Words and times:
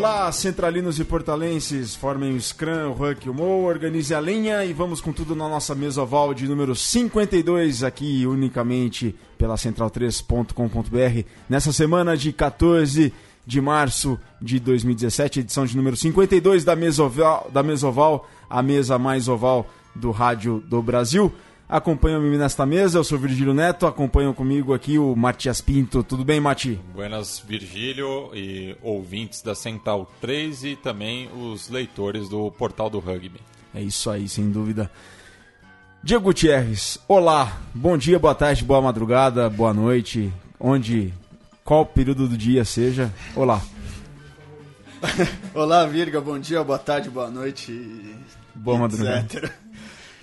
Olá, 0.00 0.32
centralinos 0.32 0.98
e 0.98 1.04
portalenses, 1.04 1.94
formem 1.94 2.34
o 2.34 2.40
Scrum, 2.40 2.88
o 2.88 2.92
Huck 2.92 3.28
o 3.28 3.34
Mo, 3.34 3.66
organize 3.66 4.14
a 4.14 4.20
linha 4.20 4.64
e 4.64 4.72
vamos 4.72 4.98
com 4.98 5.12
tudo 5.12 5.36
na 5.36 5.46
nossa 5.46 5.74
mesa 5.74 6.02
oval 6.02 6.32
de 6.32 6.48
número 6.48 6.74
52, 6.74 7.84
aqui 7.84 8.26
unicamente 8.26 9.14
pela 9.36 9.56
central3.com.br, 9.56 11.28
nessa 11.50 11.70
semana 11.70 12.16
de 12.16 12.32
14 12.32 13.12
de 13.46 13.60
março 13.60 14.18
de 14.40 14.58
2017, 14.58 15.40
edição 15.40 15.66
de 15.66 15.76
número 15.76 15.94
52 15.94 16.64
da 16.64 16.74
mesa 16.74 17.04
oval, 17.04 17.50
da 17.52 17.62
mesa 17.62 17.86
oval 17.86 18.26
a 18.48 18.62
mesa 18.62 18.98
mais 18.98 19.28
oval 19.28 19.68
do 19.94 20.10
rádio 20.12 20.64
do 20.66 20.80
Brasil. 20.80 21.30
Acompanham-me 21.70 22.36
nesta 22.36 22.66
mesa, 22.66 22.98
eu 22.98 23.04
sou 23.04 23.16
Virgílio 23.16 23.54
Neto, 23.54 23.86
acompanham 23.86 24.34
comigo 24.34 24.74
aqui 24.74 24.98
o 24.98 25.14
Matias 25.14 25.60
Pinto. 25.60 26.02
Tudo 26.02 26.24
bem, 26.24 26.40
Mati? 26.40 26.80
Buenas, 26.92 27.38
Virgílio 27.46 28.32
e 28.34 28.76
ouvintes 28.82 29.40
da 29.40 29.54
Central 29.54 30.10
3 30.20 30.64
e 30.64 30.74
também 30.74 31.30
os 31.32 31.68
leitores 31.68 32.28
do 32.28 32.50
Portal 32.50 32.90
do 32.90 32.98
Rugby. 32.98 33.40
É 33.72 33.80
isso 33.80 34.10
aí, 34.10 34.28
sem 34.28 34.50
dúvida. 34.50 34.90
Diego 36.02 36.24
Gutierrez, 36.24 36.98
olá, 37.06 37.56
bom 37.72 37.96
dia, 37.96 38.18
boa 38.18 38.34
tarde, 38.34 38.64
boa 38.64 38.82
madrugada, 38.82 39.48
boa 39.48 39.72
noite, 39.72 40.32
onde, 40.58 41.14
qual 41.62 41.86
período 41.86 42.26
do 42.26 42.36
dia 42.36 42.64
seja, 42.64 43.14
olá. 43.36 43.62
olá, 45.54 45.86
Virga, 45.86 46.20
bom 46.20 46.36
dia, 46.36 46.64
boa 46.64 46.80
tarde, 46.80 47.08
boa 47.08 47.30
noite, 47.30 48.16
boa 48.56 48.76
madrugada. 48.76 49.54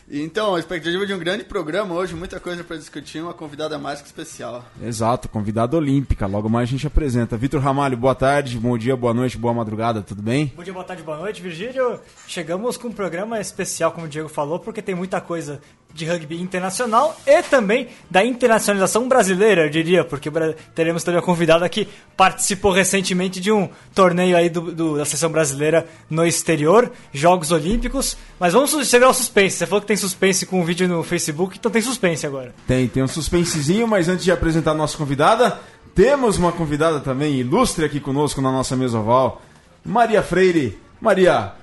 Então, 0.10 0.56
a 0.56 0.60
expectativa 0.60 1.06
de 1.06 1.14
um 1.14 1.20
grande 1.20 1.44
programa 1.44 1.94
hoje, 1.94 2.16
muita 2.16 2.40
coisa 2.40 2.64
para 2.64 2.78
discutir, 2.78 3.22
uma 3.22 3.34
convidada 3.34 3.78
mais 3.78 4.00
que 4.00 4.08
especial. 4.08 4.64
Exato, 4.82 5.28
convidada 5.28 5.76
olímpica. 5.76 6.26
Logo 6.26 6.48
mais 6.48 6.70
a 6.70 6.72
gente 6.72 6.88
apresenta. 6.88 7.36
Vitor 7.36 7.62
Ramalho, 7.62 7.98
boa 7.98 8.16
tarde, 8.16 8.58
bom 8.58 8.78
dia, 8.78 8.96
boa 8.96 9.14
noite, 9.14 9.38
boa 9.38 9.54
madrugada, 9.54 10.02
tudo 10.02 10.22
bem? 10.22 10.54
Bom 10.56 10.64
dia, 10.64 10.72
boa 10.72 10.86
tarde, 10.86 11.04
boa 11.04 11.18
noite, 11.18 11.42
Virgílio. 11.42 12.00
Chegamos 12.26 12.78
com 12.78 12.88
um 12.88 12.94
programa 12.94 13.42
especial, 13.42 13.92
como 13.92 14.06
o 14.06 14.10
Diego 14.10 14.30
falou, 14.30 14.60
porque 14.60 14.82
tem 14.82 14.96
muita 14.96 15.20
coisa 15.20 15.60
de 15.98 16.06
rugby 16.06 16.40
internacional 16.40 17.20
e 17.26 17.42
também 17.42 17.90
da 18.10 18.24
internacionalização 18.24 19.08
brasileira, 19.08 19.66
eu 19.66 19.70
diria, 19.70 20.06
porque 20.06 20.30
teremos 20.76 21.04
também 21.04 21.20
a 21.20 21.24
convidada 21.24 21.68
que 21.68 21.88
participou 22.16 22.72
recentemente 22.72 23.42
de 23.42 23.52
um 23.52 23.68
torneio 23.94 24.38
aí 24.38 24.50
do, 24.50 24.72
do, 24.72 24.98
da 24.98 25.06
seleção 25.06 25.32
brasileira 25.32 25.88
no 26.10 26.26
exterior, 26.26 26.92
Jogos 27.12 27.52
Olímpicos. 27.52 28.16
Mas 28.40 28.54
vamos 28.54 28.72
segurar 28.88 29.10
o 29.10 29.14
suspense. 29.14 29.58
Você 29.58 29.66
falou 29.66 29.82
que 29.82 29.88
tem 29.88 29.98
suspense 29.98 30.46
com 30.46 30.62
um 30.62 30.64
vídeo 30.64 30.88
no 30.88 31.04
Facebook, 31.04 31.58
então 31.58 31.72
tem 31.72 31.82
suspense 31.82 32.26
agora. 32.26 32.54
Tem, 32.68 32.88
tem 32.88 33.02
um 33.02 33.08
suspensezinho, 33.08 33.88
mas 33.88 34.08
antes 34.08 34.24
de 34.24 34.32
apresentar 34.32 34.72
a 34.72 34.76
nossa 34.76 34.96
convidada, 34.98 35.60
temos 35.96 36.38
uma 36.38 36.52
convidada 36.52 37.00
também 37.00 37.36
ilustre 37.40 37.84
aqui 37.84 38.00
conosco 38.00 38.40
na 38.40 38.52
nossa 38.52 38.76
mesa 38.76 39.00
oval, 39.00 39.42
Maria 39.84 40.22
Freire. 40.22 40.78
Maria, 41.02 41.54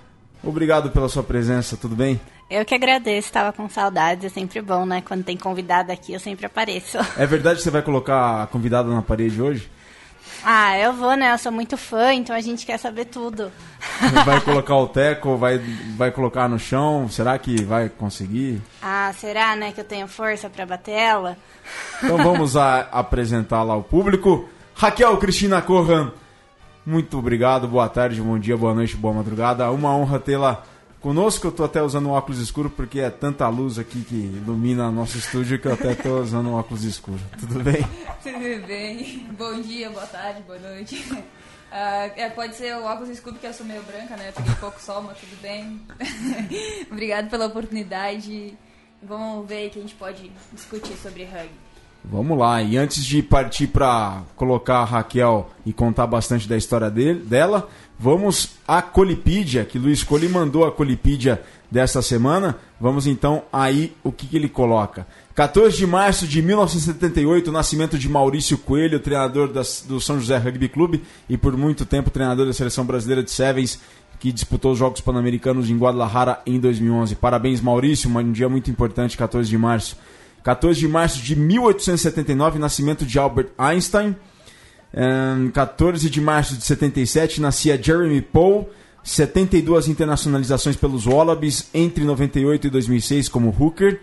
obrigado 0.42 0.90
pela 0.90 1.08
sua 1.08 1.22
presença, 1.22 1.76
tudo 1.76 1.94
bem? 1.94 2.20
Eu 2.54 2.64
que 2.64 2.72
agradeço, 2.72 3.26
estava 3.26 3.52
com 3.52 3.68
saudades, 3.68 4.26
é 4.26 4.28
sempre 4.28 4.62
bom, 4.62 4.86
né? 4.86 5.02
Quando 5.04 5.24
tem 5.24 5.36
convidada 5.36 5.92
aqui, 5.92 6.12
eu 6.12 6.20
sempre 6.20 6.46
apareço. 6.46 6.98
É 7.18 7.26
verdade 7.26 7.56
que 7.56 7.64
você 7.64 7.70
vai 7.70 7.82
colocar 7.82 8.44
a 8.44 8.46
convidada 8.46 8.88
na 8.88 9.02
parede 9.02 9.42
hoje? 9.42 9.68
Ah, 10.44 10.78
eu 10.78 10.92
vou, 10.92 11.16
né? 11.16 11.32
Eu 11.32 11.38
sou 11.38 11.50
muito 11.50 11.76
fã, 11.76 12.14
então 12.14 12.34
a 12.34 12.40
gente 12.40 12.64
quer 12.64 12.78
saber 12.78 13.06
tudo. 13.06 13.50
Vai 14.24 14.40
colocar 14.42 14.76
o 14.76 14.86
teco, 14.86 15.36
vai, 15.36 15.58
vai 15.96 16.10
colocar 16.10 16.48
no 16.48 16.58
chão? 16.58 17.08
Será 17.08 17.38
que 17.38 17.62
vai 17.62 17.88
conseguir? 17.88 18.62
Ah, 18.80 19.12
será, 19.18 19.56
né? 19.56 19.72
Que 19.72 19.80
eu 19.80 19.84
tenho 19.84 20.06
força 20.06 20.48
para 20.48 20.64
bater 20.64 20.92
ela? 20.92 21.36
Então 22.02 22.16
vamos 22.18 22.56
apresentá-la 22.56 23.74
ao 23.74 23.82
público. 23.82 24.48
Raquel 24.74 25.16
Cristina 25.18 25.60
Corran, 25.60 26.12
muito 26.86 27.18
obrigado, 27.18 27.66
boa 27.66 27.88
tarde, 27.88 28.20
bom 28.20 28.38
dia, 28.38 28.56
boa 28.56 28.74
noite, 28.74 28.96
boa 28.96 29.14
madrugada. 29.14 29.70
Uma 29.70 29.96
honra 29.96 30.18
tê-la 30.18 30.62
Conosco 31.04 31.46
eu 31.48 31.52
tô 31.52 31.64
até 31.64 31.82
usando 31.82 32.08
um 32.08 32.12
óculos 32.12 32.40
escuro 32.40 32.70
porque 32.70 32.98
é 32.98 33.10
tanta 33.10 33.46
luz 33.46 33.78
aqui 33.78 34.02
que 34.04 34.14
ilumina 34.14 34.90
nosso 34.90 35.18
estúdio 35.18 35.58
que 35.58 35.68
eu 35.68 35.74
até 35.74 35.94
tô 35.94 36.18
usando 36.18 36.48
um 36.48 36.54
óculos 36.54 36.82
escuro. 36.82 37.20
Tudo 37.38 37.62
bem? 37.62 37.86
Tudo 38.24 38.66
bem. 38.66 39.26
Bom 39.36 39.60
dia, 39.60 39.90
boa 39.90 40.06
tarde, 40.06 40.40
boa 40.46 40.58
noite. 40.58 40.96
Uh, 41.12 41.20
é, 42.16 42.30
pode 42.30 42.56
ser 42.56 42.74
o 42.76 42.84
óculos 42.84 43.10
escuro 43.10 43.34
porque 43.34 43.46
eu 43.46 43.52
sou 43.52 43.66
meio 43.66 43.82
branca, 43.82 44.16
né? 44.16 44.30
Eu 44.30 44.32
peguei 44.32 44.54
pouco 44.54 44.80
sol, 44.80 45.02
mas 45.02 45.18
tudo 45.18 45.38
bem. 45.42 45.78
Obrigado 46.90 47.28
pela 47.28 47.48
oportunidade. 47.48 48.56
Vamos 49.02 49.46
ver 49.46 49.66
o 49.66 49.70
que 49.72 49.78
a 49.80 49.82
gente 49.82 49.94
pode 49.96 50.32
discutir 50.54 50.96
sobre 50.96 51.24
rugby. 51.24 51.64
Vamos 52.06 52.38
lá, 52.38 52.62
e 52.62 52.76
antes 52.76 53.02
de 53.02 53.22
partir 53.22 53.68
para 53.68 54.22
colocar 54.36 54.80
a 54.80 54.84
Raquel 54.84 55.48
e 55.64 55.72
contar 55.72 56.06
bastante 56.06 56.46
da 56.46 56.54
história 56.54 56.90
dele, 56.90 57.20
dela, 57.20 57.66
Vamos 57.98 58.56
à 58.66 58.82
Colipídia, 58.82 59.64
que 59.64 59.78
Luiz 59.78 60.02
Coli 60.02 60.28
mandou 60.28 60.64
a 60.64 60.72
Colipídia 60.72 61.40
desta 61.70 62.02
semana. 62.02 62.58
Vamos 62.80 63.06
então 63.06 63.42
aí 63.52 63.92
o 64.02 64.10
que, 64.10 64.26
que 64.26 64.36
ele 64.36 64.48
coloca. 64.48 65.06
14 65.34 65.76
de 65.76 65.86
março 65.86 66.26
de 66.26 66.42
1978, 66.42 67.50
nascimento 67.50 67.98
de 67.98 68.08
Maurício 68.08 68.58
Coelho, 68.58 69.00
treinador 69.00 69.52
das, 69.52 69.84
do 69.86 70.00
São 70.00 70.18
José 70.18 70.36
Rugby 70.36 70.68
Clube 70.68 71.02
e 71.28 71.36
por 71.36 71.56
muito 71.56 71.84
tempo 71.84 72.10
treinador 72.10 72.46
da 72.46 72.52
seleção 72.52 72.84
brasileira 72.84 73.22
de 73.22 73.30
Sevens, 73.30 73.80
que 74.20 74.32
disputou 74.32 74.72
os 74.72 74.78
Jogos 74.78 75.00
Pan-Americanos 75.00 75.68
em 75.70 75.76
Guadalajara 75.76 76.40
em 76.46 76.60
2011. 76.60 77.16
Parabéns, 77.16 77.60
Maurício, 77.60 78.10
um 78.10 78.32
dia 78.32 78.48
muito 78.48 78.70
importante, 78.70 79.16
14 79.16 79.48
de 79.48 79.58
março. 79.58 79.96
14 80.42 80.78
de 80.78 80.88
março 80.88 81.22
de 81.22 81.34
1879, 81.34 82.58
nascimento 82.58 83.06
de 83.06 83.18
Albert 83.18 83.48
Einstein. 83.56 84.14
Um, 84.96 85.50
14 85.50 86.08
de 86.08 86.20
março 86.20 86.56
de 86.56 86.64
77 86.64 87.40
nascia 87.40 87.80
Jeremy 87.80 88.22
Poe, 88.22 88.66
72 89.02 89.88
internacionalizações 89.88 90.76
pelos 90.76 91.06
Wallabies 91.06 91.68
entre 91.74 92.04
98 92.04 92.68
e 92.68 92.70
2006 92.70 93.28
como 93.28 93.54
hooker. 93.58 94.00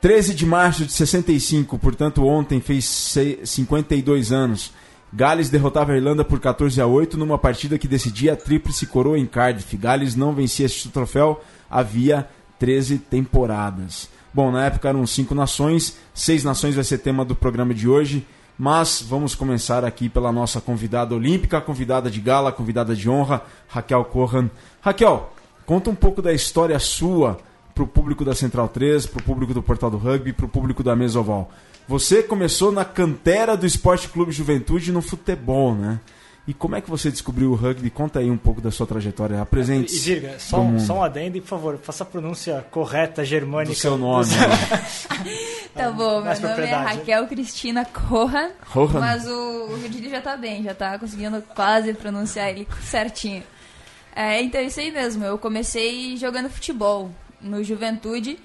13 0.00 0.34
de 0.34 0.44
março 0.44 0.84
de 0.84 0.92
65, 0.92 1.78
portanto 1.78 2.24
ontem 2.26 2.60
fez 2.60 3.14
52 3.44 4.32
anos. 4.32 4.72
Gales 5.12 5.50
derrotava 5.50 5.92
a 5.92 5.96
Irlanda 5.96 6.24
por 6.24 6.40
14 6.40 6.80
a 6.80 6.86
8 6.86 7.18
numa 7.18 7.38
partida 7.38 7.78
que 7.78 7.86
decidia 7.86 8.32
a 8.32 8.36
tríplice 8.36 8.86
coroa 8.86 9.18
em 9.18 9.26
Cardiff. 9.26 9.76
Gales 9.76 10.16
não 10.16 10.34
vencia 10.34 10.66
este 10.66 10.88
troféu 10.88 11.40
havia 11.70 12.26
13 12.58 12.98
temporadas. 12.98 14.08
Bom, 14.32 14.50
na 14.50 14.64
época 14.64 14.88
eram 14.88 15.06
cinco 15.06 15.34
nações, 15.34 15.98
seis 16.14 16.42
nações 16.42 16.74
vai 16.74 16.82
ser 16.82 16.98
tema 16.98 17.24
do 17.24 17.36
programa 17.36 17.74
de 17.74 17.86
hoje. 17.86 18.26
Mas 18.64 19.02
vamos 19.02 19.34
começar 19.34 19.84
aqui 19.84 20.08
pela 20.08 20.30
nossa 20.30 20.60
convidada 20.60 21.16
olímpica, 21.16 21.60
convidada 21.60 22.08
de 22.08 22.20
gala, 22.20 22.52
convidada 22.52 22.94
de 22.94 23.10
honra, 23.10 23.42
Raquel 23.66 24.04
Corran. 24.04 24.48
Raquel, 24.80 25.32
conta 25.66 25.90
um 25.90 25.96
pouco 25.96 26.22
da 26.22 26.32
história 26.32 26.78
sua 26.78 27.38
para 27.74 27.82
o 27.82 27.88
público 27.88 28.24
da 28.24 28.36
Central 28.36 28.68
3, 28.68 29.06
para 29.06 29.20
o 29.20 29.24
público 29.24 29.52
do 29.52 29.64
Portal 29.64 29.90
do 29.90 29.96
Rugby, 29.96 30.32
para 30.32 30.46
o 30.46 30.48
público 30.48 30.80
da 30.80 30.94
Mesa 30.94 31.18
Oval. 31.18 31.50
Você 31.88 32.22
começou 32.22 32.70
na 32.70 32.84
cantera 32.84 33.56
do 33.56 33.66
Esporte 33.66 34.08
Clube 34.08 34.30
Juventude 34.30 34.92
no 34.92 35.02
futebol, 35.02 35.74
né? 35.74 35.98
E 36.46 36.52
como 36.52 36.74
é 36.74 36.80
que 36.80 36.90
você 36.90 37.08
descobriu 37.08 37.52
o 37.52 37.54
rugby? 37.54 37.88
Conta 37.88 38.18
aí 38.18 38.28
um 38.28 38.36
pouco 38.36 38.60
da 38.60 38.72
sua 38.72 38.84
trajetória. 38.84 39.40
Apresente. 39.40 39.94
E 39.94 39.98
Virga, 39.98 40.38
só, 40.40 40.60
um, 40.60 40.80
só 40.80 40.94
um 40.94 41.02
adendo 41.02 41.36
e, 41.36 41.40
por 41.40 41.46
favor, 41.46 41.78
faça 41.80 42.02
a 42.02 42.06
pronúncia 42.06 42.66
correta 42.68 43.24
germânica. 43.24 43.72
Do 43.72 43.78
seu 43.78 43.96
nome. 43.96 44.26
tá 45.72 45.90
bom, 45.92 46.20
meu 46.20 46.40
nome 46.40 46.62
é 46.64 46.74
Raquel 46.74 47.28
Cristina 47.28 47.84
Corran. 47.84 48.50
Mas 48.98 49.28
o, 49.28 49.68
o 49.70 49.76
Virgílio 49.76 50.10
já 50.10 50.20
tá 50.20 50.36
bem, 50.36 50.64
já 50.64 50.74
tá 50.74 50.98
conseguindo 50.98 51.40
quase 51.54 51.94
pronunciar 51.94 52.50
ele 52.50 52.66
certinho. 52.82 53.44
É, 54.14 54.42
então, 54.42 54.60
isso 54.60 54.80
aí 54.80 54.90
mesmo. 54.90 55.24
Eu 55.24 55.38
comecei 55.38 56.16
jogando 56.16 56.50
futebol 56.50 57.08
no 57.40 57.62
Juventude 57.62 58.36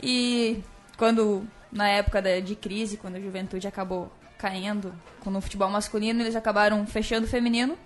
e 0.00 0.62
quando, 0.96 1.42
na 1.72 1.88
época 1.88 2.22
de 2.40 2.54
crise, 2.54 2.96
quando 2.96 3.16
a 3.16 3.20
Juventude 3.20 3.66
acabou 3.66 4.10
caindo 4.40 4.94
no 5.26 5.40
futebol 5.40 5.68
masculino, 5.68 6.22
eles 6.22 6.34
acabaram 6.34 6.84
fechando 6.86 7.26
o 7.26 7.28
feminino. 7.28 7.76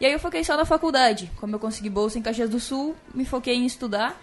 E 0.00 0.06
aí 0.06 0.12
eu 0.12 0.18
foquei 0.18 0.42
só 0.42 0.56
na 0.56 0.64
faculdade. 0.64 1.30
Como 1.36 1.54
eu 1.54 1.58
consegui 1.60 1.88
bolsa 1.88 2.18
em 2.18 2.22
Caxias 2.22 2.50
do 2.50 2.58
Sul, 2.58 2.96
me 3.14 3.24
foquei 3.24 3.54
em 3.54 3.64
estudar. 3.64 4.20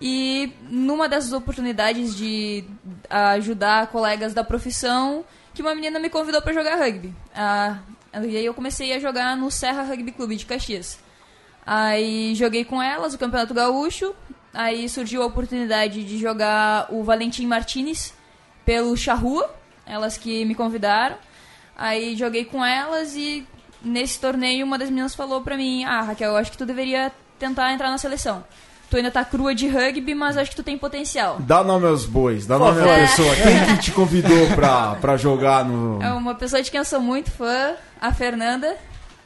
E 0.00 0.52
numa 0.68 1.08
dessas 1.08 1.32
oportunidades 1.32 2.14
de 2.14 2.64
ajudar 3.08 3.86
colegas 3.86 4.34
da 4.34 4.44
profissão, 4.44 5.24
que 5.54 5.62
uma 5.62 5.74
menina 5.74 5.98
me 5.98 6.10
convidou 6.10 6.42
para 6.42 6.52
jogar 6.52 6.76
rugby. 6.76 7.14
Ah, 7.34 7.78
e 8.12 8.36
aí 8.36 8.44
eu 8.44 8.52
comecei 8.52 8.92
a 8.92 8.98
jogar 8.98 9.36
no 9.36 9.50
Serra 9.50 9.82
Rugby 9.82 10.12
Clube 10.12 10.36
de 10.36 10.44
Caxias. 10.44 10.98
Aí 11.64 12.34
joguei 12.34 12.64
com 12.64 12.82
elas 12.82 13.14
o 13.14 13.18
Campeonato 13.18 13.54
Gaúcho. 13.54 14.14
Aí 14.52 14.88
surgiu 14.88 15.22
a 15.22 15.26
oportunidade 15.26 16.04
de 16.04 16.18
jogar 16.18 16.86
o 16.92 17.02
Valentim 17.02 17.46
Martinez 17.46 18.12
pelo 18.64 18.96
Charrua, 18.96 19.50
elas 19.86 20.16
que 20.16 20.44
me 20.44 20.54
convidaram. 20.54 21.16
Aí 21.76 22.16
joguei 22.16 22.44
com 22.44 22.64
elas 22.64 23.14
e 23.16 23.46
nesse 23.82 24.18
torneio, 24.18 24.64
uma 24.64 24.78
das 24.78 24.88
meninas 24.88 25.14
falou 25.14 25.40
pra 25.42 25.56
mim: 25.56 25.84
Ah, 25.84 26.02
Raquel, 26.02 26.30
eu 26.30 26.36
acho 26.36 26.50
que 26.50 26.58
tu 26.58 26.66
deveria 26.66 27.12
tentar 27.38 27.72
entrar 27.72 27.90
na 27.90 27.98
seleção. 27.98 28.44
Tu 28.90 28.98
ainda 28.98 29.10
tá 29.10 29.24
crua 29.24 29.54
de 29.54 29.66
rugby, 29.66 30.14
mas 30.14 30.36
acho 30.36 30.50
que 30.50 30.56
tu 30.56 30.62
tem 30.62 30.78
potencial. 30.78 31.38
Dá 31.40 31.64
nome 31.64 31.86
aos 31.86 32.04
bois, 32.04 32.46
dá 32.46 32.58
nome 32.58 32.80
à 32.80 32.94
pessoa. 32.94 33.34
Quem 33.34 33.66
que 33.76 33.82
te 33.82 33.92
convidou 33.92 34.46
pra, 34.54 34.94
pra 34.96 35.16
jogar 35.16 35.64
no. 35.64 36.00
É 36.02 36.12
uma 36.12 36.34
pessoa 36.34 36.62
de 36.62 36.70
quem 36.70 36.78
eu 36.78 36.84
sou 36.84 37.00
muito 37.00 37.30
fã, 37.30 37.74
a 38.00 38.12
Fernanda, 38.12 38.76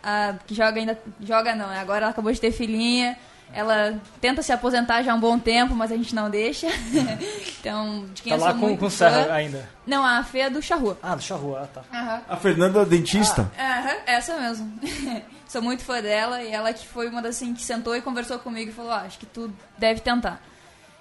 a, 0.03 0.35
que 0.47 0.55
joga 0.55 0.79
ainda. 0.81 0.99
Joga 1.21 1.55
não, 1.55 1.69
agora 1.69 2.03
ela 2.03 2.11
acabou 2.11 2.33
de 2.33 2.41
ter 2.41 2.53
filhinha. 2.53 3.17
Ela 3.53 3.99
tenta 4.21 4.43
se 4.43 4.53
aposentar 4.53 5.03
já 5.03 5.13
há 5.13 5.15
um 5.15 5.21
bom 5.21 5.39
tempo, 5.39 5.75
mas 5.75 5.91
a 5.91 5.97
gente 5.97 6.15
não 6.15 6.29
deixa. 6.29 6.67
então, 7.59 8.07
de 8.15 8.23
quem 8.23 8.33
tá 8.33 8.39
eu 8.39 8.41
lá 8.43 8.51
sou 8.51 8.61
com, 8.61 8.67
muito 8.67 8.79
com 8.79 8.91
fã. 8.91 9.11
Serra 9.11 9.35
ainda. 9.35 9.69
Não, 9.87 10.05
a 10.05 10.23
Fê 10.23 10.41
é 10.41 10.51
do 10.51 10.61
Charrua. 10.61 10.99
Ah, 11.03 11.15
do 11.15 11.23
Charrua, 11.23 11.63
ah, 11.63 11.67
tá. 11.67 11.83
Aham. 11.93 12.23
A 12.29 12.37
Fernanda 12.37 12.85
dentista. 12.85 13.51
Aham, 13.59 13.97
essa 14.07 14.39
mesmo. 14.39 14.73
Sou 15.49 15.63
muito 15.63 15.83
fã 15.83 16.03
dela 16.03 16.43
e 16.43 16.53
ela 16.53 16.75
que 16.75 16.87
foi 16.87 17.09
uma 17.09 17.23
das 17.23 17.37
assim, 17.37 17.55
que 17.55 17.63
sentou 17.63 17.97
e 17.97 18.03
conversou 18.03 18.39
comigo 18.39 18.71
e 18.71 18.75
falou: 18.75 18.93
ah, 18.93 19.03
acho 19.07 19.19
que 19.19 19.27
tu 19.27 19.51
deve 19.79 20.01
tentar. 20.01 20.43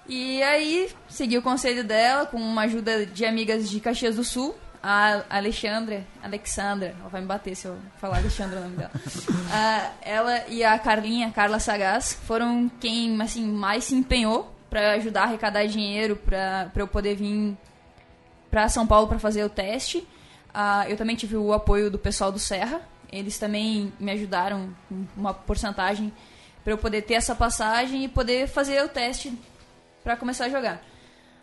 E 0.08 0.42
aí, 0.42 0.90
segui 1.10 1.38
o 1.38 1.42
conselho 1.42 1.84
dela 1.84 2.26
com 2.26 2.38
uma 2.38 2.62
ajuda 2.62 3.06
de 3.06 3.26
amigas 3.26 3.70
de 3.70 3.82
Caxias 3.82 4.16
do 4.16 4.24
Sul, 4.24 4.56
a 4.82 5.24
Alexandra, 5.30 6.06
Alexandra, 6.22 6.96
ela 7.00 7.10
vai 7.10 7.22
me 7.22 7.28
bater 7.28 7.56
se 7.56 7.68
eu 7.68 7.78
falar 7.98 8.18
Alexandra 8.18 8.60
o 8.60 8.64
nome 8.64 8.78
dela. 8.78 8.92
Ah, 9.50 9.92
ela 10.02 10.46
e 10.50 10.62
a 10.62 10.78
Carlinha, 10.78 11.32
Carla 11.32 11.58
Sagaz, 11.58 12.14
foram 12.14 12.70
quem 12.82 13.20
assim 13.22 13.48
mais 13.48 13.86
se 13.86 13.96
empenhou 13.96 14.54
para 14.70 14.92
ajudar 14.94 15.22
a 15.22 15.24
arrecadar 15.24 15.66
dinheiro 15.66 16.18
para 16.18 16.70
eu 16.76 16.88
poder 16.88 17.16
vir 17.16 17.58
para 18.52 18.68
São 18.68 18.86
Paulo 18.86 19.08
para 19.08 19.20
fazer 19.20 19.44
o 19.46 19.50
teste. 19.50 20.06
Ah, 20.54 20.86
eu 20.90 20.98
também 20.98 21.16
tive 21.16 21.38
o 21.38 21.54
apoio 21.54 21.90
do 21.90 21.98
pessoal 21.98 22.32
do 22.32 22.40
Serra. 22.40 22.82
Eles 23.10 23.40
também 23.40 23.94
me 24.00 24.12
ajudaram 24.12 24.76
uma 25.16 25.34
porcentagem 25.34 26.12
para 26.62 26.74
eu 26.74 26.78
poder 26.78 27.04
ter 27.04 27.14
essa 27.14 27.34
passagem 27.34 28.04
e 28.04 28.08
poder 28.10 28.48
fazer 28.48 28.84
o 28.84 28.90
teste 28.90 29.34
para 30.04 30.18
começar 30.18 30.46
a 30.46 30.50
jogar. 30.50 30.84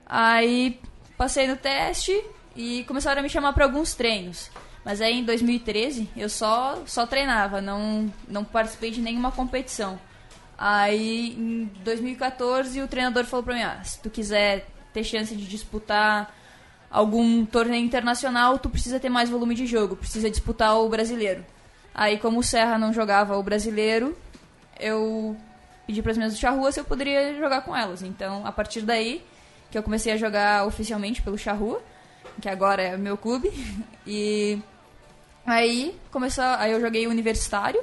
Aí 0.05 0.79
passei 1.17 1.47
no 1.47 1.57
teste 1.57 2.13
e 2.55 2.85
começaram 2.85 3.21
a 3.21 3.23
me 3.23 3.29
chamar 3.29 3.53
para 3.53 3.65
alguns 3.65 3.95
treinos. 3.95 4.51
Mas 4.85 5.01
aí 5.01 5.21
em 5.21 5.25
2013 5.25 6.09
eu 6.17 6.29
só 6.29 6.83
só 6.87 7.07
treinava, 7.07 7.61
não 7.61 8.13
não 8.29 8.45
participei 8.45 8.91
de 8.91 9.01
nenhuma 9.01 9.33
competição. 9.33 9.99
Aí 10.57 11.35
em 11.39 11.71
2014 11.83 12.81
o 12.81 12.89
treinador 12.89 13.25
falou 13.25 13.43
para 13.45 13.55
mim: 13.55 13.63
ah, 13.63 13.83
se 13.83 14.01
tu 14.01 14.11
quiser 14.11 14.67
ter 14.93 15.03
chance 15.03 15.35
de 15.35 15.47
disputar 15.47 16.33
algum 16.91 17.45
torneio 17.45 17.85
internacional, 17.85 18.59
tu 18.59 18.71
precisa 18.71 19.01
ter 19.01 19.09
mais 19.09 19.29
volume 19.29 19.55
de 19.55 19.67
jogo, 19.67 19.97
precisa 19.97 20.31
disputar 20.31 20.79
o 20.79 20.89
brasileiro. 20.89 21.45
Aí, 21.93 22.19
como 22.19 22.39
o 22.39 22.43
Serra 22.43 22.79
não 22.79 22.93
jogava 22.93 23.37
o 23.37 23.43
brasileiro, 23.43 24.17
eu 24.79 25.37
pedi 25.87 26.03
para 26.03 26.13
as 26.13 26.17
minhas 26.17 26.35
do 26.35 26.39
Charrua 26.39 26.71
se 26.71 26.79
eu 26.79 26.85
poderia 26.85 27.35
jogar 27.35 27.63
com 27.63 27.77
elas. 27.77 28.03
Então, 28.03 28.47
a 28.47 28.53
partir 28.53 28.83
daí, 28.83 29.25
que 29.71 29.79
eu 29.79 29.83
comecei 29.83 30.13
a 30.13 30.17
jogar 30.17 30.67
oficialmente 30.67 31.21
pelo 31.21 31.37
Charrua, 31.37 31.83
que 32.41 32.49
agora 32.49 32.83
é 32.83 32.97
meu 32.97 33.17
clube. 33.17 33.51
E 34.07 34.59
aí, 35.47 35.97
começou, 36.11 36.45
aí 36.45 36.73
eu 36.73 36.81
joguei 36.81 37.07
universitário, 37.07 37.81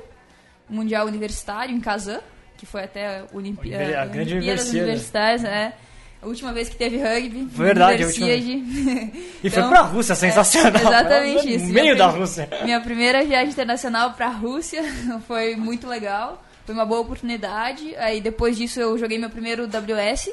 Mundial 0.69 1.07
Universitário 1.07 1.75
em 1.75 1.79
Kazan, 1.79 2.21
que 2.57 2.65
foi 2.67 2.83
até 2.83 3.23
Olimpí 3.33 3.73
a 3.73 4.05
grande 4.05 4.33
Olimpíadas 4.35 4.69
universidade. 4.69 4.79
Universitárias, 4.79 5.43
é. 5.43 5.73
A 6.21 6.27
última 6.27 6.53
vez 6.53 6.69
que 6.69 6.75
teve 6.75 6.97
rugby. 6.97 7.45
Verdade, 7.45 8.03
a 8.03 8.05
última. 8.05 8.27
E 8.29 9.11
foi 9.11 9.13
Então, 9.43 9.69
pra 9.69 9.81
Rússia, 9.81 10.13
sensacional. 10.13 10.71
é, 10.79 10.85
exatamente 10.85 11.45
No 11.47 11.55
isso. 11.55 11.65
meio 11.65 11.73
Minha 11.85 11.95
da 11.95 12.05
Rússia. 12.07 12.49
Minha 12.63 12.79
primeira 12.81 13.23
viagem 13.25 13.49
internacional 13.49 14.13
pra 14.13 14.27
Rússia 14.29 14.83
foi 15.27 15.55
muito 15.55 15.87
legal. 15.87 16.43
Foi 16.67 16.75
uma 16.75 16.85
boa 16.85 17.01
oportunidade. 17.01 17.95
Aí 17.95 18.21
depois 18.21 18.55
disso 18.55 18.79
eu 18.79 18.95
joguei 18.99 19.17
meu 19.17 19.31
primeiro 19.31 19.65
WS, 19.67 20.31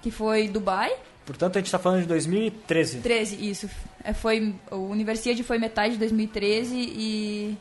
que 0.00 0.10
foi 0.10 0.48
Dubai. 0.48 0.90
Portanto, 1.26 1.56
a 1.56 1.60
gente 1.60 1.70
tá 1.70 1.78
falando 1.78 2.02
de 2.02 2.06
2013. 2.06 2.98
13, 3.00 3.50
isso. 3.50 3.68
É, 4.02 4.12
foi, 4.14 4.54
o 4.70 4.76
Universiade 4.76 5.42
foi 5.42 5.58
metade 5.58 5.94
de 5.94 5.98
2013 5.98 6.76
e. 6.76 7.58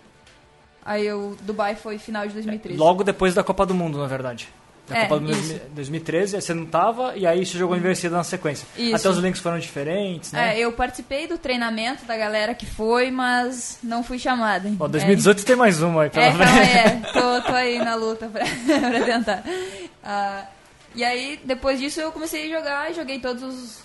Aí 0.86 1.12
o 1.12 1.36
Dubai 1.42 1.76
foi 1.76 1.98
final 1.98 2.28
de 2.28 2.34
2013. 2.34 2.78
Logo 2.80 3.04
depois 3.04 3.34
da 3.34 3.44
Copa 3.44 3.66
do 3.66 3.74
Mundo, 3.74 3.98
na 3.98 4.06
verdade. 4.06 4.48
Da 4.88 4.96
É, 4.96 5.02
Copa 5.08 5.16
do 5.16 5.22
Mundo 5.26 5.32
isso. 5.40 5.60
2013, 5.74 6.36
aí 6.36 6.42
você 6.44 6.54
não 6.54 6.68
tava, 6.68 7.18
e 7.18 7.26
aí 7.26 7.44
você 7.44 7.58
jogou 7.58 7.74
a 7.74 7.78
Universidade 7.78 8.14
na 8.14 8.24
sequência. 8.24 8.68
Isso. 8.78 8.96
Até 8.96 9.10
os 9.10 9.18
links 9.18 9.42
foram 9.42 9.58
diferentes, 9.58 10.32
né? 10.32 10.56
É, 10.56 10.60
eu 10.60 10.72
participei 10.74 11.26
do 11.26 11.40
treinamento 11.40 12.06
da 12.06 12.16
galera 12.16 12.54
que 12.54 12.68
foi, 12.68 13.10
mas 13.10 13.80
não 13.82 14.04
fui 14.04 14.20
chamada. 14.20 14.72
Ó, 14.80 14.88
2018 14.88 15.44
tem 15.44 15.56
mais 15.56 15.82
uma 15.82 16.04
aí 16.04 16.10
pela 16.12 16.26
É, 16.26 16.30
calma 16.30 16.46
é. 16.46 16.90
Tô, 17.14 17.42
tô 17.48 17.54
aí 17.56 17.80
na 17.80 17.96
luta 17.96 18.28
pra, 18.28 18.44
pra 18.92 19.04
tentar. 19.04 19.44
Ah, 20.04 20.46
e 20.96 21.04
aí, 21.04 21.40
depois 21.44 21.80
disso, 21.80 22.00
eu 22.00 22.12
comecei 22.12 22.46
a 22.52 22.58
jogar 22.58 22.92
e 22.92 22.94
joguei 22.94 23.20
todos 23.20 23.44
os, 23.44 23.84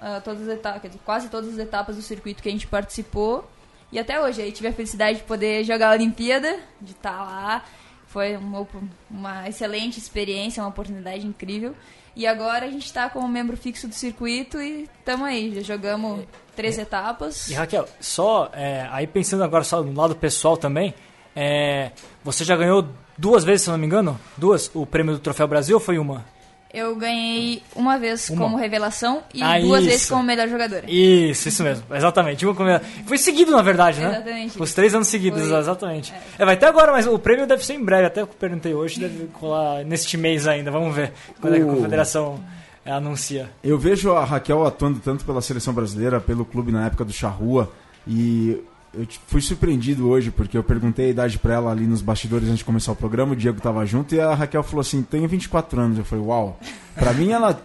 ah, 0.00 0.20
todas 0.22 0.48
as 0.48 0.54
etapas, 0.54 0.92
quase 1.04 1.28
todas 1.28 1.52
as 1.52 1.58
etapas 1.58 1.96
do 1.96 2.02
circuito 2.02 2.42
que 2.42 2.48
a 2.48 2.52
gente 2.52 2.66
participou. 2.66 3.48
E 3.92 3.98
até 3.98 4.20
hoje, 4.20 4.42
aí 4.42 4.52
tive 4.52 4.68
a 4.68 4.72
felicidade 4.72 5.18
de 5.18 5.24
poder 5.24 5.64
jogar 5.64 5.90
a 5.90 5.92
Olimpíada, 5.92 6.58
de 6.80 6.92
estar 6.92 7.22
lá. 7.22 7.64
Foi 8.06 8.36
uma, 8.36 8.66
uma 9.10 9.48
excelente 9.48 9.98
experiência, 9.98 10.62
uma 10.62 10.68
oportunidade 10.68 11.26
incrível. 11.26 11.74
E 12.14 12.26
agora 12.26 12.64
a 12.64 12.70
gente 12.70 12.86
está 12.86 13.10
como 13.10 13.28
membro 13.28 13.56
fixo 13.56 13.86
do 13.86 13.94
circuito 13.94 14.58
e 14.58 14.88
estamos 14.98 15.26
aí, 15.26 15.54
já 15.54 15.60
jogamos 15.60 16.24
três 16.54 16.78
etapas. 16.78 17.50
E 17.50 17.54
Raquel, 17.54 17.86
só 18.00 18.50
é, 18.54 18.88
aí 18.90 19.06
pensando 19.06 19.44
agora 19.44 19.62
só 19.62 19.82
no 19.82 19.92
lado 19.92 20.16
pessoal 20.16 20.56
também, 20.56 20.94
é, 21.34 21.92
você 22.24 22.42
já 22.42 22.56
ganhou 22.56 22.88
duas 23.18 23.44
vezes, 23.44 23.62
se 23.62 23.70
não 23.70 23.76
me 23.76 23.84
engano? 23.84 24.18
Duas? 24.34 24.70
O 24.74 24.86
prêmio 24.86 25.12
do 25.12 25.20
Troféu 25.20 25.46
Brasil 25.46 25.76
ou 25.76 25.80
foi 25.80 25.98
uma? 25.98 26.24
Eu 26.74 26.94
ganhei 26.96 27.62
uma 27.74 27.98
vez 27.98 28.28
Uma. 28.28 28.42
como 28.42 28.56
revelação 28.56 29.22
e 29.32 29.42
Ah, 29.42 29.58
duas 29.58 29.80
isso. 29.82 29.90
vezes 29.90 30.08
como 30.10 30.22
melhor 30.22 30.46
jogadora. 30.48 30.84
Isso, 30.90 31.48
isso 31.48 31.62
mesmo, 31.62 31.84
exatamente. 31.94 32.44
Uma 32.44 32.54
com- 32.54 32.64
Foi 33.06 33.16
seguido, 33.16 33.50
na 33.52 33.62
verdade, 33.62 34.00
né? 34.00 34.08
Exatamente. 34.10 34.62
Os 34.62 34.74
três 34.74 34.94
anos 34.94 35.08
seguidos, 35.08 35.48
Foi. 35.48 35.58
exatamente. 35.58 36.12
É. 36.38 36.44
vai 36.44 36.56
ter 36.56 36.66
agora, 36.66 36.92
mas 36.92 37.06
o 37.06 37.18
prêmio 37.18 37.46
deve 37.46 37.64
ser 37.64 37.74
em 37.74 37.84
breve. 37.84 38.06
Até 38.06 38.20
eu 38.20 38.26
perguntei 38.26 38.74
hoje, 38.74 39.00
deve 39.00 39.28
rolar 39.34 39.84
neste 39.84 40.16
mês 40.18 40.46
ainda. 40.46 40.70
Vamos 40.70 40.94
ver 40.94 41.12
quando 41.40 41.54
é 41.54 41.58
que 41.58 41.64
a 41.64 41.66
O- 41.66 41.76
confederação 41.76 42.44
é, 42.84 42.90
anuncia. 42.92 43.48
Eu 43.64 43.78
vejo 43.78 44.12
a 44.12 44.24
Raquel 44.24 44.66
atuando 44.66 44.98
tanto 45.00 45.24
pela 45.24 45.40
seleção 45.40 45.72
brasileira, 45.72 46.20
pelo 46.20 46.44
clube 46.44 46.70
na 46.72 46.86
época 46.86 47.04
do 47.04 47.12
Charrua, 47.12 47.72
e 48.06 48.60
eu 48.98 49.06
fui 49.26 49.40
surpreendido 49.40 50.08
hoje, 50.08 50.30
porque 50.30 50.56
eu 50.56 50.62
perguntei 50.64 51.06
a 51.06 51.10
idade 51.10 51.38
pra 51.38 51.54
ela 51.54 51.70
ali 51.70 51.86
nos 51.86 52.00
bastidores 52.02 52.46
antes 52.48 52.58
de 52.58 52.64
começar 52.64 52.92
o 52.92 52.96
programa, 52.96 53.32
o 53.32 53.36
Diego 53.36 53.60
tava 53.60 53.84
junto, 53.86 54.14
e 54.14 54.20
a 54.20 54.34
Raquel 54.34 54.62
falou 54.62 54.80
assim, 54.80 55.02
tenho 55.02 55.28
24 55.28 55.80
anos. 55.80 55.98
Eu 55.98 56.04
falei, 56.04 56.24
uau. 56.24 56.58
Pra 56.94 57.12
mim 57.12 57.30
ela 57.30 57.60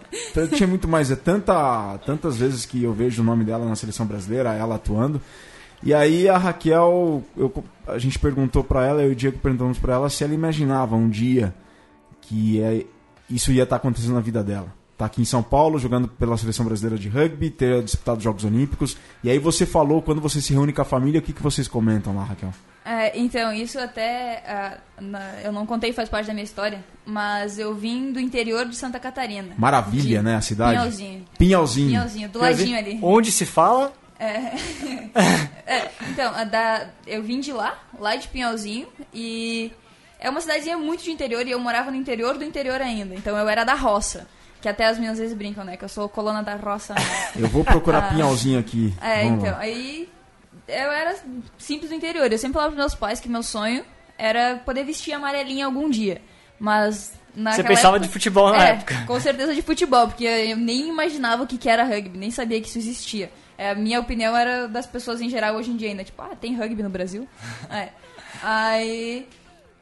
tinha 0.54 0.66
muito 0.66 0.86
mais, 0.86 1.10
é 1.10 1.16
tanta, 1.16 1.98
tantas 2.04 2.36
vezes 2.36 2.66
que 2.66 2.82
eu 2.82 2.92
vejo 2.92 3.22
o 3.22 3.24
nome 3.24 3.44
dela 3.44 3.64
na 3.66 3.74
seleção 3.76 4.04
brasileira, 4.06 4.52
ela 4.52 4.74
atuando. 4.74 5.20
E 5.82 5.92
aí 5.92 6.28
a 6.28 6.36
Raquel, 6.38 7.22
eu- 7.36 7.64
a 7.86 7.98
gente 7.98 8.18
perguntou 8.18 8.62
pra 8.62 8.86
ela, 8.86 9.02
eu 9.02 9.08
e 9.10 9.12
o 9.12 9.16
Diego 9.16 9.38
perguntamos 9.38 9.78
pra 9.78 9.94
ela 9.94 10.08
se 10.10 10.22
ela 10.22 10.32
imaginava 10.34 10.94
um 10.94 11.08
dia 11.08 11.54
que 12.20 12.60
é, 12.62 12.84
isso 13.28 13.50
ia 13.50 13.64
estar 13.64 13.76
acontecendo 13.76 14.14
na 14.14 14.20
vida 14.20 14.44
dela. 14.44 14.72
Tá 15.02 15.06
aqui 15.06 15.20
em 15.20 15.24
São 15.24 15.42
Paulo, 15.42 15.80
jogando 15.80 16.06
pela 16.06 16.36
seleção 16.36 16.64
brasileira 16.64 16.96
de 16.96 17.08
rugby, 17.08 17.50
ter 17.50 17.82
disputado 17.82 18.18
os 18.18 18.22
Jogos 18.22 18.44
Olímpicos. 18.44 18.96
E 19.24 19.28
aí 19.28 19.36
você 19.36 19.66
falou, 19.66 20.00
quando 20.00 20.20
você 20.20 20.40
se 20.40 20.52
reúne 20.52 20.72
com 20.72 20.80
a 20.80 20.84
família, 20.84 21.18
o 21.18 21.22
que, 21.22 21.32
que 21.32 21.42
vocês 21.42 21.66
comentam 21.66 22.14
lá, 22.14 22.22
Raquel? 22.22 22.54
É, 22.84 23.18
então, 23.18 23.52
isso 23.52 23.80
até. 23.80 24.44
ah, 24.46 24.78
na- 25.00 25.40
eu 25.42 25.50
não 25.50 25.66
contei, 25.66 25.92
faz 25.92 26.08
parte 26.08 26.26
da 26.28 26.32
minha 26.32 26.44
história, 26.44 26.84
mas 27.04 27.58
eu 27.58 27.74
vim 27.74 28.12
do 28.12 28.20
interior 28.20 28.64
de 28.64 28.76
Santa 28.76 29.00
Catarina. 29.00 29.54
Maravilha, 29.58 30.18
De 30.18 30.24
né, 30.24 30.36
a 30.36 30.40
cidade? 30.40 30.70
Pinhalzinho. 30.76 31.24
Pinhalzinho. 31.36 31.88
Pinhalzinho, 31.88 32.28
do 32.28 32.38
ladinho 32.38 32.78
ali. 32.78 33.00
Onde 33.02 33.32
se 33.32 33.44
fala, 33.44 33.92
É, 35.66 35.90
então, 36.10 36.32
a 36.32 36.44
da, 36.44 36.86
eu 37.08 37.24
vim 37.24 37.40
de 37.40 37.52
lá, 37.52 37.76
lá 37.98 38.14
de 38.14 38.28
Pinhalzinho, 38.28 38.86
e 39.12 39.72
é 40.20 40.30
uma 40.30 40.40
cidadezinha 40.40 40.78
muito 40.78 41.02
de 41.02 41.10
interior, 41.10 41.44
e 41.44 41.50
eu 41.50 41.58
morava 41.58 41.90
no 41.90 41.96
interior 41.96 42.38
do 42.38 42.44
interior 42.44 42.80
ainda. 42.80 43.16
Então 43.16 43.36
eu 43.36 43.48
era 43.48 43.64
da 43.64 43.74
roça. 43.74 44.28
Que 44.62 44.68
até 44.68 44.86
as 44.86 44.98
minhas 44.98 45.18
vezes 45.18 45.36
brincam, 45.36 45.64
né? 45.64 45.76
Que 45.76 45.84
eu 45.84 45.88
sou 45.88 46.08
colona 46.08 46.42
da 46.42 46.54
roça. 46.54 46.94
né? 46.94 47.00
Eu 47.36 47.48
vou 47.48 47.64
procurar 47.64 47.98
Ah. 47.98 48.08
Pinhalzinho 48.14 48.58
aqui. 48.60 48.94
É, 49.02 49.24
Vamos 49.24 49.40
então, 49.40 49.52
lá. 49.52 49.58
aí 49.58 50.08
eu 50.68 50.90
era 50.92 51.16
simples 51.58 51.90
do 51.90 51.96
interior. 51.96 52.30
Eu 52.30 52.38
sempre 52.38 52.54
falava 52.54 52.70
pros 52.72 52.78
meus 52.82 52.94
pais 52.94 53.18
que 53.20 53.28
meu 53.28 53.42
sonho 53.42 53.84
era 54.16 54.56
poder 54.64 54.84
vestir 54.84 55.12
amarelinha 55.12 55.66
algum 55.66 55.90
dia. 55.90 56.22
Mas 56.60 57.12
naquela 57.34 57.56
você 57.56 57.68
pensava 57.74 57.96
época- 57.96 58.06
de 58.06 58.12
futebol 58.12 58.52
na 58.52 58.64
é, 58.68 58.70
época. 58.70 59.04
Com 59.06 59.18
certeza 59.20 59.52
de 59.52 59.62
futebol, 59.62 60.06
porque 60.06 60.24
eu 60.24 60.56
nem 60.56 60.88
imaginava 60.88 61.42
o 61.42 61.46
que 61.46 61.58
que 61.58 61.68
era 61.68 61.82
rugby, 61.82 62.16
nem 62.16 62.30
sabia 62.30 62.60
que 62.60 62.68
isso 62.68 62.78
existia. 62.78 63.32
É, 63.58 63.70
a 63.70 63.74
minha 63.74 63.98
opinião 63.98 64.36
era 64.36 64.68
das 64.68 64.86
pessoas 64.86 65.20
em 65.20 65.28
geral 65.28 65.56
hoje 65.56 65.70
em 65.72 65.76
dia 65.76 65.88
ainda, 65.88 66.04
tipo, 66.04 66.22
ah, 66.22 66.36
tem 66.40 66.54
rugby 66.56 66.82
no 66.84 66.88
Brasil? 66.90 67.28
é. 67.68 67.88
Aí, 68.42 69.28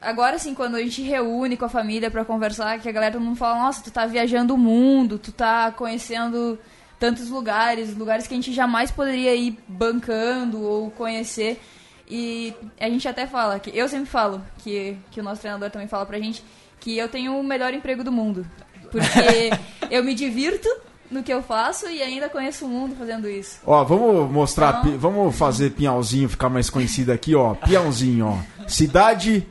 agora 0.01 0.39
sim, 0.39 0.55
quando 0.55 0.75
a 0.75 0.81
gente 0.81 1.01
reúne 1.03 1.55
com 1.55 1.65
a 1.65 1.69
família 1.69 2.09
pra 2.09 2.25
conversar, 2.25 2.79
que 2.79 2.89
a 2.89 2.91
galera 2.91 3.13
todo 3.13 3.23
mundo 3.23 3.37
fala, 3.37 3.59
nossa, 3.59 3.83
tu 3.83 3.91
tá 3.91 4.05
viajando 4.05 4.55
o 4.55 4.57
mundo, 4.57 5.19
tu 5.19 5.31
tá 5.31 5.71
conhecendo 5.71 6.57
tantos 6.99 7.29
lugares, 7.29 7.95
lugares 7.95 8.27
que 8.27 8.33
a 8.33 8.37
gente 8.37 8.53
jamais 8.53 8.91
poderia 8.91 9.35
ir 9.35 9.57
bancando 9.67 10.61
ou 10.61 10.91
conhecer. 10.91 11.61
E 12.09 12.53
a 12.79 12.89
gente 12.89 13.07
até 13.07 13.25
fala, 13.25 13.59
que 13.59 13.75
eu 13.77 13.87
sempre 13.87 14.09
falo, 14.09 14.41
que, 14.57 14.97
que 15.11 15.19
o 15.19 15.23
nosso 15.23 15.41
treinador 15.41 15.69
também 15.69 15.87
fala 15.87 16.05
pra 16.05 16.19
gente, 16.19 16.43
que 16.79 16.97
eu 16.97 17.07
tenho 17.07 17.39
o 17.39 17.43
melhor 17.43 17.73
emprego 17.73 18.03
do 18.03 18.11
mundo. 18.11 18.45
Porque 18.91 19.49
eu 19.89 20.03
me 20.03 20.13
divirto 20.13 20.67
no 21.09 21.23
que 21.23 21.33
eu 21.33 21.41
faço 21.41 21.87
e 21.89 22.01
ainda 22.01 22.29
conheço 22.29 22.65
o 22.65 22.69
mundo 22.69 22.95
fazendo 22.95 23.29
isso. 23.29 23.59
Ó, 23.65 23.83
vamos 23.83 24.31
mostrar, 24.31 24.81
então... 24.85 24.97
vamos 24.97 25.35
fazer 25.35 25.71
Pinhalzinho 25.71 26.29
ficar 26.29 26.49
mais 26.49 26.69
conhecido 26.69 27.11
aqui, 27.11 27.33
ó. 27.33 27.53
Pinhalzinho, 27.55 28.27
ó. 28.27 28.67
Cidade 28.67 29.47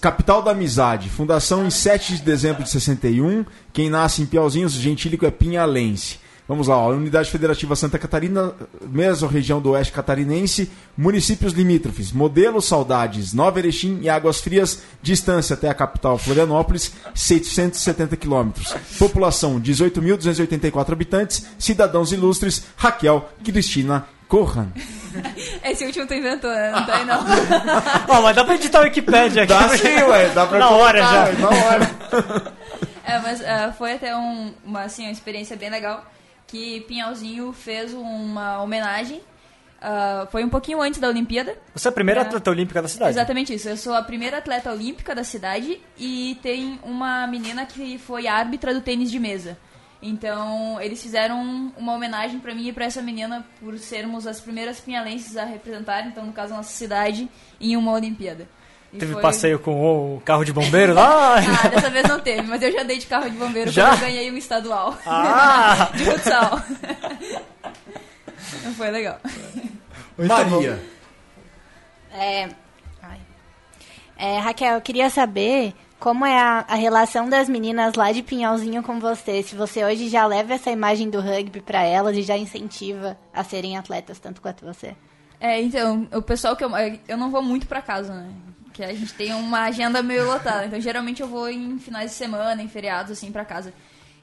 Capital 0.00 0.42
da 0.42 0.50
Amizade, 0.50 1.08
fundação 1.08 1.66
em 1.66 1.70
7 1.70 2.16
de 2.16 2.22
dezembro 2.22 2.62
de 2.62 2.70
61. 2.70 3.44
Quem 3.72 3.88
nasce 3.88 4.22
em 4.22 4.26
Piauzinhos, 4.26 4.72
gentílico 4.72 5.24
é 5.24 5.30
Pinhalense. 5.30 6.20
Vamos 6.46 6.66
lá, 6.66 6.76
ó, 6.76 6.90
Unidade 6.90 7.30
Federativa 7.30 7.74
Santa 7.76 7.98
Catarina, 7.98 8.52
mesma 8.82 9.28
região 9.28 9.60
do 9.60 9.70
oeste 9.70 9.92
catarinense, 9.92 10.70
municípios 10.96 11.52
limítrofes, 11.52 12.12
Modelo 12.12 12.60
Saudades, 12.60 13.32
Nova 13.32 13.60
Erechim 13.60 14.00
e 14.02 14.10
Águas 14.10 14.40
Frias, 14.40 14.82
distância 15.00 15.54
até 15.54 15.68
a 15.68 15.74
capital 15.74 16.18
Florianópolis, 16.18 16.92
670 17.14 18.16
quilômetros. 18.16 18.74
População, 18.98 19.60
18.284 19.60 20.92
habitantes, 20.92 21.46
cidadãos 21.58 22.12
ilustres, 22.12 22.64
Raquel 22.76 23.30
Cristina 23.44 24.06
Corran. 24.32 24.68
Esse 25.62 25.84
último 25.84 26.06
tu 26.06 26.14
inventou, 26.14 26.50
né? 26.50 26.70
Não 26.70 26.86
tá 26.86 26.96
aí 26.96 27.04
não. 27.04 27.20
Ó, 28.08 28.22
mas 28.22 28.34
dá 28.34 28.42
pra 28.42 28.54
editar 28.54 28.80
o 28.80 28.84
Wikipedia 28.84 29.42
aqui. 29.42 29.52
Dá 29.52 29.68
sim, 29.76 30.02
ué. 30.04 30.30
Dá 30.30 30.46
pra 30.46 30.58
Na 30.58 30.70
hora 30.70 30.98
já. 31.00 31.32
Na 31.32 31.48
hora. 31.48 32.52
É, 33.04 33.18
mas 33.18 33.40
uh, 33.40 33.72
foi 33.76 33.94
até 33.94 34.16
um, 34.16 34.54
uma, 34.64 34.84
assim, 34.84 35.02
uma 35.02 35.10
experiência 35.10 35.56
bem 35.56 35.68
legal 35.68 36.06
que 36.46 36.80
Pinhalzinho 36.82 37.52
fez 37.52 37.92
uma 37.92 38.62
homenagem. 38.62 39.18
Uh, 39.18 40.30
foi 40.30 40.44
um 40.44 40.48
pouquinho 40.48 40.80
antes 40.80 41.00
da 41.00 41.08
Olimpíada. 41.08 41.58
Você 41.74 41.88
é 41.88 41.90
a 41.90 41.92
primeira 41.92 42.22
atleta 42.22 42.48
olímpica 42.48 42.80
da 42.80 42.88
cidade? 42.88 43.10
Exatamente 43.10 43.52
isso. 43.52 43.68
Eu 43.68 43.76
sou 43.76 43.92
a 43.92 44.02
primeira 44.02 44.38
atleta 44.38 44.70
olímpica 44.70 45.14
da 45.14 45.24
cidade 45.24 45.80
e 45.98 46.38
tem 46.42 46.78
uma 46.84 47.26
menina 47.26 47.66
que 47.66 47.98
foi 47.98 48.28
árbitra 48.28 48.72
do 48.72 48.80
tênis 48.80 49.10
de 49.10 49.18
mesa. 49.18 49.58
Então, 50.02 50.80
eles 50.80 51.00
fizeram 51.00 51.72
uma 51.76 51.94
homenagem 51.94 52.40
para 52.40 52.52
mim 52.52 52.66
e 52.66 52.72
para 52.72 52.86
essa 52.86 53.00
menina 53.00 53.46
por 53.60 53.78
sermos 53.78 54.26
as 54.26 54.40
primeiras 54.40 54.80
pinhalenses 54.80 55.36
a 55.36 55.44
representar, 55.44 56.04
então, 56.08 56.26
no 56.26 56.32
caso, 56.32 56.52
a 56.52 56.56
nossa 56.56 56.72
cidade 56.72 57.30
em 57.60 57.76
uma 57.76 57.92
Olimpíada. 57.92 58.48
E 58.92 58.98
teve 58.98 59.12
foi... 59.12 59.22
passeio 59.22 59.60
com 59.60 60.16
o 60.16 60.20
carro 60.20 60.44
de 60.44 60.52
bombeiro 60.52 60.92
lá? 60.92 61.36
ah, 61.38 61.68
dessa 61.68 61.88
vez 61.88 62.06
não 62.08 62.18
teve, 62.18 62.42
mas 62.42 62.60
eu 62.60 62.72
já 62.72 62.82
dei 62.82 62.98
de 62.98 63.06
carro 63.06 63.30
de 63.30 63.36
bombeiro 63.36 63.70
já? 63.70 63.90
quando 63.90 63.94
eu 63.94 64.00
ganhei 64.00 64.30
um 64.30 64.36
estadual. 64.36 64.98
Ah! 65.06 65.88
de 65.94 66.04
futsal. 66.04 66.60
foi 68.76 68.90
legal. 68.90 69.20
Maria. 70.18 70.82
É... 72.12 72.48
é... 74.18 74.38
Raquel, 74.40 74.74
eu 74.74 74.80
queria 74.80 75.08
saber 75.08 75.72
como 76.02 76.26
é 76.26 76.36
a, 76.36 76.64
a, 76.66 76.74
relação 76.74 77.28
das 77.28 77.48
meninas 77.48 77.94
lá 77.94 78.10
de 78.10 78.24
Pinhalzinho 78.24 78.82
com 78.82 78.98
você? 78.98 79.40
Se 79.40 79.54
você 79.54 79.84
hoje 79.84 80.08
já 80.08 80.26
leva 80.26 80.54
essa 80.54 80.68
imagem 80.68 81.08
do 81.08 81.20
rugby 81.20 81.60
para 81.60 81.84
elas 81.84 82.16
e 82.16 82.22
já 82.22 82.36
incentiva 82.36 83.16
a 83.32 83.44
serem 83.44 83.78
atletas 83.78 84.18
tanto 84.18 84.42
quanto 84.42 84.64
você? 84.64 84.96
É, 85.38 85.62
então, 85.62 86.08
o 86.12 86.20
pessoal 86.20 86.56
que 86.56 86.64
eu, 86.64 86.70
eu 87.06 87.16
não 87.16 87.30
vou 87.30 87.40
muito 87.40 87.68
para 87.68 87.80
casa, 87.80 88.12
né? 88.12 88.32
Que 88.72 88.82
a 88.82 88.92
gente 88.92 89.14
tem 89.14 89.32
uma 89.32 89.60
agenda 89.60 90.02
meio 90.02 90.26
lotada. 90.26 90.66
Então, 90.66 90.80
geralmente 90.80 91.22
eu 91.22 91.28
vou 91.28 91.48
em 91.48 91.78
finais 91.78 92.10
de 92.10 92.16
semana, 92.16 92.60
em 92.60 92.68
feriados, 92.68 93.12
assim, 93.12 93.30
para 93.30 93.44
casa. 93.44 93.72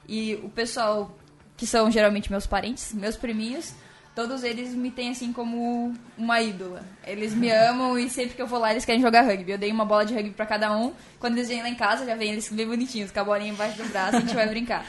E 0.06 0.34
o 0.44 0.50
pessoal, 0.50 1.16
que 1.56 1.66
são 1.66 1.90
geralmente 1.90 2.30
meus 2.30 2.46
parentes, 2.46 2.92
meus 2.92 3.16
priminhos, 3.16 3.74
todos 4.14 4.42
eles 4.44 4.74
me 4.74 4.90
têm, 4.90 5.10
assim, 5.10 5.32
como 5.32 5.94
uma 6.16 6.40
ídola. 6.40 6.82
Eles 7.06 7.34
me 7.34 7.50
amam 7.50 7.98
e 7.98 8.10
sempre 8.10 8.34
que 8.34 8.42
eu 8.42 8.46
vou 8.46 8.58
lá, 8.58 8.70
eles 8.70 8.84
querem 8.84 9.00
jogar 9.00 9.22
rugby. 9.22 9.52
Eu 9.52 9.58
dei 9.58 9.70
uma 9.70 9.84
bola 9.84 10.04
de 10.04 10.14
rugby 10.14 10.30
para 10.30 10.46
cada 10.46 10.76
um. 10.76 10.92
Quando 11.18 11.36
eles 11.36 11.48
vêm 11.48 11.62
lá 11.62 11.68
em 11.68 11.74
casa, 11.74 12.04
já 12.04 12.14
vem 12.14 12.32
eles 12.32 12.48
bem 12.50 12.66
bonitinhos, 12.66 13.10
com 13.10 13.20
a 13.20 13.24
bolinha 13.24 13.52
embaixo 13.52 13.76
do 13.76 13.88
braço, 13.88 14.16
a 14.16 14.20
gente 14.20 14.34
vai 14.34 14.48
brincar. 14.48 14.84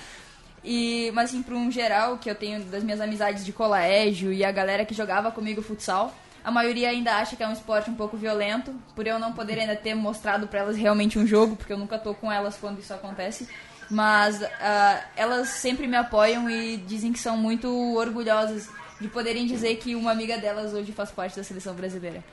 E, 0.64 1.12
mas 1.14 1.30
assim, 1.30 1.42
para 1.42 1.56
um 1.56 1.72
geral 1.72 2.18
que 2.18 2.30
eu 2.30 2.36
tenho 2.36 2.64
das 2.66 2.84
minhas 2.84 3.02
amizades 3.02 3.44
de 3.44 3.52
colégio 3.52 4.32
e 4.32 4.44
a 4.44 4.52
galera 4.52 4.86
que 4.86 4.94
jogava 4.94 5.32
comigo 5.32 5.62
futsal, 5.62 6.14
a 6.44 6.52
maioria 6.52 6.90
ainda 6.90 7.16
acha 7.16 7.36
que 7.36 7.44
é 7.44 7.48
um 7.48 7.54
esporte 7.54 7.90
um 7.90 7.96
pouco 7.96 8.18
violento, 8.18 8.74
por 8.96 9.06
eu 9.06 9.20
não 9.20 9.34
poder 9.34 9.60
ainda 9.60 9.76
ter 9.76 9.96
mostrado 9.96 10.48
para 10.48 10.60
elas 10.60 10.78
realmente 10.78 11.18
um 11.18 11.26
jogo, 11.26 11.56
porque 11.56 11.74
eu 11.74 11.78
nunca 11.78 11.98
tô 11.98 12.14
com 12.14 12.32
elas 12.32 12.58
quando 12.58 12.80
isso 12.80 12.94
acontece. 12.94 13.48
Mas 13.90 14.42
uh, 14.42 15.04
elas 15.16 15.50
sempre 15.50 15.86
me 15.86 15.98
apoiam 15.98 16.50
e 16.50 16.78
dizem 16.78 17.12
que 17.12 17.20
são 17.20 17.36
muito 17.36 17.68
orgulhosas 17.96 18.70
de 19.02 19.08
poderem 19.08 19.46
dizer 19.48 19.76
que 19.78 19.96
uma 19.96 20.12
amiga 20.12 20.38
delas 20.38 20.74
hoje 20.74 20.92
faz 20.92 21.12
parte 21.12 21.36
da 21.36 21.44
seleção 21.44 21.74
brasileira. 21.74 22.24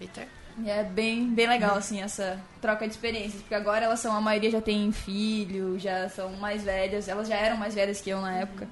Victor? 0.00 0.24
É 0.64 0.82
bem, 0.82 1.28
bem 1.28 1.46
legal, 1.46 1.76
assim, 1.76 2.00
essa 2.00 2.40
troca 2.62 2.86
de 2.86 2.94
experiências, 2.94 3.42
porque 3.42 3.54
agora 3.54 3.84
elas 3.84 4.00
são, 4.00 4.16
a 4.16 4.20
maioria 4.22 4.50
já 4.50 4.60
tem 4.60 4.90
filho, 4.90 5.78
já 5.78 6.08
são 6.08 6.32
mais 6.36 6.64
velhas, 6.64 7.08
elas 7.08 7.28
já 7.28 7.36
eram 7.36 7.58
mais 7.58 7.74
velhas 7.74 8.00
que 8.00 8.08
eu 8.08 8.22
na 8.22 8.38
época. 8.38 8.66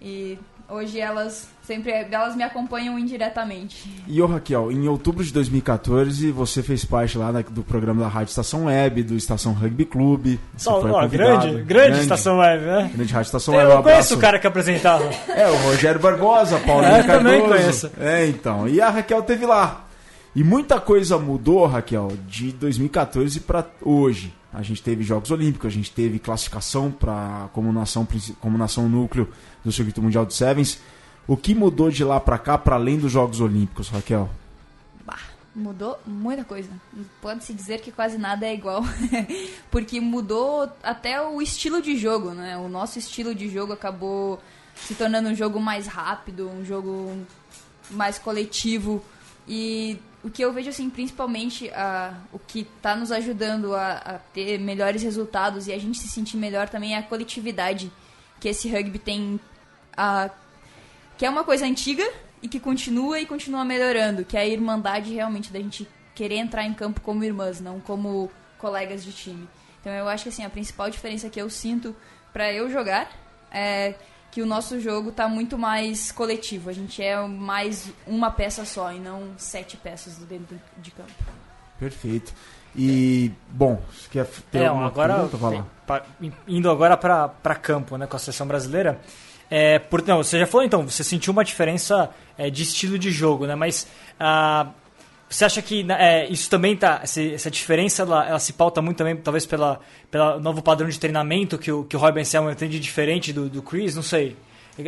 E 0.00 0.38
Hoje 0.68 0.98
elas 0.98 1.48
sempre 1.62 1.92
elas 1.92 2.34
me 2.34 2.42
acompanham 2.42 2.98
indiretamente. 2.98 3.90
E 4.06 4.20
ô 4.20 4.26
Raquel, 4.26 4.72
em 4.72 4.88
outubro 4.88 5.22
de 5.22 5.32
2014 5.32 6.30
você 6.30 6.62
fez 6.62 6.84
parte 6.84 7.18
lá 7.18 7.30
do 7.32 7.62
programa 7.62 8.02
da 8.02 8.08
Rádio 8.08 8.30
Estação 8.30 8.64
Web, 8.64 9.02
do 9.02 9.14
Estação 9.14 9.52
Rugby 9.52 9.84
Clube. 9.84 10.40
Só, 10.56 10.80
ó, 10.80 11.06
grande, 11.06 11.16
grande, 11.16 11.62
grande, 11.62 12.00
Estação 12.00 12.38
Web, 12.38 12.64
né? 12.64 12.90
Grande 12.94 13.12
Rádio 13.12 13.28
Estação 13.28 13.54
eu 13.54 13.60
Web. 13.60 13.72
Eu 13.72 13.82
conheço 13.82 14.14
o 14.14 14.18
cara 14.18 14.38
que 14.38 14.46
apresentava. 14.46 15.04
É, 15.28 15.48
o 15.48 15.56
Rogério 15.68 16.00
Barbosa, 16.00 16.58
Paulinho 16.60 16.96
é, 16.96 17.02
Cardoso. 17.02 17.18
também 17.18 17.42
conheço. 17.42 17.90
É, 17.98 18.26
então. 18.26 18.68
E 18.68 18.80
a 18.80 18.90
Raquel 18.90 19.22
teve 19.22 19.44
lá. 19.46 19.84
E 20.36 20.42
muita 20.42 20.80
coisa 20.80 21.16
mudou, 21.16 21.64
Raquel, 21.64 22.08
de 22.26 22.50
2014 22.52 23.38
para 23.40 23.70
hoje. 23.80 24.34
A 24.52 24.62
gente 24.62 24.82
teve 24.82 25.04
Jogos 25.04 25.30
Olímpicos, 25.30 25.68
a 25.68 25.70
gente 25.70 25.92
teve 25.92 26.18
classificação 26.18 26.90
para 26.90 27.48
como 27.52 27.72
nação, 27.72 28.06
como 28.40 28.58
nação 28.58 28.88
núcleo 28.88 29.28
do 29.64 29.70
Circuito 29.70 30.02
Mundial 30.02 30.26
de 30.26 30.34
Sevens. 30.34 30.80
O 31.26 31.36
que 31.36 31.54
mudou 31.54 31.88
de 31.88 32.02
lá 32.02 32.18
para 32.18 32.36
cá, 32.36 32.58
para 32.58 32.74
além 32.74 32.98
dos 32.98 33.12
Jogos 33.12 33.40
Olímpicos, 33.40 33.88
Raquel? 33.88 34.28
Bah, 35.06 35.20
mudou 35.54 36.00
muita 36.04 36.42
coisa. 36.42 36.68
Pode-se 37.22 37.54
dizer 37.54 37.80
que 37.80 37.92
quase 37.92 38.18
nada 38.18 38.44
é 38.44 38.54
igual. 38.54 38.82
Porque 39.70 40.00
mudou 40.00 40.68
até 40.82 41.22
o 41.22 41.40
estilo 41.40 41.80
de 41.80 41.96
jogo, 41.96 42.30
né? 42.32 42.56
O 42.56 42.68
nosso 42.68 42.98
estilo 42.98 43.36
de 43.36 43.48
jogo 43.48 43.72
acabou 43.72 44.40
se 44.74 44.96
tornando 44.96 45.28
um 45.28 45.34
jogo 45.34 45.60
mais 45.60 45.86
rápido, 45.86 46.48
um 46.48 46.64
jogo 46.64 47.24
mais 47.88 48.18
coletivo. 48.18 49.00
E 49.46 49.98
o 50.24 50.30
que 50.30 50.42
eu 50.42 50.50
vejo, 50.54 50.70
assim, 50.70 50.88
principalmente 50.88 51.70
a, 51.70 52.18
o 52.32 52.38
que 52.38 52.60
está 52.60 52.96
nos 52.96 53.12
ajudando 53.12 53.74
a, 53.74 53.92
a, 53.92 54.18
ter 54.32 54.58
melhores 54.58 55.02
resultados 55.02 55.68
e 55.68 55.72
a 55.72 55.78
gente 55.78 55.98
se 55.98 56.08
sentir 56.08 56.38
melhor 56.38 56.66
também 56.66 56.94
é 56.94 56.98
a 56.98 57.02
coletividade 57.02 57.92
que 58.40 58.48
esse 58.48 58.66
rugby 58.68 58.98
tem. 58.98 59.38
A, 59.94 60.30
que 61.18 61.26
é 61.26 61.30
uma 61.30 61.44
coisa 61.44 61.66
antiga 61.66 62.02
e 62.42 62.48
que 62.48 62.58
continua 62.58 63.20
e 63.20 63.26
continua 63.26 63.66
melhorando, 63.66 64.24
que 64.24 64.36
é 64.36 64.40
a 64.40 64.46
irmandade 64.46 65.12
realmente 65.12 65.52
da 65.52 65.58
gente 65.58 65.86
querer 66.14 66.36
entrar 66.36 66.64
em 66.64 66.72
campo 66.72 67.02
como 67.02 67.22
irmãs, 67.22 67.60
não 67.60 67.78
como 67.78 68.30
colegas 68.58 69.04
de 69.04 69.12
time. 69.12 69.46
Então 69.80 69.92
eu 69.92 70.08
acho 70.08 70.24
que 70.24 70.30
assim, 70.30 70.44
a 70.44 70.50
principal 70.50 70.88
diferença 70.88 71.28
que 71.28 71.40
eu 71.40 71.50
sinto 71.50 71.94
para 72.32 72.50
eu 72.50 72.70
jogar 72.70 73.10
é 73.50 73.94
que 74.34 74.42
o 74.42 74.46
nosso 74.46 74.80
jogo 74.80 75.10
está 75.10 75.28
muito 75.28 75.56
mais 75.56 76.10
coletivo. 76.10 76.68
A 76.68 76.72
gente 76.72 77.00
é 77.00 77.24
mais 77.24 77.88
uma 78.04 78.32
peça 78.32 78.64
só 78.64 78.92
e 78.92 78.98
não 78.98 79.28
sete 79.36 79.76
peças 79.76 80.16
dentro 80.28 80.60
de 80.76 80.90
campo. 80.90 81.12
Perfeito. 81.78 82.34
E, 82.74 83.30
bom, 83.48 83.80
você 83.92 84.08
quer 84.10 84.26
ter 84.50 84.62
é, 84.62 84.66
alguma 84.66 84.88
agora, 84.88 85.28
pergunta? 85.28 86.04
Indo 86.48 86.68
agora 86.68 86.96
para 86.96 87.54
campo, 87.54 87.96
né, 87.96 88.08
com 88.08 88.16
a 88.16 88.18
seleção 88.18 88.44
brasileira. 88.44 89.00
É, 89.48 89.78
por, 89.78 90.04
não, 90.04 90.16
você 90.16 90.36
já 90.40 90.48
falou, 90.48 90.66
então, 90.66 90.82
você 90.82 91.04
sentiu 91.04 91.32
uma 91.32 91.44
diferença 91.44 92.10
é, 92.36 92.50
de 92.50 92.64
estilo 92.64 92.98
de 92.98 93.12
jogo, 93.12 93.46
né? 93.46 93.54
Mas 93.54 93.86
ah, 94.18 94.66
você 95.28 95.44
acha 95.44 95.62
que 95.62 95.82
né, 95.82 95.96
é, 95.98 96.28
isso 96.28 96.48
também 96.48 96.76
tá. 96.76 97.00
Essa, 97.02 97.50
diferença 97.50 98.02
ela, 98.02 98.26
ela, 98.26 98.38
se 98.38 98.52
pauta 98.52 98.80
muito 98.80 98.98
também, 98.98 99.16
talvez, 99.16 99.44
pela, 99.44 99.80
pelo 100.10 100.38
novo 100.40 100.62
padrão 100.62 100.88
de 100.88 100.98
treinamento 100.98 101.58
que 101.58 101.72
o, 101.72 101.84
que 101.84 101.96
o 101.96 101.98
Roy 101.98 102.24
Selman 102.24 102.54
tem 102.54 102.68
de 102.68 102.78
diferente 102.78 103.32
do, 103.32 103.48
do 103.48 103.62
Chris? 103.62 103.94
Não 103.94 104.02
sei. 104.02 104.36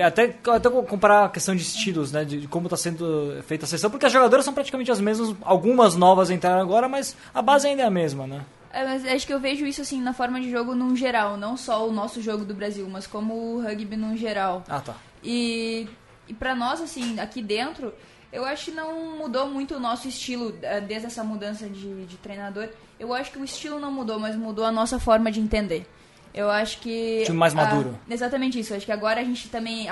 Até, 0.05 0.37
até 0.49 0.69
comparar 0.69 1.27
a 1.27 1.29
questão 1.29 1.55
de 1.55 1.63
estilos, 1.63 2.11
né? 2.11 2.25
De, 2.25 2.41
de 2.41 2.49
como 2.49 2.67
está 2.67 2.77
sendo 2.77 3.41
feita 3.47 3.65
a 3.65 3.69
sessão, 3.69 3.89
porque 3.89 4.07
as 4.07 4.13
jogadoras 4.13 4.45
são 4.45 4.53
praticamente 4.53 4.91
as 4.91 5.01
mesmas, 5.01 5.35
algumas 5.43 5.95
novas 5.95 6.29
entraram 6.29 6.61
agora, 6.61 6.89
mas 6.89 7.17
a 7.33 7.41
base 7.41 7.69
ainda 7.69 7.83
é 7.83 7.87
a 7.87 7.91
mesma, 7.91 8.27
né? 8.27 8.45
É, 8.73 8.85
mas 8.85 9.07
acho 9.07 9.27
que 9.27 9.33
eu 9.33 9.41
vejo 9.41 9.65
isso 9.65 9.81
assim 9.81 10.03
na 10.03 10.13
forma 10.13 10.41
de 10.41 10.51
jogo 10.51 10.75
num 10.75 10.95
geral, 10.97 11.37
não 11.37 11.57
só 11.57 11.89
o 11.89 11.93
nosso 11.93 12.21
jogo 12.21 12.45
do 12.45 12.53
Brasil, 12.53 12.87
mas 12.91 13.07
como 13.07 13.35
o 13.35 13.63
rugby 13.63 13.97
num 13.97 14.17
geral. 14.17 14.65
Ah, 14.69 14.81
tá. 14.81 14.97
E, 15.23 15.89
e 16.29 16.35
para 16.35 16.55
nós, 16.55 16.81
assim, 16.81 17.19
aqui 17.21 17.41
dentro, 17.41 17.95
eu 18.33 18.45
acho 18.45 18.67
que 18.67 18.71
não 18.71 19.17
mudou 19.17 19.49
muito 19.49 19.77
o 19.77 19.81
nosso 19.81 20.09
estilo 20.09 20.57
eh, 20.63 20.81
desde 20.81 21.07
essa 21.07 21.23
mudança 21.23 21.69
de, 21.69 22.05
de 22.05 22.17
treinador. 22.17 22.69
Eu 22.99 23.13
acho 23.15 23.31
que 23.31 23.39
o 23.39 23.45
estilo 23.45 23.79
não 23.79 23.93
mudou, 23.93 24.19
mas 24.19 24.37
mudou 24.37 24.65
a 24.65 24.73
nossa 24.73 24.99
forma 24.99 25.31
de 25.31 25.41
entender. 25.41 25.87
Eu 26.35 26.51
acho 26.51 26.81
que. 26.81 27.23
Time 27.25 27.39
mais 27.39 27.55
maduro. 27.55 27.99
Exatamente 28.11 28.61
isso. 28.61 28.73
Eu 28.73 28.77
acho 28.77 28.85
que 28.85 28.93
agora 28.93 29.21
a 29.21 29.25
gente 29.25 29.49
também, 29.49 29.89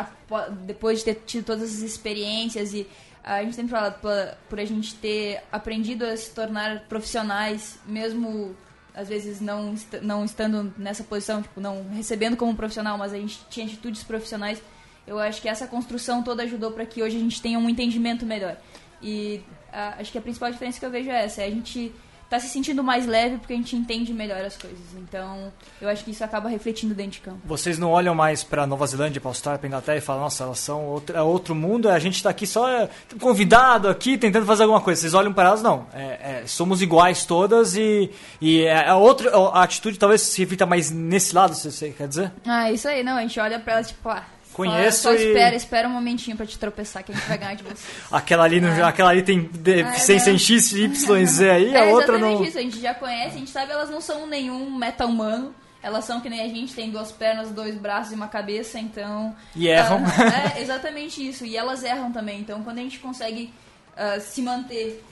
depois 0.66 0.98
de 0.98 1.06
ter 1.06 1.14
tido 1.26 1.44
todas 1.44 1.62
as 1.62 1.80
experiências 1.80 2.74
e 2.74 2.86
A 3.22 3.42
gente 3.42 3.56
sempre 3.56 3.70
fala 3.70 3.90
por, 3.90 4.12
por 4.50 4.60
a 4.60 4.64
gente 4.66 4.94
ter 4.96 5.42
aprendido 5.50 6.04
a 6.04 6.14
se 6.14 6.30
tornar 6.32 6.80
profissionais, 6.86 7.78
mesmo 7.86 8.54
às 8.94 9.08
vezes 9.08 9.40
não, 9.40 9.74
não 10.02 10.24
estando 10.24 10.72
nessa 10.76 11.02
posição, 11.02 11.42
tipo, 11.42 11.60
não 11.60 11.88
recebendo 11.88 12.36
como 12.36 12.54
profissional, 12.54 12.98
mas 12.98 13.14
a 13.14 13.16
gente 13.16 13.40
tinha 13.48 13.64
atitudes 13.66 14.04
profissionais. 14.04 14.62
Eu 15.06 15.18
acho 15.18 15.40
que 15.40 15.48
essa 15.48 15.66
construção 15.66 16.22
toda 16.22 16.42
ajudou 16.42 16.72
para 16.72 16.86
que 16.86 17.02
hoje 17.02 17.16
a 17.16 17.20
gente 17.20 17.40
tenha 17.40 17.58
um 17.58 17.68
entendimento 17.68 18.24
melhor. 18.24 18.56
E 19.02 19.42
a, 19.72 20.00
acho 20.00 20.10
que 20.10 20.18
a 20.18 20.22
principal 20.22 20.50
diferença 20.50 20.78
que 20.78 20.86
eu 20.86 20.90
vejo 20.90 21.10
é 21.10 21.24
essa, 21.24 21.42
é 21.42 21.46
a 21.46 21.50
gente 21.50 21.92
tá 22.28 22.40
se 22.40 22.48
sentindo 22.48 22.82
mais 22.82 23.06
leve 23.06 23.36
porque 23.36 23.52
a 23.52 23.56
gente 23.56 23.76
entende 23.76 24.12
melhor 24.12 24.42
as 24.44 24.56
coisas. 24.56 24.80
Então, 24.96 25.52
eu 25.80 25.88
acho 25.88 26.04
que 26.04 26.10
isso 26.10 26.24
acaba 26.24 26.48
refletindo 26.48 26.94
dentro 26.94 27.12
de 27.12 27.20
campo. 27.20 27.38
Vocês 27.44 27.78
não 27.78 27.90
olham 27.90 28.14
mais 28.14 28.42
para 28.42 28.66
Nova 28.66 28.86
Zelândia, 28.86 29.20
para 29.20 29.30
Austrália, 29.30 29.58
para 29.58 29.68
Inglaterra 29.68 29.98
e 29.98 30.00
falam, 30.00 30.22
nossa, 30.22 30.44
elas 30.44 30.58
são 30.58 30.84
outro, 30.86 31.16
é 31.16 31.22
outro 31.22 31.54
mundo, 31.54 31.88
a 31.88 31.98
gente 31.98 32.16
está 32.16 32.30
aqui 32.30 32.46
só 32.46 32.68
é, 32.68 32.88
convidado 33.20 33.88
aqui, 33.88 34.16
tentando 34.16 34.46
fazer 34.46 34.62
alguma 34.62 34.80
coisa. 34.80 35.00
Vocês 35.00 35.14
olham 35.14 35.32
para 35.32 35.48
elas, 35.48 35.62
não. 35.62 35.86
É, 35.92 36.42
é, 36.42 36.46
somos 36.46 36.82
iguais 36.82 37.24
todas 37.24 37.76
e, 37.76 38.10
e 38.40 38.62
é, 38.62 38.88
a 38.88 38.96
outra 38.96 39.30
a 39.36 39.62
atitude 39.62 39.98
talvez 39.98 40.22
se 40.22 40.40
reflita 40.40 40.66
mais 40.66 40.90
nesse 40.90 41.34
lado, 41.34 41.54
se 41.54 41.70
você 41.70 41.90
quer 41.90 42.08
dizer? 42.08 42.32
Ah, 42.46 42.72
isso 42.72 42.88
aí, 42.88 43.02
não. 43.02 43.16
A 43.16 43.22
gente 43.22 43.38
olha 43.38 43.60
para 43.60 43.74
elas 43.74 43.88
tipo, 43.88 44.08
ah, 44.08 44.24
Conheço 44.54 45.02
só, 45.02 45.10
só 45.10 45.16
e... 45.16 45.26
espera, 45.26 45.56
espera 45.56 45.88
um 45.88 45.90
momentinho 45.90 46.36
pra 46.36 46.46
te 46.46 46.56
tropeçar 46.56 47.02
que 47.02 47.10
a 47.10 47.14
gente 47.14 47.26
vai 47.26 47.36
ganhar 47.36 47.54
de 47.54 47.64
você. 47.64 47.84
aquela, 48.10 48.44
ali, 48.44 48.64
é. 48.64 48.82
aquela 48.82 49.10
ali 49.10 49.22
tem 49.22 49.42
deficiência 49.42 50.30
em 50.30 50.38
X, 50.38 50.72
Y, 50.72 51.26
Z 51.26 51.50
aí, 51.50 51.74
é, 51.74 51.80
a 51.80 51.92
outra 51.92 52.16
não... 52.16 52.42
isso, 52.42 52.56
a 52.56 52.62
gente 52.62 52.80
já 52.80 52.94
conhece, 52.94 53.34
a 53.34 53.38
gente 53.40 53.50
sabe 53.50 53.72
elas 53.72 53.90
não 53.90 54.00
são 54.00 54.26
nenhum 54.26 54.70
meta-humano. 54.70 55.52
Elas 55.82 56.06
são 56.06 56.18
que 56.18 56.30
nem 56.30 56.40
a 56.40 56.48
gente, 56.48 56.72
tem 56.72 56.90
duas 56.90 57.12
pernas, 57.12 57.50
dois 57.50 57.74
braços 57.74 58.12
e 58.12 58.14
uma 58.14 58.28
cabeça, 58.28 58.78
então... 58.78 59.36
E 59.54 59.68
erram. 59.68 60.02
Uh, 60.02 60.56
é 60.56 60.62
exatamente 60.62 61.28
isso, 61.28 61.44
e 61.44 61.58
elas 61.58 61.82
erram 61.82 62.10
também. 62.10 62.40
Então, 62.40 62.62
quando 62.62 62.78
a 62.78 62.82
gente 62.82 62.98
consegue 63.00 63.52
uh, 63.92 64.18
se 64.18 64.40
manter 64.40 65.04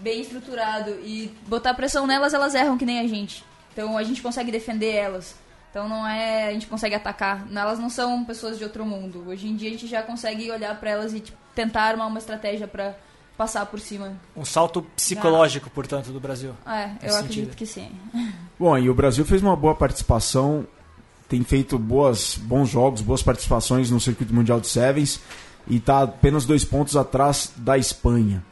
bem 0.00 0.20
estruturado 0.20 0.90
e 1.02 1.34
botar 1.48 1.74
pressão 1.74 2.06
nelas, 2.06 2.32
elas 2.32 2.54
erram 2.54 2.78
que 2.78 2.86
nem 2.86 3.00
a 3.00 3.08
gente. 3.08 3.42
Então, 3.72 3.98
a 3.98 4.02
gente 4.04 4.22
consegue 4.22 4.52
defender 4.52 4.94
elas. 4.94 5.34
Então 5.72 5.88
não 5.88 6.06
é 6.06 6.48
a 6.48 6.52
gente 6.52 6.66
consegue 6.66 6.94
atacar. 6.94 7.46
Elas 7.50 7.78
não 7.78 7.88
são 7.88 8.22
pessoas 8.26 8.58
de 8.58 8.64
outro 8.64 8.84
mundo. 8.84 9.24
Hoje 9.26 9.48
em 9.48 9.56
dia 9.56 9.70
a 9.70 9.72
gente 9.72 9.86
já 9.86 10.02
consegue 10.02 10.50
olhar 10.50 10.78
para 10.78 10.90
elas 10.90 11.14
e 11.14 11.20
tipo, 11.20 11.38
tentar 11.54 11.84
armar 11.84 12.06
uma 12.08 12.18
estratégia 12.18 12.68
para 12.68 12.94
passar 13.38 13.64
por 13.64 13.80
cima. 13.80 14.12
Um 14.36 14.44
salto 14.44 14.82
psicológico, 14.94 15.68
ah. 15.70 15.74
portanto, 15.74 16.12
do 16.12 16.20
Brasil. 16.20 16.54
É, 16.66 16.90
eu 17.02 17.16
acredito 17.16 17.54
sentido. 17.54 17.56
que 17.56 17.64
sim. 17.64 17.90
Bom, 18.60 18.76
e 18.76 18.90
o 18.90 18.94
Brasil 18.94 19.24
fez 19.24 19.42
uma 19.42 19.56
boa 19.56 19.74
participação, 19.74 20.66
tem 21.26 21.42
feito 21.42 21.78
boas, 21.78 22.36
bons 22.36 22.68
jogos, 22.68 23.00
boas 23.00 23.22
participações 23.22 23.90
no 23.90 23.98
circuito 23.98 24.34
mundial 24.34 24.60
de 24.60 24.68
sevens 24.68 25.22
e 25.66 25.76
está 25.76 26.02
apenas 26.02 26.44
dois 26.44 26.66
pontos 26.66 26.96
atrás 26.96 27.50
da 27.56 27.78
Espanha. 27.78 28.44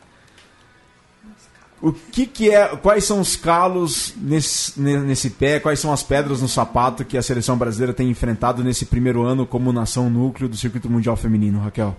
O 1.83 1.93
que, 1.93 2.27
que 2.27 2.51
é. 2.51 2.77
Quais 2.77 3.05
são 3.05 3.21
os 3.21 3.37
calos 3.37 4.15
nesse, 4.17 4.79
nesse 4.79 5.31
pé? 5.31 5.59
Quais 5.59 5.81
são 5.81 5.93
as 5.93 6.03
pedras 6.03 6.43
no 6.43 6.49
sapato 6.49 7.05
que 7.05 7.17
a 7.17 7.23
seleção 7.23 7.57
brasileira 7.57 7.95
tem 7.95 8.11
enfrentado 8.11 8.63
nesse 8.63 8.85
primeiro 8.85 9.23
ano 9.23 9.47
como 9.47 9.73
nação 9.73 10.11
núcleo 10.11 10.49
do 10.49 10.57
circuito 10.57 10.91
mundial 10.91 11.17
feminino, 11.17 11.59
Raquel? 11.59 11.97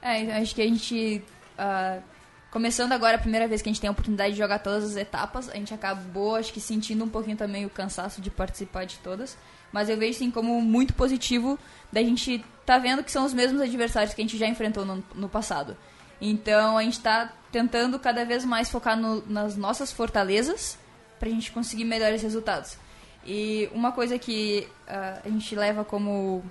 É, 0.00 0.38
acho 0.38 0.54
que 0.54 0.62
a 0.62 0.66
gente. 0.66 1.22
Uh, 1.58 2.02
começando 2.50 2.92
agora, 2.92 3.16
a 3.16 3.20
primeira 3.20 3.46
vez 3.46 3.60
que 3.60 3.68
a 3.68 3.72
gente 3.72 3.80
tem 3.80 3.88
a 3.88 3.90
oportunidade 3.90 4.32
de 4.32 4.38
jogar 4.38 4.58
todas 4.60 4.84
as 4.84 4.96
etapas, 4.96 5.50
a 5.50 5.54
gente 5.54 5.74
acabou, 5.74 6.36
acho 6.36 6.50
que, 6.50 6.60
sentindo 6.60 7.04
um 7.04 7.08
pouquinho 7.08 7.36
também 7.36 7.66
o 7.66 7.70
cansaço 7.70 8.22
de 8.22 8.30
participar 8.30 8.86
de 8.86 8.96
todas. 9.00 9.36
Mas 9.70 9.90
eu 9.90 9.98
vejo 9.98 10.18
sim 10.18 10.30
como 10.30 10.60
muito 10.62 10.94
positivo 10.94 11.58
da 11.92 12.02
gente 12.02 12.42
tá 12.64 12.78
vendo 12.78 13.04
que 13.04 13.12
são 13.12 13.26
os 13.26 13.34
mesmos 13.34 13.60
adversários 13.60 14.14
que 14.14 14.22
a 14.22 14.24
gente 14.24 14.38
já 14.38 14.46
enfrentou 14.46 14.86
no, 14.86 15.04
no 15.14 15.28
passado. 15.28 15.76
Então 16.20 16.78
a 16.78 16.82
gente 16.82 16.94
está 16.94 17.32
tentando 17.50 17.98
cada 17.98 18.24
vez 18.24 18.44
mais 18.44 18.70
focar 18.70 18.96
no, 18.96 19.22
nas 19.26 19.56
nossas 19.56 19.92
fortalezas 19.92 20.78
para 21.18 21.28
a 21.28 21.32
gente 21.32 21.52
conseguir 21.52 21.84
melhores 21.84 22.22
resultados. 22.22 22.76
E 23.24 23.68
uma 23.72 23.92
coisa 23.92 24.18
que 24.18 24.66
uh, 24.88 25.20
a 25.24 25.28
gente 25.28 25.54
leva 25.54 25.84
como 25.84 26.42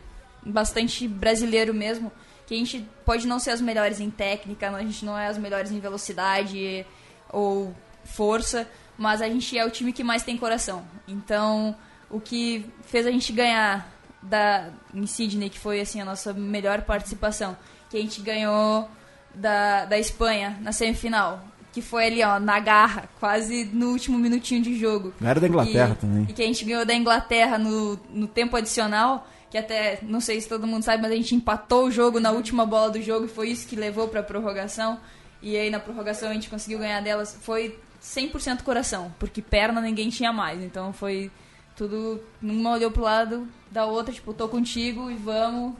bastante 0.44 1.08
brasileiro 1.08 1.74
mesmo, 1.74 2.12
que 2.46 2.54
a 2.54 2.58
gente 2.58 2.88
pode 3.06 3.28
não 3.28 3.40
ser 3.40 3.52
as 3.52 3.62
melhores 3.62 4.00
em 4.00 4.10
técnica, 4.10 4.70
a 4.70 4.82
gente 4.82 5.06
não 5.06 5.18
é 5.18 5.28
as 5.28 5.38
melhores 5.38 5.72
em 5.72 5.80
velocidade 5.80 6.86
ou 7.32 7.76
força, 8.04 8.68
mas 8.98 9.22
a 9.22 9.28
gente 9.28 9.58
é 9.58 9.66
o 9.66 9.70
time 9.70 9.94
que 9.94 10.04
mais 10.04 10.24
tem 10.24 10.38
coração. 10.38 10.86
Então, 11.08 11.76
o 12.10 12.20
que 12.20 12.66
fez 12.84 13.06
a 13.06 13.12
gente 13.12 13.32
ganhar 13.32 13.92
da 14.22 14.72
em 14.94 15.06
Sydney, 15.06 15.50
que 15.50 15.60
foi 15.60 15.80
assim 15.80 16.02
a 16.02 16.06
nossa 16.06 16.34
melhor 16.34 16.82
participação, 16.82 17.58
que 17.90 17.98
a 17.98 18.02
gente 18.02 18.22
ganhou 18.22 18.90
da, 19.34 19.86
da 19.86 19.98
Espanha 19.98 20.58
na 20.62 20.72
semifinal. 20.72 21.46
Que 21.72 21.82
foi 21.82 22.08
ali, 22.08 22.24
ó, 22.24 22.40
na 22.40 22.60
garra, 22.60 23.08
quase 23.20 23.64
no 23.66 23.92
último 23.92 24.18
minutinho 24.18 24.62
de 24.62 24.78
jogo. 24.78 25.14
Era 25.22 25.40
da 25.40 25.48
Inglaterra 25.48 25.94
e, 25.94 26.02
também. 26.02 26.26
E 26.28 26.34
que 26.34 26.42
a 26.42 26.46
gente 26.46 26.66
ganhou 26.66 26.84
da 26.84 26.96
Inglaterra 26.96 27.60
no, 27.60 28.00
no 28.10 28.28
tempo 28.28 28.58
adicional, 28.58 29.28
que 29.52 29.58
até, 29.58 30.00
não 30.02 30.20
sei 30.20 30.42
se 30.42 30.50
todo 30.50 30.66
mundo 30.66 30.84
sabe, 30.84 31.04
mas 31.04 31.12
a 31.12 31.16
gente 31.16 31.36
empatou 31.36 31.86
o 31.86 31.92
jogo 31.92 32.20
na 32.20 32.32
última 32.32 32.66
bola 32.66 32.90
do 32.90 33.02
jogo 33.02 33.26
e 33.26 33.30
foi 33.30 33.50
isso 33.50 33.68
que 33.68 33.76
levou 33.76 34.08
pra 34.08 34.24
prorrogação. 34.24 35.00
E 35.42 35.56
aí 35.56 35.70
na 35.70 35.80
prorrogação 35.80 36.30
a 36.30 36.34
gente 36.34 36.50
conseguiu 36.50 36.80
ganhar 36.80 37.02
delas. 37.02 37.38
Foi 37.42 37.78
100% 38.02 38.64
coração, 38.64 39.14
porque 39.20 39.42
perna 39.42 39.80
ninguém 39.80 40.10
tinha 40.10 40.34
mais. 40.34 40.62
Então 40.64 40.92
foi 40.92 41.32
tudo. 41.76 42.22
Uma 42.42 42.72
olhou 42.72 42.92
pro 42.92 43.04
lado 43.04 43.48
da 43.72 43.86
outra, 43.86 44.14
tipo, 44.14 44.34
tô 44.34 44.48
contigo 44.48 45.10
e 45.10 45.16
vamos, 45.16 45.76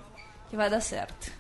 que 0.50 0.56
vai 0.56 0.70
dar 0.70 0.82
certo. 0.82 1.32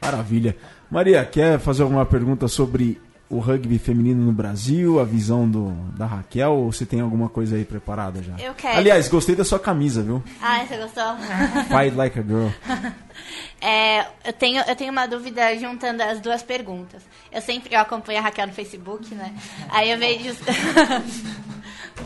Maravilha. 0.00 0.56
Maria, 0.90 1.24
quer 1.24 1.58
fazer 1.58 1.82
alguma 1.82 2.04
pergunta 2.04 2.48
sobre 2.48 3.00
o 3.30 3.38
rugby 3.38 3.78
feminino 3.78 4.24
no 4.24 4.32
Brasil, 4.32 4.98
a 4.98 5.04
visão 5.04 5.48
do, 5.48 5.70
da 5.96 6.04
Raquel, 6.04 6.52
ou 6.52 6.72
você 6.72 6.84
tem 6.84 7.00
alguma 7.00 7.28
coisa 7.28 7.54
aí 7.54 7.64
preparada 7.64 8.20
já? 8.20 8.34
Eu 8.40 8.52
quero. 8.54 8.76
Aliás, 8.76 9.06
gostei 9.06 9.36
da 9.36 9.44
sua 9.44 9.60
camisa, 9.60 10.02
viu? 10.02 10.20
Ah, 10.42 10.64
você 10.66 10.76
gostou? 10.76 11.16
Fight 11.70 11.96
like 11.96 12.18
a 12.18 12.22
girl. 12.22 12.48
É, 13.62 14.06
eu, 14.24 14.32
tenho, 14.32 14.62
eu 14.66 14.74
tenho 14.74 14.90
uma 14.90 15.06
dúvida 15.06 15.54
juntando 15.58 16.02
as 16.02 16.18
duas 16.18 16.42
perguntas. 16.42 17.02
Eu 17.30 17.42
sempre 17.42 17.74
eu 17.74 17.78
acompanho 17.78 18.18
a 18.18 18.22
Raquel 18.22 18.46
no 18.46 18.54
Facebook, 18.54 19.14
né? 19.14 19.34
Aí 19.68 19.90
eu 19.90 19.98
vejo. 19.98 20.34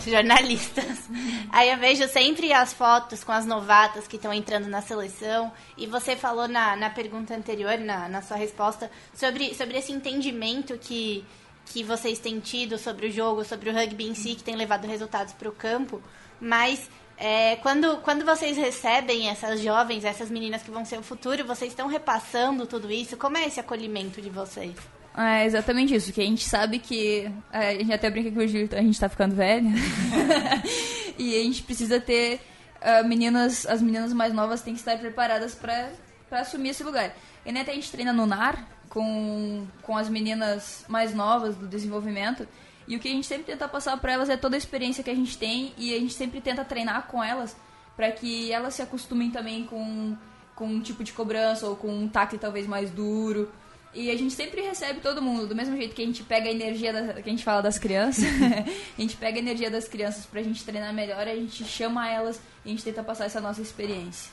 Jornalistas. 0.03 1.09
Aí 1.51 1.71
eu 1.71 1.79
vejo 1.79 2.09
sempre 2.09 2.53
as 2.53 2.73
fotos 2.73 3.23
com 3.23 3.33
as 3.33 3.47
novatas 3.47 4.09
que 4.09 4.17
estão 4.17 4.33
entrando 4.33 4.69
na 4.69 4.83
seleção. 4.83 5.53
E 5.77 5.87
você 5.87 6.17
falou 6.17 6.49
na, 6.49 6.75
na 6.75 6.91
pergunta 6.91 7.35
anterior, 7.35 7.79
na, 7.79 8.09
na 8.09 8.23
sua 8.23 8.37
resposta, 8.37 8.91
sobre, 9.15 9.55
sobre 9.55 9.79
esse 9.79 9.93
entendimento 9.93 10.77
que, 10.79 11.25
que 11.67 11.83
vocês 11.83 12.19
têm 12.19 12.41
tido 12.41 12.79
sobre 12.79 13.07
o 13.07 13.13
jogo, 13.13 13.45
sobre 13.45 13.71
o 13.71 13.73
rugby 13.73 14.09
em 14.09 14.15
si, 14.15 14.35
que 14.35 14.43
tem 14.43 14.57
levado 14.57 14.87
resultados 14.87 15.33
para 15.35 15.49
o 15.49 15.53
campo. 15.53 16.03
Mas 16.41 16.89
é, 17.17 17.57
quando, 17.57 17.99
quando 17.99 18.25
vocês 18.25 18.57
recebem 18.57 19.29
essas 19.29 19.61
jovens, 19.61 20.05
essas 20.05 20.31
meninas 20.31 20.63
que 20.63 20.71
vão 20.71 20.85
ser 20.85 20.99
o 20.99 21.03
futuro, 21.03 21.45
vocês 21.45 21.71
estão 21.71 21.87
repassando 21.87 22.67
tudo 22.67 22.91
isso? 22.91 23.17
Como 23.17 23.37
é 23.37 23.47
esse 23.47 23.61
acolhimento 23.61 24.21
de 24.21 24.31
vocês? 24.31 24.75
É 25.17 25.45
exatamente 25.47 25.95
isso, 25.95 26.13
que 26.13 26.21
a 26.21 26.25
gente 26.25 26.45
sabe 26.45 26.81
que. 26.81 27.31
É, 27.53 27.69
a 27.71 27.73
gente 27.75 27.93
até 27.93 28.11
brinca 28.11 28.31
que 28.31 28.39
hoje 28.39 28.69
a 28.73 28.83
gente 28.83 28.99
tá 28.99 29.09
ficando 29.09 29.35
velho. 29.35 29.69
e 31.17 31.39
a 31.39 31.43
gente 31.43 31.63
precisa 31.63 32.01
ter. 32.01 32.41
Uh, 32.83 33.07
meninas, 33.07 33.65
as 33.65 33.81
meninas 33.81 34.13
mais 34.13 34.35
novas 34.35 34.61
têm 34.61 34.75
que 34.75 34.81
estar 34.81 34.99
preparadas 34.99 35.55
para 35.55 35.91
assumir 36.33 36.71
esse 36.71 36.83
lugar. 36.83 37.15
E 37.47 37.53
nem 37.53 37.63
até 37.63 37.71
a 37.71 37.75
gente 37.75 37.91
treina 37.91 38.13
no 38.13 38.27
NAR 38.27 38.67
com, 38.91 39.67
com 39.83 39.97
as 39.97 40.09
meninas 40.09 40.85
mais 40.89 41.15
novas 41.15 41.57
do 41.57 41.67
desenvolvimento. 41.67 42.47
E 42.87 42.97
o 42.97 43.01
que 43.01 43.09
a 43.09 43.13
gente 43.13 43.27
sempre 43.27 43.45
tenta 43.45 43.67
passar 43.67 43.97
para 43.97 44.13
elas 44.13 44.29
é 44.29 44.37
toda 44.37 44.57
a 44.57 44.59
experiência 44.59 45.03
que 45.03 45.11
a 45.11 45.15
gente 45.15 45.39
tem 45.39 45.73
e 45.79 45.95
a 45.95 45.99
gente 45.99 46.13
sempre 46.13 46.41
tenta 46.41 46.65
treinar 46.65 47.07
com 47.07 47.25
elas 47.25 47.57
para 47.97 48.11
que 48.11 48.53
elas 48.53 48.75
se 48.75 48.83
acostumem 48.83 49.31
também 49.31 49.65
com, 49.65 50.15
com 50.55 50.67
um 50.67 50.81
tipo 50.81 51.03
de 51.03 51.13
cobrança 51.13 51.67
ou 51.67 51.77
com 51.77 51.89
um 51.89 52.07
tacle 52.07 52.39
talvez 52.39 52.67
mais 52.67 52.91
duro 52.91 53.51
e 53.95 54.11
a 54.11 54.17
gente 54.17 54.35
sempre 54.35 54.61
recebe 54.61 55.01
todo 55.01 55.23
mundo, 55.23 55.47
do 55.47 55.55
mesmo 55.55 55.77
jeito 55.77 55.95
que 55.95 56.03
a 56.03 56.07
gente 56.07 56.23
pega 56.23 56.49
a 56.49 56.53
energia 56.53 56.93
da, 56.93 57.15
que 57.15 57.29
a 57.29 57.33
gente 57.33 57.45
fala 57.45 57.63
das 57.63 57.79
crianças, 57.79 58.25
a 58.99 59.01
gente 59.01 59.17
pega 59.17 59.39
a 59.39 59.41
energia 59.41 59.71
das 59.71 59.87
crianças 59.87 60.27
pra 60.27 60.43
gente 60.43 60.65
treinar 60.65 60.93
melhor, 60.93 61.27
a 61.27 61.35
gente 61.35 61.65
chama 61.65 62.09
elas 62.11 62.41
e 62.65 62.69
a 62.69 62.71
gente 62.71 62.83
tenta 62.83 63.03
passar 63.03 63.27
essa 63.27 63.41
nossa 63.41 63.63
experiência. 63.63 64.31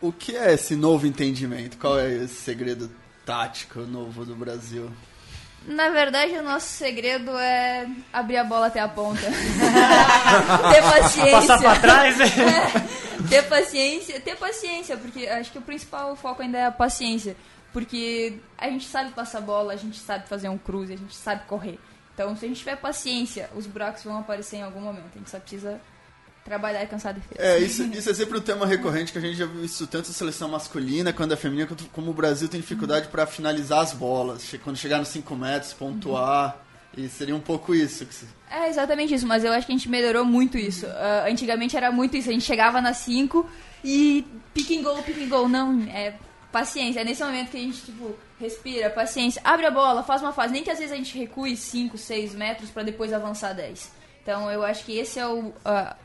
O 0.00 0.12
que 0.12 0.36
é 0.36 0.54
esse 0.54 0.76
novo 0.76 1.06
entendimento? 1.06 1.76
Qual 1.78 1.98
é 1.98 2.12
esse 2.12 2.34
segredo 2.34 2.90
tático 3.24 3.80
novo 3.80 4.24
do 4.24 4.34
Brasil? 4.34 4.90
Na 5.66 5.90
verdade, 5.90 6.32
o 6.32 6.42
nosso 6.42 6.66
segredo 6.66 7.30
é 7.38 7.86
abrir 8.12 8.36
a 8.36 8.44
bola 8.44 8.66
até 8.66 8.80
a 8.80 8.88
ponta. 8.88 9.22
ter 10.72 10.82
paciência. 10.82 11.30
Passar 11.30 11.58
pra 11.60 11.78
trás, 11.78 12.18
né? 12.18 12.26
É, 12.26 13.28
ter 13.28 13.42
paciência, 13.44 14.20
ter 14.20 14.36
paciência, 14.36 14.96
porque 14.96 15.26
acho 15.28 15.52
que 15.52 15.58
o 15.58 15.62
principal 15.62 16.16
foco 16.16 16.42
ainda 16.42 16.58
é 16.58 16.66
a 16.66 16.72
paciência. 16.72 17.36
Porque 17.72 18.38
a 18.58 18.68
gente 18.68 18.86
sabe 18.86 19.12
passar 19.12 19.40
bola, 19.40 19.72
a 19.72 19.76
gente 19.76 19.98
sabe 19.98 20.28
fazer 20.28 20.48
um 20.48 20.58
cruze, 20.58 20.92
a 20.92 20.96
gente 20.96 21.16
sabe 21.16 21.44
correr. 21.46 21.78
Então, 22.14 22.36
se 22.36 22.44
a 22.44 22.48
gente 22.48 22.58
tiver 22.58 22.76
paciência, 22.76 23.48
os 23.54 23.66
buracos 23.66 24.04
vão 24.04 24.18
aparecer 24.18 24.56
em 24.56 24.62
algum 24.62 24.80
momento. 24.80 25.10
A 25.14 25.18
gente 25.18 25.30
só 25.30 25.40
precisa 25.40 25.80
trabalhar 26.44 26.82
e 26.82 26.86
cansar 26.86 27.10
a 27.10 27.18
defesa. 27.18 27.40
É, 27.40 27.58
isso, 27.58 27.82
isso 27.84 28.10
é 28.10 28.14
sempre 28.14 28.36
um 28.36 28.40
tema 28.40 28.66
recorrente 28.66 29.12
que 29.12 29.18
a 29.18 29.20
gente 29.20 29.36
já 29.36 29.46
viu 29.46 29.64
isso 29.64 29.86
tanto 29.86 30.08
na 30.08 30.14
seleção 30.14 30.48
masculina 30.48 31.12
quanto 31.12 31.32
a 31.32 31.36
feminina, 31.36 31.66
quanto 31.66 31.84
como 31.86 32.10
o 32.10 32.14
Brasil 32.14 32.48
tem 32.48 32.60
dificuldade 32.60 33.08
para 33.08 33.26
finalizar 33.26 33.80
as 33.80 33.92
bolas. 33.92 34.54
Quando 34.62 34.76
chegar 34.76 34.98
nos 34.98 35.08
5 35.08 35.34
metros, 35.34 35.72
pontuar. 35.72 36.58
E 36.94 37.08
seria 37.08 37.34
um 37.34 37.40
pouco 37.40 37.74
isso. 37.74 38.04
Que... 38.04 38.14
É 38.50 38.68
exatamente 38.68 39.14
isso, 39.14 39.26
mas 39.26 39.44
eu 39.44 39.52
acho 39.52 39.66
que 39.66 39.72
a 39.72 39.76
gente 39.76 39.88
melhorou 39.88 40.26
muito 40.26 40.58
isso. 40.58 40.84
Uh, 40.84 41.30
antigamente 41.30 41.74
era 41.74 41.90
muito 41.90 42.16
isso, 42.16 42.28
a 42.28 42.32
gente 42.32 42.44
chegava 42.44 42.82
nas 42.82 42.98
5 42.98 43.48
e 43.82 44.26
pick 44.52 44.70
and 44.72 44.82
go, 44.82 45.02
pick 45.02 45.22
and 45.22 45.28
go. 45.28 45.48
Não, 45.48 45.80
é 45.84 46.14
paciência. 46.52 47.00
É 47.00 47.04
nesse 47.04 47.24
momento 47.24 47.50
que 47.50 47.56
a 47.56 47.60
gente, 47.60 47.80
tipo, 47.82 48.14
respira, 48.38 48.90
paciência, 48.90 49.40
abre 49.42 49.66
a 49.66 49.70
bola, 49.70 50.02
faz 50.02 50.22
uma 50.22 50.32
fase. 50.32 50.52
Nem 50.52 50.62
que 50.62 50.70
às 50.70 50.78
vezes 50.78 50.92
a 50.92 50.96
gente 50.96 51.18
recue 51.18 51.56
5, 51.56 51.96
6 51.96 52.34
metros 52.34 52.70
para 52.70 52.82
depois 52.82 53.12
avançar 53.12 53.54
10. 53.54 53.90
Então 54.22 54.50
eu 54.50 54.62
acho 54.62 54.84
que 54.84 54.96
esse 54.96 55.18
é 55.18 55.26
o, 55.26 55.52
a, 55.64 55.96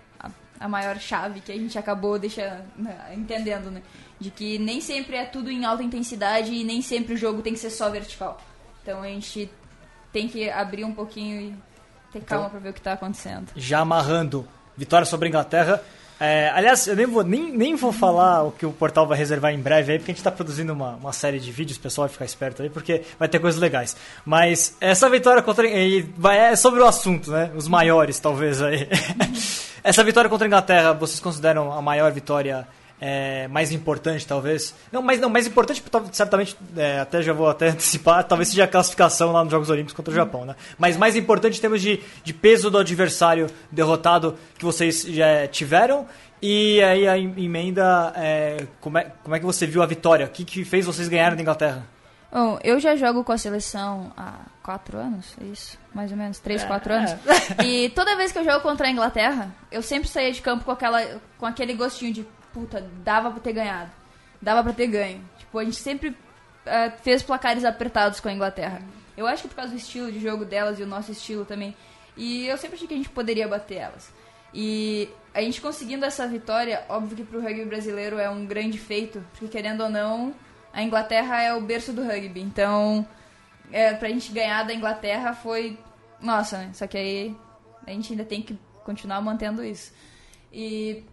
a 0.59 0.67
maior 0.67 0.97
chave 0.97 1.41
que 1.41 1.51
a 1.51 1.55
gente 1.55 1.77
acabou 1.77 2.17
deixando, 2.17 2.63
né, 2.75 3.13
entendendo, 3.15 3.69
né? 3.69 3.81
De 4.19 4.31
que 4.31 4.57
nem 4.57 4.81
sempre 4.81 5.15
é 5.15 5.25
tudo 5.25 5.51
em 5.51 5.65
alta 5.65 5.83
intensidade 5.83 6.51
e 6.51 6.63
nem 6.63 6.81
sempre 6.81 7.13
o 7.13 7.17
jogo 7.17 7.41
tem 7.41 7.53
que 7.53 7.59
ser 7.59 7.69
só 7.69 7.89
vertical. 7.89 8.41
Então 8.81 9.03
a 9.03 9.07
gente 9.07 9.51
tem 10.11 10.27
que 10.27 10.49
abrir 10.49 10.83
um 10.83 10.93
pouquinho 10.93 11.41
e 11.41 11.55
ter 12.11 12.21
calma 12.21 12.45
então, 12.45 12.49
para 12.49 12.59
ver 12.59 12.69
o 12.69 12.73
que 12.73 12.79
está 12.79 12.93
acontecendo. 12.93 13.51
Já 13.55 13.79
amarrando 13.79 14.47
vitória 14.75 15.05
sobre 15.05 15.27
a 15.27 15.29
Inglaterra. 15.29 15.83
É, 16.19 16.49
aliás, 16.49 16.87
eu 16.87 16.95
nem 16.95 17.05
vou, 17.05 17.23
nem, 17.23 17.51
nem 17.51 17.75
vou 17.75 17.91
falar 17.91 18.43
o 18.43 18.51
que 18.51 18.65
o 18.65 18.71
portal 18.71 19.05
vai 19.05 19.17
reservar 19.17 19.53
em 19.53 19.59
breve 19.59 19.91
aí, 19.91 19.99
porque 19.99 20.11
a 20.11 20.13
gente 20.13 20.19
está 20.19 20.31
produzindo 20.31 20.73
uma, 20.73 20.95
uma 20.95 21.13
série 21.13 21.39
de 21.39 21.51
vídeos, 21.51 21.77
pessoal 21.77 22.07
vai 22.07 22.13
ficar 22.13 22.25
esperto 22.25 22.63
aí, 22.63 22.69
porque 22.69 23.03
vai 23.19 23.27
ter 23.27 23.39
coisas 23.39 23.61
legais. 23.61 23.95
Mas 24.25 24.75
essa 24.81 25.09
vitória 25.09 25.41
contra. 25.43 25.67
É 25.67 26.55
sobre 26.55 26.79
o 26.79 26.85
assunto, 26.85 27.31
né? 27.31 27.51
Os 27.55 27.67
maiores, 27.67 28.19
talvez 28.19 28.61
aí. 28.61 28.87
essa 29.83 30.03
vitória 30.03 30.29
contra 30.29 30.45
a 30.45 30.49
Inglaterra, 30.49 30.93
vocês 30.93 31.19
consideram 31.19 31.71
a 31.71 31.81
maior 31.81 32.11
vitória 32.11 32.67
é, 32.99 33.47
mais 33.47 33.71
importante, 33.71 34.25
talvez. 34.25 34.73
Não, 34.91 35.01
mas 35.01 35.19
não, 35.19 35.29
mais 35.29 35.45
importante, 35.47 35.83
certamente, 36.11 36.57
é, 36.75 36.99
até 36.99 37.21
já 37.21 37.33
vou 37.33 37.47
até 37.47 37.69
antecipar, 37.69 38.23
talvez 38.23 38.49
seja 38.49 38.63
a 38.63 38.67
classificação 38.67 39.31
lá 39.31 39.43
nos 39.43 39.51
Jogos 39.51 39.69
Olímpicos 39.69 39.93
contra 39.93 40.11
o 40.11 40.15
Japão, 40.15 40.45
né? 40.45 40.55
Mas 40.77 40.97
mais 40.97 41.15
importante 41.15 41.57
em 41.57 41.61
termos 41.61 41.81
de, 41.81 42.01
de 42.23 42.33
peso 42.33 42.69
do 42.69 42.77
adversário 42.77 43.47
derrotado 43.71 44.35
que 44.57 44.65
vocês 44.65 45.03
já 45.03 45.47
tiveram. 45.47 46.07
E 46.41 46.81
aí 46.83 47.07
a 47.07 47.17
emenda, 47.17 48.13
é, 48.15 48.67
como, 48.79 48.97
é, 48.97 49.11
como 49.23 49.35
é 49.35 49.39
que 49.39 49.45
você 49.45 49.65
viu 49.65 49.81
a 49.81 49.85
vitória? 49.85 50.25
O 50.25 50.29
que, 50.29 50.45
que 50.45 50.63
fez 50.63 50.85
vocês 50.85 51.07
ganharem 51.07 51.35
da 51.35 51.41
Inglaterra? 51.41 51.85
Bom, 52.31 52.59
eu 52.63 52.79
já 52.79 52.95
jogo 52.95 53.23
com 53.23 53.31
a 53.31 53.37
seleção 53.37 54.11
há 54.15 54.33
quatro 54.61 54.97
anos, 54.97 55.33
é 55.41 55.45
isso? 55.45 55.77
Mais 55.93 56.11
ou 56.11 56.17
menos, 56.17 56.39
três, 56.39 56.61
é, 56.61 56.67
quatro 56.67 56.93
anos. 56.93 57.11
É. 57.57 57.63
E 57.63 57.89
toda 57.89 58.15
vez 58.17 58.31
que 58.31 58.37
eu 58.37 58.43
jogo 58.43 58.59
contra 58.59 58.87
a 58.87 58.91
Inglaterra, 58.91 59.49
eu 59.71 59.81
sempre 59.81 60.09
saía 60.09 60.31
de 60.31 60.41
campo 60.41 60.65
com, 60.65 60.71
aquela, 60.71 61.01
com 61.37 61.45
aquele 61.45 61.73
gostinho 61.73 62.13
de 62.13 62.27
puta, 62.57 62.81
dava 63.03 63.29
pra 63.29 63.39
ter 63.39 63.53
ganhado. 63.53 63.91
Dava 64.41 64.63
pra 64.63 64.73
ter 64.73 64.87
ganho. 64.87 65.23
Tipo, 65.37 65.59
a 65.59 65.63
gente 65.63 65.77
sempre 65.77 66.09
uh, 66.09 66.97
fez 67.03 67.21
placares 67.21 67.63
apertados 67.63 68.19
com 68.19 68.29
a 68.29 68.33
Inglaterra. 68.33 68.81
Eu 69.15 69.27
acho 69.27 69.43
que 69.43 69.49
por 69.49 69.55
causa 69.55 69.71
do 69.71 69.77
estilo 69.77 70.11
de 70.11 70.19
jogo 70.19 70.43
delas 70.43 70.79
e 70.79 70.83
o 70.83 70.87
nosso 70.87 71.11
estilo 71.11 71.45
também. 71.45 71.75
E 72.15 72.47
eu 72.47 72.57
sempre 72.57 72.75
achei 72.75 72.87
que 72.87 72.93
a 72.95 72.97
gente 72.97 73.09
poderia 73.09 73.47
bater 73.47 73.75
elas. 73.75 74.11
E 74.51 75.07
a 75.33 75.41
gente 75.41 75.61
conseguindo 75.61 76.03
essa 76.03 76.27
vitória, 76.27 76.83
óbvio 76.89 77.15
que 77.15 77.23
pro 77.23 77.41
rugby 77.41 77.65
brasileiro 77.65 78.17
é 78.17 78.27
um 78.27 78.45
grande 78.45 78.79
feito, 78.79 79.23
porque 79.31 79.47
querendo 79.47 79.83
ou 79.83 79.89
não, 79.89 80.33
a 80.73 80.81
Inglaterra 80.81 81.41
é 81.41 81.53
o 81.53 81.61
berço 81.61 81.93
do 81.93 82.03
rugby. 82.03 82.41
Então, 82.41 83.07
é, 83.71 83.93
pra 83.93 84.09
gente 84.09 84.31
ganhar 84.31 84.63
da 84.63 84.73
Inglaterra 84.73 85.33
foi. 85.33 85.77
Nossa, 86.19 86.57
né? 86.57 86.71
Só 86.73 86.87
que 86.87 86.97
aí 86.97 87.35
a 87.85 87.91
gente 87.91 88.13
ainda 88.13 88.25
tem 88.25 88.41
que 88.41 88.57
continuar 88.83 89.21
mantendo 89.21 89.63
isso. 89.63 89.93
E 90.51 91.03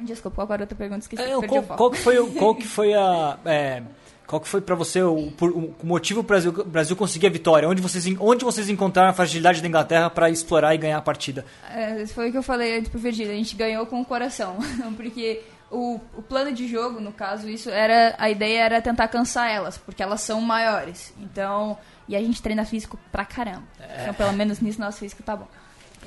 Desculpa, 0.00 0.42
agora 0.42 0.62
outra 0.62 0.76
pergunta 0.76 1.00
esqueci. 1.00 1.22
É, 1.22 1.34
qual, 1.46 1.62
qual, 1.62 1.90
que 1.90 1.98
foi, 1.98 2.30
qual 2.32 2.54
que 2.54 2.66
foi 2.66 2.94
a. 2.94 3.38
É, 3.44 3.82
qual 4.26 4.40
que 4.40 4.46
foi 4.46 4.60
para 4.60 4.74
você 4.74 5.02
o, 5.02 5.32
o, 5.40 5.74
motivo 5.82 6.22
para 6.22 6.38
o 6.50 6.64
Brasil 6.64 6.94
conseguir 6.94 7.28
a 7.28 7.30
vitória? 7.30 7.66
Onde 7.66 7.80
vocês, 7.80 8.04
onde 8.20 8.44
vocês 8.44 8.68
encontraram 8.68 9.08
a 9.08 9.14
fragilidade 9.14 9.62
da 9.62 9.66
Inglaterra 9.66 10.10
para 10.10 10.28
explorar 10.28 10.74
e 10.74 10.78
ganhar 10.78 10.98
a 10.98 11.02
partida? 11.02 11.46
É, 11.74 12.06
foi 12.06 12.28
o 12.28 12.32
que 12.32 12.36
eu 12.36 12.42
falei 12.42 12.76
antes 12.76 12.90
pro 12.90 13.00
Virgílio, 13.00 13.32
a 13.32 13.36
gente 13.36 13.56
ganhou 13.56 13.86
com 13.86 14.00
o 14.00 14.04
coração. 14.04 14.58
Porque 14.98 15.42
o, 15.70 15.98
o 16.14 16.22
plano 16.22 16.52
de 16.52 16.68
jogo, 16.68 17.00
no 17.00 17.10
caso, 17.10 17.48
isso 17.48 17.70
era. 17.70 18.14
A 18.18 18.30
ideia 18.30 18.64
era 18.64 18.82
tentar 18.82 19.08
cansar 19.08 19.50
elas, 19.50 19.78
porque 19.78 20.02
elas 20.02 20.20
são 20.20 20.40
maiores. 20.40 21.14
Então. 21.18 21.78
E 22.06 22.16
a 22.16 22.20
gente 22.20 22.40
treina 22.40 22.64
físico 22.64 22.98
pra 23.12 23.24
caramba. 23.24 23.64
É. 23.78 24.02
Então, 24.02 24.14
pelo 24.14 24.32
menos 24.32 24.60
nisso, 24.60 24.80
nosso 24.80 24.98
físico 24.98 25.22
tá 25.22 25.36
bom. 25.36 25.46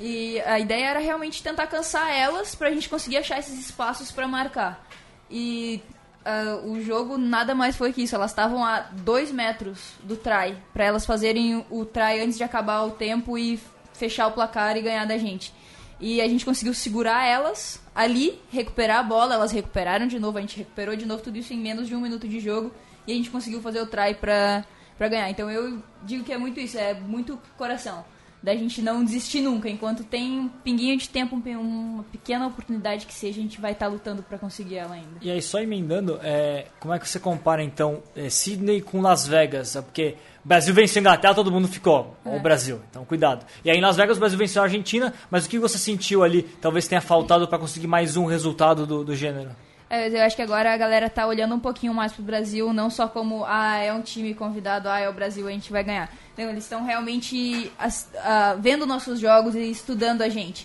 E 0.00 0.40
a 0.40 0.58
ideia 0.58 0.86
era 0.86 0.98
realmente 0.98 1.42
tentar 1.42 1.66
cansar 1.66 2.10
elas 2.10 2.54
pra 2.54 2.70
gente 2.70 2.88
conseguir 2.88 3.18
achar 3.18 3.38
esses 3.38 3.58
espaços 3.58 4.10
para 4.10 4.26
marcar. 4.26 4.84
E 5.30 5.82
uh, 6.24 6.70
o 6.70 6.82
jogo 6.82 7.18
nada 7.18 7.54
mais 7.54 7.76
foi 7.76 7.92
que 7.92 8.02
isso. 8.02 8.14
Elas 8.14 8.30
estavam 8.30 8.64
a 8.64 8.80
dois 8.80 9.30
metros 9.30 9.94
do 10.02 10.16
try, 10.16 10.56
para 10.72 10.84
elas 10.84 11.04
fazerem 11.04 11.64
o 11.70 11.84
try 11.84 12.20
antes 12.20 12.36
de 12.36 12.44
acabar 12.44 12.82
o 12.82 12.92
tempo 12.92 13.36
e 13.36 13.60
fechar 13.92 14.26
o 14.26 14.32
placar 14.32 14.76
e 14.76 14.82
ganhar 14.82 15.04
da 15.04 15.18
gente. 15.18 15.52
E 16.00 16.20
a 16.20 16.26
gente 16.26 16.44
conseguiu 16.44 16.74
segurar 16.74 17.24
elas 17.24 17.80
ali, 17.94 18.40
recuperar 18.50 18.98
a 18.98 19.02
bola, 19.02 19.34
elas 19.34 19.52
recuperaram 19.52 20.06
de 20.08 20.18
novo, 20.18 20.38
a 20.38 20.40
gente 20.40 20.56
recuperou 20.56 20.96
de 20.96 21.06
novo 21.06 21.22
tudo 21.22 21.38
isso 21.38 21.52
em 21.52 21.58
menos 21.58 21.86
de 21.86 21.94
um 21.94 22.00
minuto 22.00 22.26
de 22.26 22.40
jogo 22.40 22.72
e 23.06 23.12
a 23.12 23.14
gente 23.14 23.30
conseguiu 23.30 23.60
fazer 23.60 23.80
o 23.80 23.86
try 23.86 24.14
pra, 24.14 24.64
pra 24.98 25.08
ganhar. 25.08 25.30
Então 25.30 25.48
eu 25.48 25.80
digo 26.02 26.24
que 26.24 26.32
é 26.32 26.38
muito 26.38 26.58
isso, 26.58 26.76
é 26.76 26.94
muito 26.94 27.38
coração 27.56 28.04
da 28.42 28.54
gente 28.56 28.82
não 28.82 29.04
desistir 29.04 29.40
nunca. 29.40 29.68
Enquanto 29.68 30.02
tem 30.02 30.40
um 30.40 30.48
pinguinho 30.48 30.96
de 30.96 31.08
tempo, 31.08 31.36
uma 31.36 32.02
pequena 32.04 32.46
oportunidade 32.46 33.06
que 33.06 33.14
seja, 33.14 33.38
a 33.38 33.42
gente 33.42 33.60
vai 33.60 33.72
estar 33.72 33.86
tá 33.86 33.92
lutando 33.92 34.22
para 34.22 34.36
conseguir 34.38 34.76
ela 34.76 34.94
ainda. 34.94 35.18
E 35.20 35.30
aí, 35.30 35.40
só 35.40 35.60
emendando, 35.60 36.18
é, 36.22 36.66
como 36.80 36.92
é 36.92 36.98
que 36.98 37.08
você 37.08 37.20
compara 37.20 37.62
então 37.62 38.02
é, 38.16 38.28
Sydney 38.28 38.80
com 38.80 39.00
Las 39.00 39.26
Vegas? 39.26 39.76
É 39.76 39.82
porque 39.82 40.16
o 40.44 40.48
Brasil 40.48 40.74
venceu 40.74 40.98
a 40.98 41.02
Inglaterra, 41.02 41.34
todo 41.34 41.52
mundo 41.52 41.68
ficou. 41.68 42.16
É. 42.24 42.36
O 42.36 42.40
Brasil, 42.40 42.80
então 42.90 43.04
cuidado. 43.04 43.46
E 43.64 43.70
aí 43.70 43.78
em 43.78 43.80
Las 43.80 43.96
Vegas 43.96 44.16
o 44.16 44.20
Brasil 44.20 44.38
venceu 44.38 44.62
a 44.62 44.64
Argentina, 44.64 45.14
mas 45.30 45.46
o 45.46 45.48
que 45.48 45.58
você 45.58 45.78
sentiu 45.78 46.24
ali 46.24 46.42
talvez 46.42 46.88
tenha 46.88 47.00
faltado 47.00 47.46
para 47.46 47.58
conseguir 47.58 47.86
mais 47.86 48.16
um 48.16 48.26
resultado 48.26 48.86
do, 48.86 49.04
do 49.04 49.14
gênero? 49.14 49.50
É, 49.92 50.08
eu 50.08 50.22
acho 50.22 50.34
que 50.34 50.40
agora 50.40 50.72
a 50.72 50.76
galera 50.78 51.10
tá 51.10 51.26
olhando 51.26 51.54
um 51.54 51.60
pouquinho 51.60 51.92
mais 51.92 52.14
pro 52.14 52.22
Brasil, 52.22 52.72
não 52.72 52.88
só 52.88 53.06
como, 53.06 53.44
ah, 53.44 53.76
é 53.76 53.92
um 53.92 54.00
time 54.00 54.32
convidado, 54.32 54.88
ah, 54.88 54.98
é 54.98 55.06
o 55.06 55.12
Brasil, 55.12 55.46
a 55.46 55.50
gente 55.50 55.70
vai 55.70 55.84
ganhar. 55.84 56.10
Então, 56.32 56.48
eles 56.48 56.64
estão 56.64 56.82
realmente 56.82 57.70
uh, 57.78 58.58
vendo 58.58 58.86
nossos 58.86 59.20
jogos 59.20 59.54
e 59.54 59.70
estudando 59.70 60.22
a 60.22 60.30
gente. 60.30 60.62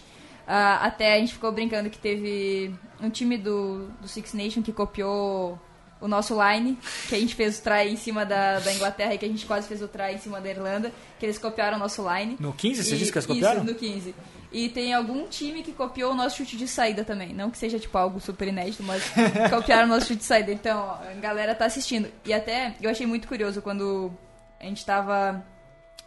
Uh, 0.47 0.79
até 0.79 1.15
a 1.15 1.19
gente 1.19 1.33
ficou 1.33 1.51
brincando 1.51 1.89
que 1.89 1.97
teve 1.97 2.73
um 3.01 3.09
time 3.09 3.37
do, 3.37 3.89
do 3.99 4.07
Six 4.07 4.33
Nation 4.33 4.61
que 4.61 4.71
copiou 4.71 5.59
o 5.99 6.07
nosso 6.07 6.35
line, 6.41 6.77
que 7.07 7.15
a 7.15 7.19
gente 7.19 7.35
fez 7.35 7.59
o 7.59 7.63
try 7.63 7.89
em 7.89 7.95
cima 7.95 8.25
da, 8.25 8.59
da 8.59 8.73
Inglaterra 8.73 9.13
e 9.13 9.17
que 9.17 9.25
a 9.25 9.27
gente 9.27 9.45
quase 9.45 9.67
fez 9.67 9.81
o 9.81 9.87
try 9.87 10.13
em 10.13 10.19
cima 10.19 10.39
da 10.39 10.49
Irlanda, 10.49 10.91
que 11.19 11.25
eles 11.25 11.37
copiaram 11.37 11.77
o 11.77 11.79
nosso 11.79 12.03
line. 12.07 12.37
No 12.39 12.53
15, 12.53 12.83
você 12.83 12.95
e, 12.95 12.97
disse 12.97 13.11
que 13.11 13.17
eles 13.17 13.25
copiaram? 13.25 13.63
Isso, 13.63 13.73
no 13.73 13.75
15. 13.75 14.15
E 14.51 14.69
tem 14.69 14.93
algum 14.93 15.27
time 15.27 15.61
que 15.61 15.73
copiou 15.73 16.13
o 16.13 16.15
nosso 16.15 16.37
chute 16.37 16.55
de 16.55 16.67
saída 16.67 17.03
também. 17.03 17.33
Não 17.33 17.51
que 17.51 17.57
seja, 17.57 17.77
tipo, 17.77 17.97
algo 17.97 18.19
super 18.19 18.47
inédito, 18.47 18.81
mas 18.83 19.03
copiaram 19.49 19.85
o 19.85 19.87
nosso 19.89 20.07
chute 20.07 20.19
de 20.19 20.25
saída. 20.25 20.51
Então, 20.51 20.79
ó, 20.79 21.09
a 21.09 21.13
galera 21.15 21.53
tá 21.53 21.65
assistindo. 21.65 22.09
E 22.25 22.33
até, 22.33 22.75
eu 22.81 22.89
achei 22.89 23.05
muito 23.05 23.27
curioso 23.27 23.61
quando 23.61 24.11
a 24.59 24.63
gente 24.63 24.85
tava 24.85 25.43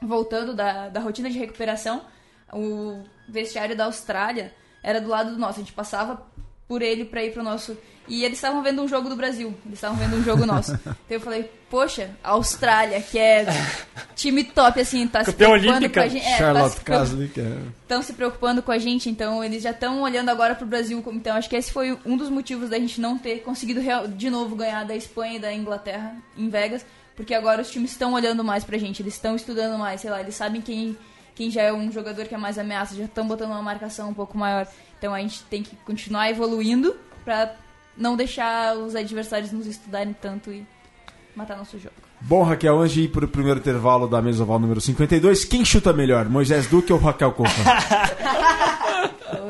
voltando 0.01 0.55
da, 0.55 0.89
da 0.89 1.01
rotina 1.01 1.29
de 1.29 1.39
recuperação, 1.39 2.03
o 2.53 3.05
vestiário 3.29 3.77
da 3.77 3.85
Austrália 3.85 4.53
era 4.83 5.01
do 5.01 5.09
lado 5.09 5.33
do 5.33 5.39
nosso. 5.39 5.61
A 5.61 5.63
gente 5.63 5.73
passava 5.73 6.27
por 6.67 6.83
ele 6.83 7.05
para 7.05 7.23
ir 7.23 7.33
pro 7.33 7.43
nosso. 7.43 7.77
E 8.11 8.25
eles 8.25 8.39
estavam 8.39 8.61
vendo 8.61 8.83
um 8.83 8.89
jogo 8.89 9.09
do 9.09 9.15
Brasil. 9.15 9.55
Eles 9.65 9.79
estavam 9.79 9.97
vendo 9.97 10.17
um 10.17 10.25
jogo 10.25 10.45
nosso. 10.45 10.73
então 10.83 10.97
eu 11.09 11.21
falei, 11.21 11.49
poxa, 11.71 12.11
a 12.25 12.31
Austrália, 12.31 13.01
que 13.01 13.17
é 13.17 13.47
time 14.17 14.43
top, 14.43 14.81
assim, 14.81 15.07
tá 15.07 15.23
se 15.23 15.33
preocupando 15.33 15.77
Olímpica. 15.77 16.01
com 16.01 16.07
a 16.07 16.09
gente. 16.09 16.27
É, 16.27 16.37
Charlotte 16.37 16.77
tá 16.77 16.83
Casley, 16.83 17.31
Estão 17.83 18.03
se 18.03 18.13
preocupando 18.13 18.63
com 18.65 18.73
a 18.73 18.79
gente, 18.79 19.09
então 19.09 19.45
eles 19.45 19.63
já 19.63 19.71
estão 19.71 20.03
olhando 20.03 20.29
agora 20.29 20.57
pro 20.57 20.67
Brasil. 20.67 21.01
Então 21.13 21.37
acho 21.37 21.49
que 21.49 21.55
esse 21.55 21.73
foi 21.73 21.97
um 22.05 22.17
dos 22.17 22.29
motivos 22.29 22.69
da 22.69 22.81
gente 22.81 23.01
não 23.01 23.17
ter 23.17 23.45
conseguido 23.45 23.81
de 24.09 24.29
novo 24.29 24.57
ganhar 24.57 24.85
da 24.85 24.97
Espanha 24.97 25.37
e 25.37 25.39
da 25.39 25.55
Inglaterra 25.55 26.17
em 26.37 26.49
Vegas. 26.49 26.85
Porque 27.15 27.33
agora 27.33 27.63
os 27.63 27.71
times 27.71 27.93
estão 27.93 28.13
olhando 28.15 28.43
mais 28.43 28.65
pra 28.65 28.77
gente, 28.77 29.03
eles 29.03 29.15
estão 29.15 29.37
estudando 29.37 29.79
mais, 29.79 30.01
sei 30.01 30.11
lá, 30.11 30.21
eles 30.21 30.35
sabem 30.35 30.61
quem, 30.61 30.97
quem 31.35 31.49
já 31.49 31.63
é 31.63 31.73
um 31.73 31.93
jogador 31.93 32.27
que 32.27 32.35
é 32.35 32.39
mais 32.39 32.59
ameaça, 32.59 32.97
já 32.97 33.05
estão 33.05 33.29
botando 33.29 33.51
uma 33.51 33.63
marcação 33.63 34.11
um 34.11 34.15
pouco 34.15 34.37
maior. 34.37 34.67
Então 34.99 35.15
a 35.15 35.21
gente 35.21 35.45
tem 35.45 35.63
que 35.63 35.77
continuar 35.85 36.29
evoluindo 36.29 36.97
pra 37.25 37.55
não 38.01 38.17
deixar 38.17 38.77
os 38.77 38.97
adversários 38.97 39.53
nos 39.53 39.67
estudarem 39.67 40.17
tanto 40.19 40.51
e 40.51 40.67
matar 41.37 41.57
nosso 41.57 41.79
jogo. 41.79 41.95
Bom, 42.23 42.43
Raquel, 42.43 42.79
antes 42.79 42.95
de 42.95 43.03
ir 43.03 43.09
para 43.09 43.25
o 43.25 43.29
primeiro 43.29 43.61
intervalo 43.61 44.09
da 44.09 44.21
mesa 44.21 44.43
oval 44.43 44.59
número 44.59 44.81
52, 44.81 45.45
quem 45.45 45.65
chuta 45.65 45.93
melhor, 45.93 46.29
Moisés 46.29 46.67
Duque 46.67 46.93
ou 46.93 46.99
Raquel 46.99 47.33
Coca? 47.33 47.51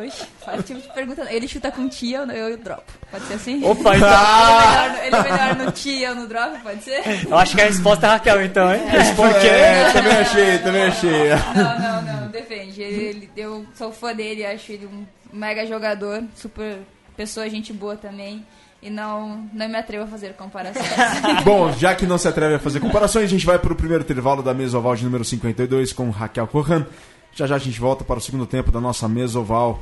Oxe, 0.04 0.26
faz 0.44 0.64
tipo 0.64 0.80
de 0.80 0.88
pergunta. 0.92 1.26
Ele 1.32 1.48
chuta 1.48 1.70
com 1.70 1.88
tia, 1.88 2.18
eu, 2.18 2.48
eu 2.48 2.56
dropo. 2.58 2.92
Pode 3.10 3.24
ser 3.24 3.34
assim? 3.34 3.64
Opa, 3.64 3.96
então. 3.96 4.08
Ele, 4.08 4.14
é 4.14 4.60
melhor, 4.60 5.04
ele 5.04 5.16
é 5.16 5.22
melhor 5.22 5.56
no 5.56 5.72
tia 5.72 6.10
ou 6.10 6.16
no 6.16 6.28
drop, 6.28 6.58
pode 6.60 6.82
ser? 6.84 7.26
Eu 7.28 7.36
acho 7.36 7.54
que 7.54 7.60
a 7.60 7.64
resposta 7.64 8.06
é 8.06 8.10
Raquel, 8.10 8.44
então, 8.44 8.72
hein? 8.72 8.82
É, 8.82 9.46
é, 9.46 9.92
também 9.92 10.12
achei, 10.12 10.58
também 10.58 10.82
achei. 10.82 11.28
Não, 11.56 11.78
não, 11.78 12.02
não. 12.02 12.28
defende. 12.28 12.82
Ele, 12.82 13.30
eu 13.36 13.66
sou 13.74 13.90
fã 13.92 14.14
dele, 14.14 14.44
acho 14.44 14.70
ele 14.72 14.86
um 14.86 15.04
mega 15.32 15.66
jogador, 15.66 16.22
super 16.36 16.78
pessoa, 17.20 17.50
gente 17.50 17.70
boa 17.70 17.96
também. 17.96 18.46
E 18.83 18.88
não, 18.88 19.46
não 19.52 19.68
me 19.68 19.76
atrevo 19.76 20.04
a 20.04 20.06
fazer 20.06 20.33
comparações. 20.33 20.87
Bom, 21.44 21.70
já 21.72 21.94
que 21.94 22.06
não 22.06 22.16
se 22.16 22.26
atreve 22.26 22.54
a 22.54 22.59
fazer 22.59 22.80
comparações, 22.80 23.26
a 23.26 23.28
gente 23.28 23.44
vai 23.44 23.59
para 23.59 23.70
o 23.70 23.76
primeiro 23.76 24.02
intervalo 24.02 24.42
da 24.42 24.54
mesa 24.54 24.78
oval 24.78 24.96
de 24.96 25.04
número 25.04 25.22
52 25.22 25.92
com 25.92 26.09
Raquel 26.09 26.46
Corran. 26.46 26.87
Já 27.35 27.46
já 27.46 27.56
a 27.56 27.59
gente 27.59 27.78
volta 27.78 28.04
para 28.04 28.16
o 28.16 28.22
segundo 28.22 28.46
tempo 28.46 28.72
da 28.72 28.80
nossa 28.80 29.06
mesa 29.06 29.38
oval. 29.38 29.80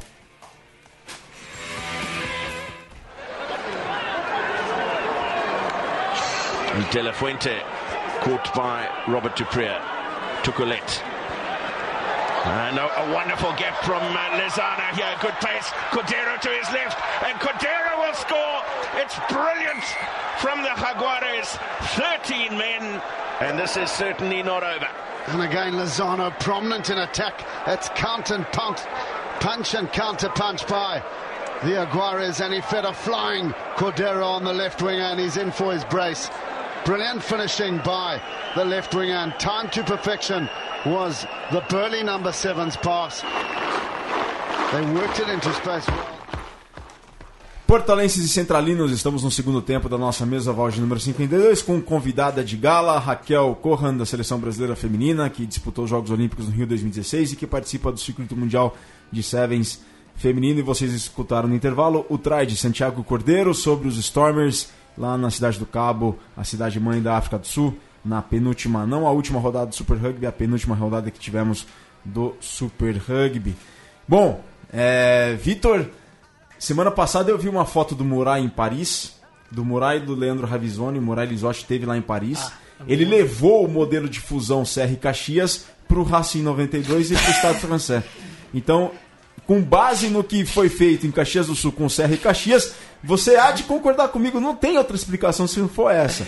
De 6.91 7.03
La 7.03 7.13
Fuente, 7.13 7.51
caught 8.25 8.51
by 8.53 9.13
Robert 9.13 9.35
Dupria, 9.37 9.81
took 10.43 10.61
a 10.61 10.65
let. 10.65 11.08
And 12.45 12.79
a, 12.79 12.87
a, 13.03 13.13
wonderful 13.13 13.53
gift 13.55 13.85
from 13.85 14.03
uh, 14.03 14.39
Lizana 14.39 14.91
here. 14.95 15.13
Good 15.21 15.35
pace. 15.43 15.67
Cordero 15.91 16.41
to 16.41 16.49
his 16.49 16.71
left. 16.73 16.99
And 17.25 17.39
Cordero 17.41 17.99
will 17.99 18.15
score. 18.15 18.63
It's 18.95 19.19
brilliant 19.31 19.83
from 20.39 20.63
the 20.63 20.69
Jaguares. 20.69 21.59
13 22.23 22.57
men. 22.57 23.03
And 23.41 23.59
this 23.59 23.77
is 23.77 23.91
certainly 23.91 24.43
not 24.43 24.63
over. 24.63 24.89
And 25.27 25.43
again, 25.43 25.75
Lozano 25.75 26.31
prominent 26.41 26.91
in 26.91 26.99
attack. 26.99 27.45
It's 27.67 27.89
count 27.91 28.31
and 28.31 28.47
punch, 28.47 28.79
punch 29.41 29.75
and 29.75 29.93
counter 29.93 30.29
punch 30.29 30.67
by 30.67 31.03
the 31.63 31.85
Aguares. 31.87 32.45
And 32.45 32.55
he 32.55 32.61
fed 32.61 32.85
a 32.85 32.93
flying 32.93 33.51
Cordero 33.77 34.25
on 34.25 34.45
the 34.45 34.55
left 34.55 34.81
wing 34.81 35.01
and 35.01 35.19
he's 35.19 35.37
in 35.37 35.51
for 35.51 35.73
his 35.73 35.85
brace. 35.85 36.31
Brilliant 36.89 37.23
finishing 37.23 37.77
by 37.85 38.19
the 38.55 38.65
left 38.65 38.95
wing 38.95 39.11
and 39.11 39.39
time 39.39 39.69
to 39.73 39.85
perfection 39.85 40.49
was 40.87 41.27
the 41.53 41.61
Burley 41.69 42.03
number 42.03 42.33
seven's 42.33 42.79
pass. 42.79 43.21
They 44.73 44.81
worked 44.95 45.21
it 45.21 45.29
into 45.29 45.53
space 45.53 45.85
Portalenses 47.67 48.25
e 48.25 48.29
centralinos, 48.31 48.91
estamos 48.91 49.23
no 49.23 49.31
segundo 49.31 49.61
tempo 49.61 49.87
da 49.87 49.99
nossa 49.99 50.25
mesa 50.25 50.51
oval 50.51 50.71
de 50.71 50.81
número 50.81 50.99
52 50.99 51.61
com 51.61 51.79
convidada 51.83 52.43
de 52.43 52.57
gala 52.57 52.99
Raquel 52.99 53.55
Corran 53.61 53.95
da 53.95 54.07
Seleção 54.07 54.39
Brasileira 54.39 54.75
Feminina, 54.75 55.29
que 55.29 55.45
disputou 55.45 55.85
os 55.85 55.91
Jogos 55.91 56.11
Olímpicos 56.11 56.47
no 56.47 56.53
Rio 56.53 56.67
2016 56.67 57.33
e 57.33 57.37
que 57.37 57.47
participa 57.47 57.93
do 57.93 58.01
circuito 58.01 58.35
mundial 58.35 58.75
de 59.13 59.23
Sevens 59.23 59.83
feminino. 60.17 60.61
E 60.61 60.63
vocês 60.63 60.95
escutaram 60.95 61.51
no 61.51 61.55
intervalo 61.55 62.07
o 62.09 62.17
try 62.17 62.47
de 62.47 62.57
Santiago 62.57 63.05
Cordeiro 63.05 63.53
sobre 63.53 63.89
os 63.89 63.99
Stormers 63.99 64.78
lá 64.99 65.17
na 65.17 65.31
Cidade 65.31 65.59
do 65.59 65.67
Cabo, 65.67 66.19
a 66.37 66.45
cidade 66.45 66.81
mãe 66.81 67.01
da 67.01 67.17
África 67.17 67.39
do 67.39 67.47
Sul 67.47 67.77
na 68.05 68.21
penúltima, 68.21 68.87
não 68.87 69.07
a 69.07 69.11
última 69.11 69.39
rodada 69.39 69.67
do 69.67 69.75
Super 69.75 69.97
Rugby, 69.97 70.27
a 70.27 70.33
penúltima 70.33 70.75
rodada 70.75 71.11
que 71.11 71.19
tivemos 71.19 71.67
do 72.05 72.35
Super 72.41 72.97
Rugby. 72.97 73.55
Bom, 74.07 74.43
é, 74.73 75.35
Vitor, 75.41 75.87
semana 76.59 76.91
passada 76.91 77.31
eu 77.31 77.39
vi 77.39 77.49
uma 77.49 77.65
foto 77.65 77.95
do 77.95 78.05
Murai 78.05 78.41
em 78.41 78.49
Paris, 78.49 79.19
do 79.51 79.65
Murai 79.65 79.99
e 79.99 80.01
do 80.01 80.15
Leandro 80.15 80.47
Ravizoni, 80.47 80.99
o 80.99 81.03
Murai 81.03 81.27
Lisotti 81.27 81.61
esteve 81.61 81.87
lá 81.87 81.97
em 81.97 82.03
Paris. 82.03 82.41
Ah, 82.81 82.85
Ele 82.87 83.05
levou 83.05 83.65
o 83.65 83.69
modelo 83.69 84.09
de 84.09 84.21
fusão 84.21 84.65
Serra 84.65 84.93
e 84.93 84.97
Caxias 84.97 85.67
para 85.87 85.99
o 85.99 86.03
Racing 86.03 86.43
92 86.43 87.11
e 87.11 87.15
para 87.15 87.29
o 87.29 87.31
Estado 87.31 87.59
francês. 87.59 88.05
Então, 88.53 88.93
com 89.47 89.61
base 89.63 90.09
no 90.09 90.25
que 90.25 90.45
foi 90.45 90.69
feito 90.69 91.07
em 91.07 91.11
Caxias 91.11 91.47
do 91.47 91.55
Sul 91.55 91.73
com 91.73 91.89
Serra 91.89 92.15
e 92.15 92.19
Caxias, 92.19 92.75
você 93.03 93.37
há 93.37 93.51
de 93.51 93.63
concordar 93.63 94.09
comigo, 94.09 94.41
não 94.41 94.55
tem 94.55 94.77
outra 94.77 94.97
explicação 94.97 95.47
se 95.47 95.61
não 95.61 95.69
for 95.69 95.91
essa. 95.91 96.27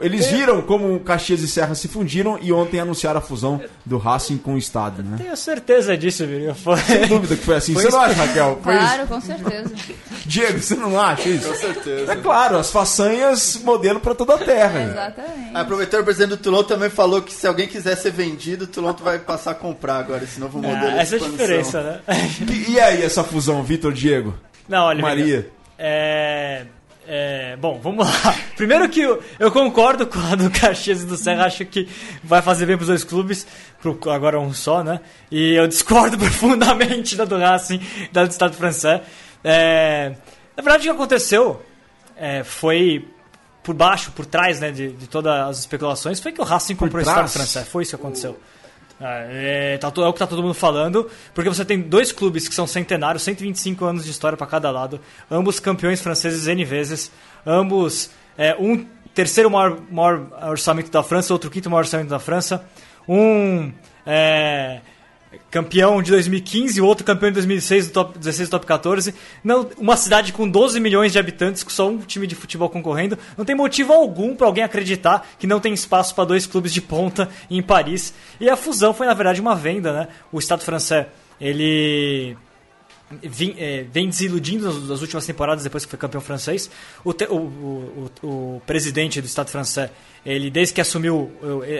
Eles 0.00 0.26
viram 0.26 0.60
como 0.60 0.98
Caxias 1.00 1.40
e 1.40 1.48
Serra 1.48 1.74
se 1.74 1.86
fundiram 1.86 2.38
e 2.42 2.52
ontem 2.52 2.80
anunciaram 2.80 3.18
a 3.18 3.22
fusão 3.22 3.60
do 3.84 3.96
Racing 3.96 4.38
com 4.38 4.54
o 4.54 4.58
Estado, 4.58 5.02
né? 5.02 5.16
Tenho 5.18 5.36
certeza 5.36 5.96
disso, 5.96 6.26
Virinho. 6.26 6.54
Foi... 6.56 6.76
Sem 6.78 7.06
dúvida 7.06 7.36
que 7.36 7.44
foi 7.44 7.56
assim. 7.56 7.74
Foi 7.74 7.82
você 7.82 7.90
não 7.90 8.00
acha, 8.00 8.14
Raquel? 8.14 8.58
Foi 8.62 8.74
claro, 8.74 9.02
isso? 9.02 9.12
com 9.12 9.20
certeza. 9.20 9.74
Diego, 10.26 10.58
você 10.58 10.74
não 10.74 11.00
acha 11.00 11.28
isso? 11.28 11.48
Com 11.48 11.54
certeza. 11.54 12.12
É 12.12 12.16
claro, 12.16 12.56
as 12.56 12.70
façanhas 12.70 13.60
modelo 13.62 14.00
para 14.00 14.14
toda 14.14 14.34
a 14.34 14.38
terra. 14.38 14.82
Exatamente. 14.82 15.50
Aproveitando, 15.54 16.00
o 16.00 16.04
presidente 16.04 16.30
do 16.30 16.36
Toulon 16.38 16.64
também 16.64 16.90
falou 16.90 17.22
que 17.22 17.32
se 17.32 17.46
alguém 17.46 17.68
quiser 17.68 17.96
ser 17.96 18.10
vendido, 18.10 18.64
o 18.64 18.66
Toulon 18.66 18.94
vai 18.94 19.18
passar 19.18 19.52
a 19.52 19.54
comprar 19.54 19.98
agora 19.98 20.24
esse 20.24 20.40
novo 20.40 20.58
modelo. 20.58 20.86
Ah, 20.86 21.00
essa 21.00 21.16
é 21.16 21.18
a 21.18 21.22
diferença, 21.22 21.82
né? 21.82 22.00
E, 22.50 22.72
e 22.72 22.80
aí, 22.80 23.02
essa 23.02 23.22
fusão, 23.22 23.62
Vitor 23.62 23.92
Diego? 23.92 24.34
Não, 24.68 24.86
olha, 24.86 25.00
Maria. 25.00 25.48
É... 25.78 26.66
É, 27.06 27.56
bom, 27.56 27.78
vamos 27.82 28.06
lá. 28.06 28.34
Primeiro 28.56 28.88
que 28.88 29.00
eu, 29.00 29.22
eu, 29.38 29.50
concordo 29.50 30.06
com 30.06 30.18
a 30.18 30.34
do 30.34 30.50
Caxias 30.50 31.02
e 31.02 31.06
do 31.06 31.16
Serra, 31.16 31.46
acho 31.46 31.64
que 31.66 31.88
vai 32.22 32.40
fazer 32.40 32.66
bem 32.66 32.76
para 32.76 32.82
os 32.82 32.88
dois 32.88 33.04
clubes, 33.04 33.46
pro, 33.80 33.98
agora 34.10 34.40
um 34.40 34.54
só, 34.54 34.82
né? 34.82 35.00
E 35.30 35.54
eu 35.54 35.66
discordo 35.66 36.16
profundamente 36.18 37.16
da 37.16 37.24
do 37.24 37.38
Racing 37.38 37.80
da 38.10 38.24
do 38.24 38.30
Estado 38.30 38.54
francês. 38.54 39.02
É, 39.42 40.14
na 40.56 40.62
verdade, 40.62 40.88
o 40.88 40.92
que 40.92 40.96
aconteceu 40.96 41.62
é, 42.16 42.42
foi 42.42 43.06
por 43.62 43.74
baixo, 43.74 44.12
por 44.12 44.26
trás 44.26 44.60
né, 44.60 44.70
de, 44.70 44.92
de, 44.92 45.06
todas 45.06 45.32
as 45.48 45.58
especulações, 45.60 46.20
foi 46.20 46.32
que 46.32 46.40
o 46.40 46.44
Racing 46.44 46.76
comprou 46.76 46.98
o 46.98 47.06
Estado 47.06 47.28
francês. 47.28 47.68
Foi 47.68 47.82
isso 47.82 47.96
que 47.96 48.02
aconteceu. 48.02 48.38
É, 49.06 49.76
tá, 49.78 49.92
é 49.94 50.00
o 50.06 50.12
que 50.12 50.18
tá 50.18 50.26
todo 50.26 50.42
mundo 50.42 50.54
falando, 50.54 51.10
porque 51.34 51.48
você 51.48 51.64
tem 51.64 51.80
dois 51.80 52.10
clubes 52.10 52.48
que 52.48 52.54
são 52.54 52.66
centenários, 52.66 53.22
125 53.22 53.84
anos 53.84 54.04
de 54.04 54.10
história 54.10 54.36
para 54.36 54.46
cada 54.46 54.70
lado, 54.70 54.98
ambos 55.30 55.60
campeões 55.60 56.00
franceses 56.00 56.46
N 56.46 56.64
vezes, 56.64 57.12
ambos 57.46 58.10
é, 58.38 58.56
um 58.58 58.86
terceiro 59.14 59.50
maior, 59.50 59.78
maior 59.90 60.26
orçamento 60.48 60.90
da 60.90 61.02
França, 61.02 61.34
outro 61.34 61.50
quinto 61.50 61.68
maior 61.68 61.80
orçamento 61.80 62.08
da 62.08 62.18
França, 62.18 62.64
um 63.06 63.70
é, 64.06 64.80
campeão 65.50 66.02
de 66.02 66.10
2015, 66.10 66.80
o 66.80 66.86
outro 66.86 67.04
campeão 67.04 67.30
de 67.30 67.34
2016 67.34 67.88
do 67.88 67.92
top 67.92 68.18
16 68.18 68.48
do 68.48 68.50
top 68.52 68.66
14. 68.66 69.14
Não, 69.42 69.68
uma 69.78 69.96
cidade 69.96 70.32
com 70.32 70.48
12 70.48 70.80
milhões 70.80 71.12
de 71.12 71.18
habitantes, 71.18 71.62
com 71.62 71.70
só 71.70 71.88
um 71.88 71.98
time 71.98 72.26
de 72.26 72.34
futebol 72.34 72.68
concorrendo. 72.68 73.18
Não 73.36 73.44
tem 73.44 73.54
motivo 73.54 73.92
algum 73.92 74.34
para 74.34 74.46
alguém 74.46 74.64
acreditar 74.64 75.26
que 75.38 75.46
não 75.46 75.60
tem 75.60 75.72
espaço 75.72 76.14
para 76.14 76.24
dois 76.24 76.46
clubes 76.46 76.72
de 76.72 76.80
ponta 76.80 77.28
em 77.50 77.62
Paris. 77.62 78.14
E 78.40 78.48
a 78.48 78.56
fusão 78.56 78.94
foi 78.94 79.06
na 79.06 79.14
verdade 79.14 79.40
uma 79.40 79.54
venda, 79.54 79.92
né? 79.92 80.08
O 80.32 80.38
Estado 80.38 80.62
francês, 80.62 81.06
ele 81.40 82.36
Vem, 83.22 83.54
é, 83.58 83.84
vem, 83.92 84.08
desiludindo 84.08 84.72
nas 84.88 85.00
últimas 85.00 85.26
temporadas 85.26 85.62
depois 85.62 85.84
que 85.84 85.90
foi 85.90 85.98
campeão 85.98 86.20
francês. 86.20 86.70
O, 87.04 87.12
te, 87.12 87.26
o, 87.26 87.36
o, 87.36 88.10
o, 88.22 88.62
presidente 88.66 89.20
do 89.20 89.26
Estado 89.26 89.50
francês, 89.50 89.90
ele 90.24 90.50
desde 90.50 90.74
que 90.74 90.80
assumiu 90.80 91.30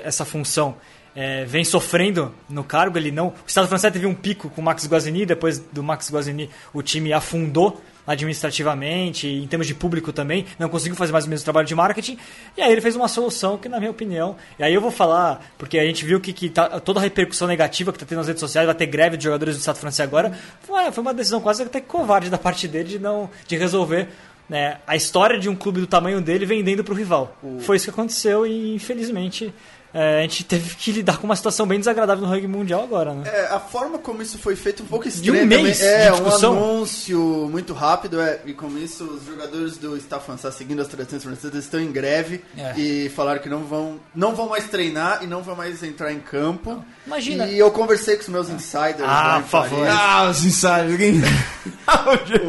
essa 0.05 0.25
função, 0.25 0.77
é, 1.15 1.45
vem 1.45 1.65
sofrendo 1.65 2.33
no 2.49 2.65
cargo. 2.65 2.99
Ele 2.99 3.11
não, 3.11 3.29
o 3.29 3.35
Estado 3.47 3.69
francês 3.69 3.93
teve 3.93 4.07
um 4.07 4.15
pico 4.15 4.49
com 4.51 4.61
o 4.61 4.65
Max 4.65 4.87
Guazzini, 4.87 5.25
depois 5.27 5.59
do 5.59 5.83
Max 5.83 6.11
Guazzini 6.11 6.51
o 6.73 6.83
time 6.83 7.13
afundou 7.13 7.81
administrativamente, 8.07 9.27
em 9.27 9.47
termos 9.47 9.67
de 9.67 9.75
público 9.75 10.13
também, 10.13 10.45
não 10.59 10.69
conseguiu 10.69 10.97
fazer 10.97 11.13
mais 11.13 11.25
ou 11.25 11.31
menos 11.31 11.41
o 11.41 11.45
trabalho 11.45 11.67
de 11.67 11.75
marketing, 11.75 12.19
e 12.57 12.61
aí 12.61 12.71
ele 12.71 12.81
fez 12.81 12.95
uma 12.95 13.09
solução 13.09 13.57
que, 13.57 13.69
na 13.69 13.79
minha 13.79 13.91
opinião, 13.91 14.37
e 14.59 14.63
aí 14.63 14.75
eu 14.75 14.81
vou 14.81 14.91
falar, 14.91 15.41
porque 15.57 15.79
a 15.79 15.85
gente 15.85 16.05
viu 16.05 16.21
que, 16.21 16.33
que 16.33 16.51
tá, 16.51 16.81
toda 16.81 17.01
a 17.01 17.03
repercussão 17.03 17.49
negativa 17.49 17.93
que 17.93 17.97
está 17.97 18.07
tendo 18.07 18.19
nas 18.19 18.27
redes 18.27 18.41
sociais, 18.41 18.67
vai 18.67 18.75
ter 18.75 18.87
greve 18.87 19.17
de 19.17 19.25
jogadores 19.25 19.57
do 19.57 19.61
Estado 19.61 19.79
francês 19.79 20.07
agora, 20.07 20.39
foi, 20.61 20.93
foi 20.93 21.03
uma 21.03 21.15
decisão 21.15 21.41
quase 21.41 21.63
até 21.63 21.81
covarde 21.81 22.29
da 22.29 22.37
parte 22.37 22.69
dele 22.69 22.91
de 22.91 22.99
não 22.99 23.31
de 23.47 23.57
resolver 23.57 24.09
né, 24.49 24.79
a 24.87 24.95
história 24.95 25.39
de 25.39 25.49
um 25.49 25.57
clube 25.57 25.81
do 25.81 25.87
tamanho 25.87 26.21
dele 26.21 26.45
vendendo 26.45 26.85
para 26.85 26.93
o 26.93 26.97
rival. 26.97 27.35
Foi 27.61 27.77
isso 27.77 27.87
que 27.87 27.91
aconteceu 27.91 28.47
e, 28.47 28.75
infelizmente, 28.75 29.55
é, 29.95 30.19
a 30.19 30.23
gente 30.23 30.43
teve 30.43 30.75
que 30.75 30.91
lidar 30.91 31.19
com 31.19 31.25
uma 31.25 31.37
situação 31.37 31.65
bem 31.69 31.79
desagradável 31.79 32.27
no 32.27 32.29
rugby 32.29 32.49
mundial 32.49 32.83
agora, 32.83 33.15
né? 33.15 33.31
É, 33.33 33.47
a 33.47 33.61
forma 33.61 33.97
como 33.97 34.21
isso 34.21 34.37
foi 34.39 34.57
feito 34.57 34.83
um 34.83 34.87
pouco 34.87 35.07
estranha. 35.07 35.39
De 35.39 35.45
um 35.45 35.47
mês 35.47 35.79
também. 35.79 35.95
É, 35.95 36.13
um 36.13 36.35
anúncio 36.35 37.49
muito 37.49 37.73
rápido, 37.73 38.21
é, 38.21 38.41
e 38.45 38.53
com 38.53 38.77
isso 38.77 39.05
os 39.05 39.25
jogadores 39.25 39.77
do 39.77 39.97
Staff 39.97 40.27
francês, 40.27 40.53
seguindo 40.57 40.83
as 40.83 40.89
tradições 40.89 41.23
francesas, 41.23 41.65
estão 41.65 41.79
em 41.79 41.93
greve 41.93 42.43
é. 42.59 42.77
e 42.77 43.09
falaram 43.11 43.41
que 43.41 43.49
não 43.49 43.61
vão, 43.61 44.01
não 44.13 44.35
vão 44.35 44.49
mais 44.49 44.69
treinar 44.69 45.23
e 45.23 45.29
não 45.29 45.45
vão 45.45 45.55
mais 45.55 45.81
entrar 45.85 46.13
em 46.13 46.19
campo. 46.19 46.85
Imagina. 47.07 47.47
E 47.47 47.57
eu 47.57 47.71
conversei 47.71 48.17
com 48.17 48.23
os 48.23 48.29
meus 48.29 48.49
insiders. 48.49 49.05
Ah, 49.05 49.41
por 49.43 49.49
favor. 49.49 49.87
Ah, 49.89 50.29
os 50.29 50.45
insiders. 50.45 51.23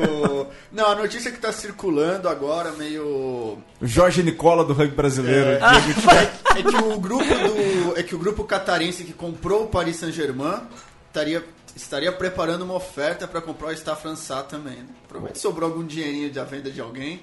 o... 0.09 0.47
Não, 0.71 0.87
a 0.87 0.95
notícia 0.95 1.29
que 1.29 1.37
está 1.37 1.51
circulando 1.51 2.27
agora, 2.27 2.71
meio. 2.71 3.59
Jorge 3.81 4.23
Nicola 4.23 4.65
do 4.65 4.73
rugby 4.73 4.95
brasileiro. 4.95 5.51
É, 5.51 5.59
ah, 5.61 5.73
é, 6.59 6.63
que 6.63 6.75
o 6.75 6.99
grupo 6.99 7.23
do. 7.25 7.97
É 7.97 8.03
que 8.03 8.15
o 8.15 8.19
grupo 8.19 8.43
catarense 8.43 9.03
que 9.03 9.13
comprou 9.13 9.65
o 9.65 9.67
Paris 9.67 9.97
Saint-Germain 9.97 10.61
estaria, 11.07 11.45
estaria 11.75 12.11
preparando 12.11 12.63
uma 12.63 12.75
oferta 12.75 13.27
para 13.27 13.41
comprar 13.41 13.69
o 13.69 13.71
Stade 13.71 14.01
Français 14.01 14.45
também. 14.47 14.77
Né? 14.77 14.87
Provavelmente 15.07 15.39
sobrou 15.39 15.69
algum 15.69 15.85
dinheirinho 15.85 16.31
da 16.31 16.43
venda 16.43 16.69
de 16.69 16.81
alguém. 16.81 17.21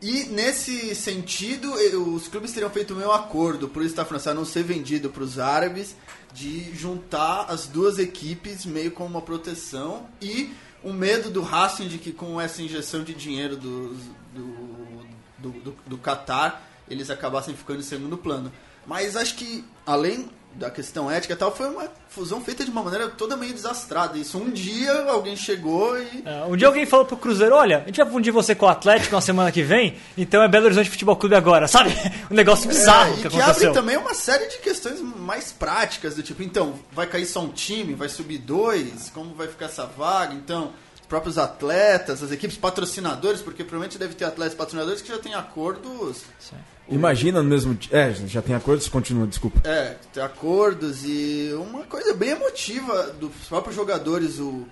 E 0.00 0.24
nesse 0.24 0.96
sentido, 0.96 1.72
os 2.12 2.26
clubes 2.26 2.50
teriam 2.50 2.70
feito 2.70 2.92
o 2.92 2.96
meu 2.96 3.12
acordo 3.12 3.68
para 3.68 3.82
o 3.82 3.88
Stade 3.88 4.08
Français 4.08 4.34
não 4.34 4.44
ser 4.44 4.64
vendido 4.64 5.08
para 5.08 5.22
os 5.22 5.38
árabes, 5.38 5.94
de 6.34 6.74
juntar 6.74 7.46
as 7.48 7.66
duas 7.66 8.00
equipes 8.00 8.66
meio 8.66 8.90
como 8.90 9.10
uma 9.10 9.22
proteção 9.22 10.08
e 10.20 10.52
o 10.82 10.92
medo 10.92 11.30
do 11.30 11.40
Racing 11.40 11.86
de 11.86 11.98
que 11.98 12.12
com 12.12 12.40
essa 12.40 12.62
injeção 12.62 13.04
de 13.04 13.14
dinheiro 13.14 13.56
do, 13.56 13.94
do, 14.34 15.04
do, 15.38 15.50
do, 15.60 15.76
do 15.86 15.98
Qatar 15.98 16.71
eles 16.92 17.10
acabassem 17.10 17.54
ficando 17.54 17.80
em 17.80 17.84
segundo 17.84 18.16
plano. 18.16 18.52
Mas 18.86 19.16
acho 19.16 19.36
que, 19.36 19.64
além 19.86 20.28
da 20.54 20.70
questão 20.70 21.10
ética 21.10 21.32
e 21.32 21.36
tal, 21.36 21.54
foi 21.54 21.66
uma 21.66 21.88
fusão 22.08 22.42
feita 22.42 22.64
de 22.64 22.70
uma 22.70 22.82
maneira 22.82 23.08
toda 23.08 23.36
meio 23.36 23.54
desastrada. 23.54 24.18
Isso 24.18 24.38
um 24.38 24.50
dia 24.50 24.92
alguém 25.08 25.34
chegou 25.34 25.98
e. 25.98 26.22
É, 26.24 26.44
um 26.44 26.56
dia 26.56 26.66
alguém 26.66 26.84
falou 26.84 27.06
pro 27.06 27.16
Cruzeiro: 27.16 27.54
olha, 27.54 27.78
a 27.78 27.86
gente 27.86 27.96
vai 27.96 28.10
fundir 28.10 28.32
você 28.32 28.54
com 28.54 28.66
o 28.66 28.68
Atlético 28.68 29.14
na 29.14 29.20
semana 29.20 29.50
que 29.50 29.62
vem, 29.62 29.96
então 30.16 30.42
é 30.42 30.48
Belo 30.48 30.66
Horizonte 30.66 30.90
Futebol 30.90 31.16
Clube 31.16 31.34
agora, 31.34 31.66
sabe? 31.66 31.92
Um 32.30 32.34
negócio 32.34 32.68
bizarro 32.68 33.12
é, 33.12 33.16
que, 33.16 33.28
que 33.28 33.40
aconteceu. 33.40 33.70
abre 33.70 33.80
também 33.80 33.96
uma 33.96 34.14
série 34.14 34.46
de 34.46 34.58
questões 34.58 35.00
mais 35.00 35.52
práticas, 35.52 36.14
do 36.14 36.22
tipo, 36.22 36.42
então, 36.42 36.74
vai 36.90 37.06
cair 37.06 37.26
só 37.26 37.40
um 37.40 37.48
time, 37.48 37.94
vai 37.94 38.08
subir 38.08 38.38
dois, 38.38 39.10
como 39.12 39.34
vai 39.34 39.48
ficar 39.48 39.66
essa 39.66 39.86
vaga, 39.86 40.34
então. 40.34 40.72
Os 40.94 41.06
próprios 41.12 41.36
atletas, 41.36 42.22
as 42.22 42.32
equipes 42.32 42.56
patrocinadores, 42.56 43.42
porque 43.42 43.62
provavelmente 43.62 43.98
deve 43.98 44.14
ter 44.14 44.24
atletas 44.24 44.54
patrocinadores 44.54 45.02
que 45.02 45.08
já 45.08 45.18
têm 45.18 45.34
acordos 45.34 46.22
Sim 46.38 46.56
Imagina 46.88 47.42
no 47.42 47.48
mesmo. 47.48 47.78
É, 47.90 48.12
já 48.26 48.42
tem 48.42 48.54
acordos? 48.54 48.88
Continua, 48.88 49.26
desculpa. 49.26 49.60
É, 49.68 49.96
tem 50.12 50.22
acordos 50.22 51.04
e 51.04 51.50
uma 51.54 51.84
coisa 51.84 52.12
bem 52.14 52.30
emotiva 52.30 53.14
dos 53.18 53.32
próprios 53.48 53.76
jogadores. 53.76 54.38
O, 54.38 54.66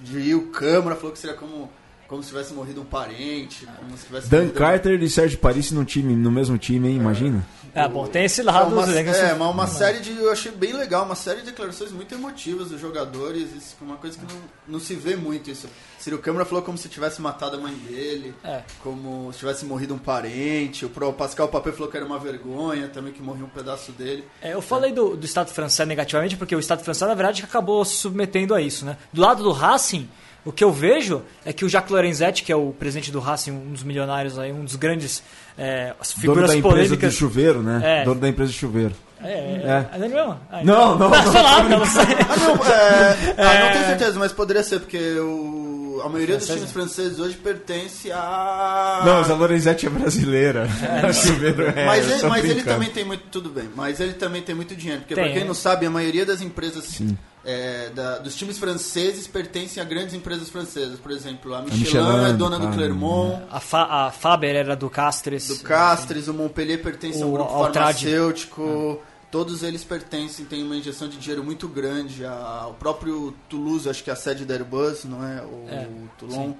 de 0.00 0.34
o 0.34 0.48
Câmara 0.48 0.96
falou 0.96 1.12
que 1.12 1.18
seria 1.18 1.36
como 1.36 1.70
como 2.12 2.22
se 2.22 2.28
tivesse 2.28 2.52
morrido 2.52 2.82
um 2.82 2.84
parente, 2.84 3.66
como 3.78 3.96
se 3.96 4.04
tivesse 4.04 4.28
Dan 4.28 4.50
Carter 4.50 5.00
um... 5.00 5.02
e 5.02 5.08
Sérgio 5.08 5.38
Paris 5.38 5.70
no 5.70 5.82
time, 5.82 6.14
no 6.14 6.30
mesmo 6.30 6.58
time, 6.58 6.90
hein? 6.90 6.96
Imagina. 6.96 7.42
É, 7.74 7.88
bom, 7.88 8.06
tem 8.06 8.26
esse 8.26 8.42
lado. 8.42 8.70
Uma, 8.70 8.84
é, 8.92 9.32
uma, 9.32 9.48
uma 9.48 9.66
série 9.66 10.00
de, 10.00 10.10
eu 10.10 10.30
achei 10.30 10.52
bem 10.52 10.74
legal, 10.74 11.06
uma 11.06 11.14
série 11.14 11.40
de 11.40 11.46
declarações 11.46 11.90
muito 11.90 12.14
emotivas 12.14 12.68
dos 12.68 12.78
jogadores, 12.78 13.54
isso, 13.56 13.76
uma 13.80 13.96
coisa 13.96 14.18
que 14.18 14.26
não, 14.30 14.42
não 14.68 14.78
se 14.78 14.94
vê 14.94 15.16
muito 15.16 15.50
isso. 15.50 15.66
Ciro 15.98 16.18
Câmara 16.18 16.44
falou 16.44 16.62
como 16.62 16.76
se 16.76 16.86
tivesse 16.86 17.22
matado 17.22 17.56
a 17.56 17.60
mãe 17.60 17.72
dele, 17.72 18.34
é. 18.44 18.60
como 18.82 19.32
se 19.32 19.38
tivesse 19.38 19.64
morrido 19.64 19.94
um 19.94 19.98
parente. 19.98 20.84
O 20.84 20.90
Pascal 21.14 21.48
Papel 21.48 21.72
falou 21.72 21.90
que 21.90 21.96
era 21.96 22.04
uma 22.04 22.18
vergonha 22.18 22.88
também, 22.88 23.14
que 23.14 23.22
morreu 23.22 23.46
um 23.46 23.48
pedaço 23.48 23.90
dele. 23.92 24.22
É, 24.42 24.52
eu 24.52 24.60
falei 24.60 24.92
do, 24.92 25.16
do 25.16 25.24
Estado 25.24 25.50
francês 25.50 25.88
negativamente, 25.88 26.36
porque 26.36 26.54
o 26.54 26.60
Estado 26.60 26.84
francês, 26.84 27.08
na 27.08 27.14
verdade, 27.14 27.42
acabou 27.42 27.82
se 27.86 27.94
submetendo 27.94 28.54
a 28.54 28.60
isso, 28.60 28.84
né? 28.84 28.98
Do 29.10 29.22
lado 29.22 29.42
do 29.42 29.50
Racing, 29.50 30.10
o 30.44 30.50
que 30.50 30.64
eu 30.64 30.72
vejo 30.72 31.22
é 31.44 31.52
que 31.52 31.64
o 31.64 31.68
Jacques 31.68 31.90
Lorenzetti, 31.90 32.42
que 32.42 32.50
é 32.50 32.56
o 32.56 32.72
presidente 32.72 33.12
do 33.12 33.20
Racing, 33.20 33.52
um 33.52 33.72
dos 33.72 33.82
milionários 33.82 34.38
aí, 34.38 34.52
um 34.52 34.64
dos 34.64 34.76
grandes 34.76 35.22
é, 35.56 35.94
figuras 36.02 36.50
Dono 36.50 36.62
da 36.62 36.68
polêmicas. 36.68 36.92
empresa 36.92 37.12
de 37.12 37.16
chuveiro, 37.16 37.62
né? 37.62 37.80
É. 38.00 38.04
Dono 38.04 38.20
da 38.20 38.28
empresa 38.28 38.50
de 38.50 38.58
chuveiro. 38.58 38.94
É, 39.22 39.30
é. 39.30 39.88
é. 39.92 39.96
é 39.96 39.98
mesmo? 40.08 40.40
Ah, 40.50 40.64
não, 40.64 40.98
não. 40.98 41.10
Não, 41.10 41.32
não, 41.32 41.68
não, 41.68 41.78
não, 41.78 41.86
sei. 41.86 42.02
Ah, 42.28 42.36
não, 42.36 42.66
é, 42.66 43.34
ah, 43.38 43.64
não 43.66 43.72
tenho 43.72 43.84
certeza, 43.86 44.18
mas 44.18 44.32
poderia 44.32 44.64
ser, 44.64 44.80
porque 44.80 44.98
o, 44.98 46.02
a 46.04 46.08
maioria 46.08 46.36
dos 46.36 46.46
times 46.46 46.72
franceses 46.72 47.20
hoje 47.20 47.36
pertence 47.36 48.10
a. 48.10 49.02
Não, 49.04 49.18
mas 49.18 49.30
a 49.30 49.34
Lorenzetti 49.34 49.86
é 49.86 49.90
brasileira. 49.90 50.68
É, 50.82 51.12
chuveiro 51.14 51.62
é, 51.68 51.86
mas 51.86 52.10
ele, 52.10 52.22
mas 52.26 52.44
ele 52.44 52.62
também 52.64 52.90
tem 52.90 53.04
muito. 53.04 53.22
Tudo 53.30 53.48
bem, 53.48 53.70
mas 53.76 54.00
ele 54.00 54.14
também 54.14 54.42
tem 54.42 54.54
muito 54.54 54.74
dinheiro. 54.74 55.02
Porque, 55.02 55.14
tem, 55.14 55.24
pra 55.24 55.32
quem 55.32 55.44
não 55.44 55.54
sabe, 55.54 55.86
a 55.86 55.90
maioria 55.90 56.26
das 56.26 56.42
empresas. 56.42 56.84
Sim 56.84 57.16
é, 57.44 57.90
da, 57.90 58.18
dos 58.18 58.36
times 58.36 58.58
franceses 58.58 59.26
pertencem 59.26 59.82
a 59.82 59.86
grandes 59.86 60.14
empresas 60.14 60.48
francesas. 60.48 60.98
Por 61.00 61.10
exemplo, 61.10 61.54
a 61.54 61.62
Michelin, 61.62 61.98
a 61.98 62.02
Michelin 62.02 62.30
é 62.30 62.32
dona 62.34 62.58
do 62.58 62.68
Clermont. 62.68 63.42
A, 63.50 63.60
Fa, 63.60 64.06
a, 64.06 64.10
Faber 64.12 64.54
era 64.54 64.76
do 64.76 64.88
Castres. 64.88 65.48
Do 65.48 65.58
Castres, 65.60 66.28
o 66.28 66.34
Montpellier 66.34 66.80
pertence 66.80 67.22
ao 67.22 67.30
grupo 67.30 67.50
farmacêutico. 67.50 69.00
Ah. 69.02 69.12
Todos 69.30 69.62
eles 69.62 69.82
pertencem, 69.82 70.44
tem 70.44 70.62
uma 70.62 70.76
injeção 70.76 71.08
de 71.08 71.16
dinheiro 71.16 71.42
muito 71.42 71.66
grande. 71.66 72.24
ao 72.24 72.74
próprio 72.74 73.34
Toulouse, 73.48 73.88
acho 73.88 74.04
que 74.04 74.10
é 74.10 74.12
a 74.12 74.16
sede 74.16 74.44
da 74.44 74.54
Airbus, 74.54 75.04
não 75.04 75.26
é? 75.26 75.42
O, 75.42 75.66
é, 75.68 75.88
Toulon. 76.18 76.52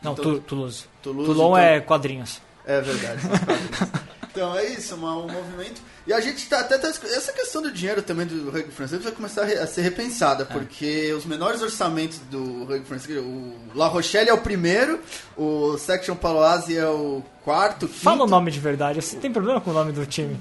Não, 0.00 0.12
então, 0.12 0.38
Toulouse. 0.40 0.86
Toulouse. 1.02 1.26
Toulon 1.26 1.48
então, 1.48 1.58
é 1.58 1.80
quadrinhos. 1.80 2.40
É 2.64 2.80
verdade, 2.80 3.20
são 3.20 3.30
quadrinhos. 3.30 4.10
então 4.30 4.56
é 4.56 4.66
isso, 4.66 4.94
um 4.94 4.98
movimento 4.98 5.80
e 6.06 6.12
a 6.12 6.20
gente 6.20 6.48
tá 6.48 6.60
até. 6.60 6.78
Tá, 6.78 6.88
essa 6.88 7.32
questão 7.32 7.62
do 7.62 7.70
dinheiro 7.70 8.02
também 8.02 8.26
do 8.26 8.50
rugby 8.50 8.72
francês 8.72 9.02
vai 9.02 9.12
começar 9.12 9.44
a 9.44 9.66
ser 9.66 9.82
repensada, 9.82 10.42
é. 10.42 10.46
porque 10.46 11.12
os 11.12 11.24
menores 11.24 11.62
orçamentos 11.62 12.18
do 12.30 12.64
rugby 12.64 12.84
francês. 12.84 13.18
O 13.18 13.54
La 13.74 13.86
Rochelle 13.86 14.28
é 14.28 14.32
o 14.32 14.38
primeiro, 14.38 14.98
o 15.36 15.76
Section 15.78 16.16
Paloise 16.16 16.76
é 16.76 16.86
o 16.86 17.22
quarto. 17.44 17.86
Quinto. 17.86 18.00
Fala 18.00 18.24
o 18.24 18.26
nome 18.26 18.50
de 18.50 18.58
verdade, 18.58 19.00
você 19.00 19.16
tem 19.16 19.30
problema 19.30 19.60
com 19.60 19.70
o 19.70 19.74
nome 19.74 19.92
do 19.92 20.06
time? 20.06 20.36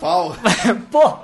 Pau. 0.00 0.34
Pô! 0.90 1.18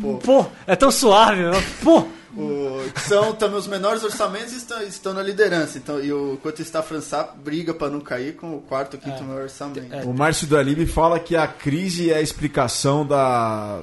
Pô, 0.00 0.18
Pô 0.18 0.46
é 0.66 0.74
tão 0.74 0.90
suave, 0.90 1.42
pô! 1.80 2.04
O, 2.36 2.82
são 3.00 3.32
também 3.32 3.58
os 3.58 3.66
menores 3.66 4.02
orçamentos 4.02 4.52
estão, 4.52 4.82
estão 4.82 5.14
na 5.14 5.22
liderança. 5.22 5.78
Então, 5.78 6.00
e 6.02 6.12
o 6.12 6.38
quanto 6.42 6.60
está 6.60 6.82
Françá 6.82 7.28
briga 7.36 7.72
para 7.72 7.90
não 7.90 8.00
cair 8.00 8.34
com 8.34 8.56
o 8.56 8.60
quarto, 8.60 8.98
quinto 8.98 9.22
é. 9.22 9.26
maior 9.26 9.42
orçamento. 9.42 9.94
É. 9.94 10.02
O 10.04 10.12
Márcio 10.12 10.46
do 10.46 10.56
Alibe 10.56 10.86
fala 10.86 11.20
que 11.20 11.36
a 11.36 11.46
crise 11.46 12.10
é 12.10 12.16
a 12.16 12.22
explicação 12.22 13.06
da. 13.06 13.80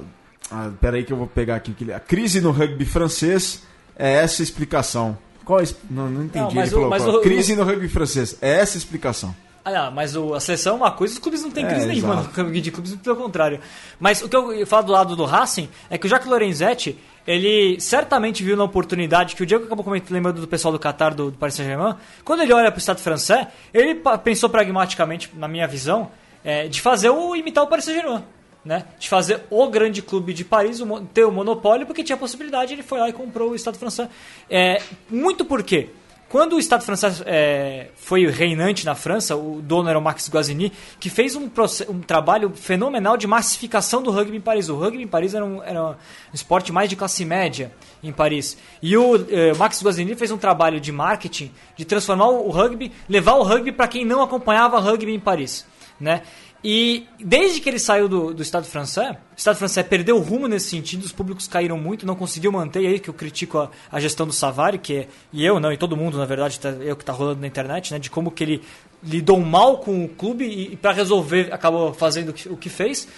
Ah, 0.50 0.70
peraí 0.80 1.04
que 1.04 1.12
eu 1.12 1.16
vou 1.16 1.26
pegar 1.26 1.56
aqui. 1.56 1.74
A 1.92 2.00
crise 2.00 2.40
no 2.40 2.50
rugby 2.50 2.84
francês 2.84 3.62
é 3.96 4.12
essa 4.14 4.42
explicação. 4.42 5.16
Qual 5.44 5.60
é, 5.60 5.64
não, 5.90 6.08
não 6.08 6.24
entendi. 6.24 6.54
Não, 6.54 6.62
Ele 6.62 6.70
falou, 6.70 7.18
o, 7.18 7.22
crise 7.22 7.56
no 7.56 7.64
rugby 7.64 7.88
francês. 7.88 8.36
É 8.40 8.58
essa 8.58 8.76
a 8.76 8.78
explicação. 8.78 9.34
Ah, 9.64 9.90
mas 9.90 10.16
o, 10.16 10.34
a 10.34 10.40
seleção 10.40 10.74
é 10.74 10.76
uma 10.76 10.90
coisa, 10.90 11.14
os 11.14 11.20
clubes 11.20 11.42
não 11.42 11.50
têm 11.50 11.64
crise 11.64 11.84
é, 11.84 11.88
nenhuma 11.88 12.28
no 12.36 12.52
de 12.52 12.70
clubes, 12.72 12.96
pelo 12.96 13.16
contrário. 13.16 13.60
Mas 13.98 14.20
o 14.20 14.28
que 14.28 14.34
eu 14.34 14.66
falo 14.66 14.86
do 14.86 14.92
lado 14.92 15.14
do 15.14 15.24
Racing 15.24 15.68
é 15.88 15.96
que 15.96 16.06
o 16.06 16.10
Jacques 16.10 16.28
Lorenzetti, 16.28 16.98
ele 17.26 17.80
certamente 17.80 18.42
viu 18.42 18.56
na 18.56 18.64
oportunidade 18.64 19.36
que 19.36 19.42
o 19.42 19.46
Diego 19.46 19.64
acabou 19.64 19.84
comentando, 19.84 20.12
lembrando 20.12 20.40
do 20.40 20.48
pessoal 20.48 20.72
do 20.72 20.78
Qatar, 20.78 21.14
do, 21.14 21.30
do 21.30 21.38
Paris 21.38 21.54
Saint-Germain, 21.54 21.94
quando 22.24 22.42
ele 22.42 22.52
olha 22.52 22.70
para 22.70 22.78
o 22.78 22.80
Estado 22.80 23.00
francês, 23.00 23.46
ele 23.72 24.00
pensou 24.24 24.48
pragmaticamente, 24.48 25.30
na 25.34 25.48
minha 25.48 25.66
visão, 25.66 26.10
é, 26.44 26.68
de 26.68 26.80
fazer 26.80 27.10
o 27.10 27.36
imitar 27.36 27.64
o 27.64 27.66
Paris 27.66 27.84
Saint-Germain. 27.84 28.24
Né, 28.64 28.84
de 28.96 29.08
fazer 29.08 29.40
o 29.50 29.66
grande 29.68 30.00
clube 30.00 30.32
de 30.32 30.44
Paris 30.44 30.80
ter 31.12 31.24
o 31.24 31.32
monopólio, 31.32 31.84
porque 31.84 32.04
tinha 32.04 32.16
possibilidade, 32.16 32.72
ele 32.72 32.84
foi 32.84 33.00
lá 33.00 33.08
e 33.08 33.12
comprou 33.12 33.50
o 33.50 33.56
Estado 33.56 33.76
francês. 33.76 34.08
É, 34.48 34.80
muito 35.10 35.44
por 35.44 35.64
quê? 35.64 35.88
Quando 36.32 36.56
o 36.56 36.58
Estado 36.58 36.82
francês 36.82 37.22
é, 37.26 37.88
foi 37.94 38.26
reinante 38.26 38.86
na 38.86 38.94
França, 38.94 39.36
o 39.36 39.60
dono 39.60 39.90
era 39.90 39.98
o 39.98 40.00
Max 40.00 40.30
Guazzini, 40.30 40.72
que 40.98 41.10
fez 41.10 41.36
um, 41.36 41.50
um, 41.90 42.00
trabalho 42.00 42.48
fenomenal 42.54 43.18
de 43.18 43.26
massificação 43.26 44.02
do 44.02 44.10
rugby 44.10 44.38
em 44.38 44.40
Paris. 44.40 44.70
O 44.70 44.74
rugby 44.74 45.02
em 45.02 45.06
Paris 45.06 45.34
era 45.34 45.44
um, 45.44 45.62
era 45.62 45.90
um 45.90 45.94
esporte 46.32 46.72
mais 46.72 46.88
de 46.88 46.96
classe 46.96 47.22
média 47.26 47.70
em 48.02 48.10
Paris. 48.10 48.56
E 48.80 48.96
o 48.96 49.14
eh, 49.28 49.52
Max 49.58 49.82
Guazzini 49.82 50.14
fez 50.14 50.30
um 50.30 50.38
trabalho 50.38 50.80
de 50.80 50.90
marketing, 50.90 51.52
de 51.76 51.84
transformar 51.84 52.28
o 52.28 52.48
rugby, 52.48 52.90
levar 53.10 53.34
o 53.34 53.42
rugby 53.42 53.70
para 53.70 53.86
quem 53.86 54.02
não 54.02 54.22
acompanhava 54.22 54.80
rugby 54.80 55.12
em 55.12 55.20
Paris. 55.20 55.66
Né? 56.00 56.22
E 56.64 57.08
desde 57.18 57.60
que 57.60 57.68
ele 57.68 57.78
saiu 57.78 58.08
do, 58.08 58.32
do 58.32 58.40
Estado 58.40 58.66
francês, 58.66 59.10
o 59.10 59.16
Estado 59.36 59.56
francês 59.56 59.84
perdeu 59.84 60.16
o 60.16 60.20
rumo 60.20 60.46
nesse 60.46 60.70
sentido, 60.70 61.02
os 61.02 61.10
públicos 61.10 61.48
caíram 61.48 61.76
muito, 61.76 62.06
não 62.06 62.14
conseguiu 62.14 62.52
manter, 62.52 62.82
e 62.82 62.86
aí 62.86 63.00
que 63.00 63.10
eu 63.10 63.14
critico 63.14 63.58
a, 63.58 63.70
a 63.90 63.98
gestão 63.98 64.26
do 64.26 64.32
Savary, 64.32 64.78
que 64.78 64.94
é, 64.94 65.08
e 65.32 65.44
eu 65.44 65.58
não, 65.58 65.72
e 65.72 65.76
todo 65.76 65.96
mundo, 65.96 66.16
na 66.16 66.24
verdade, 66.24 66.60
tá, 66.60 66.68
eu 66.68 66.94
que 66.94 67.02
está 67.02 67.12
rolando 67.12 67.40
na 67.40 67.48
internet, 67.48 67.92
né, 67.92 67.98
de 67.98 68.08
como 68.08 68.30
que 68.30 68.44
ele 68.44 68.62
lidou 69.02 69.40
mal 69.40 69.78
com 69.78 70.04
o 70.04 70.08
clube 70.08 70.44
e, 70.44 70.74
e 70.74 70.76
para 70.76 70.92
resolver 70.92 71.52
acabou 71.52 71.92
fazendo 71.92 72.28
o 72.28 72.32
que, 72.32 72.48
o 72.48 72.56
que 72.56 72.68
fez. 72.68 73.08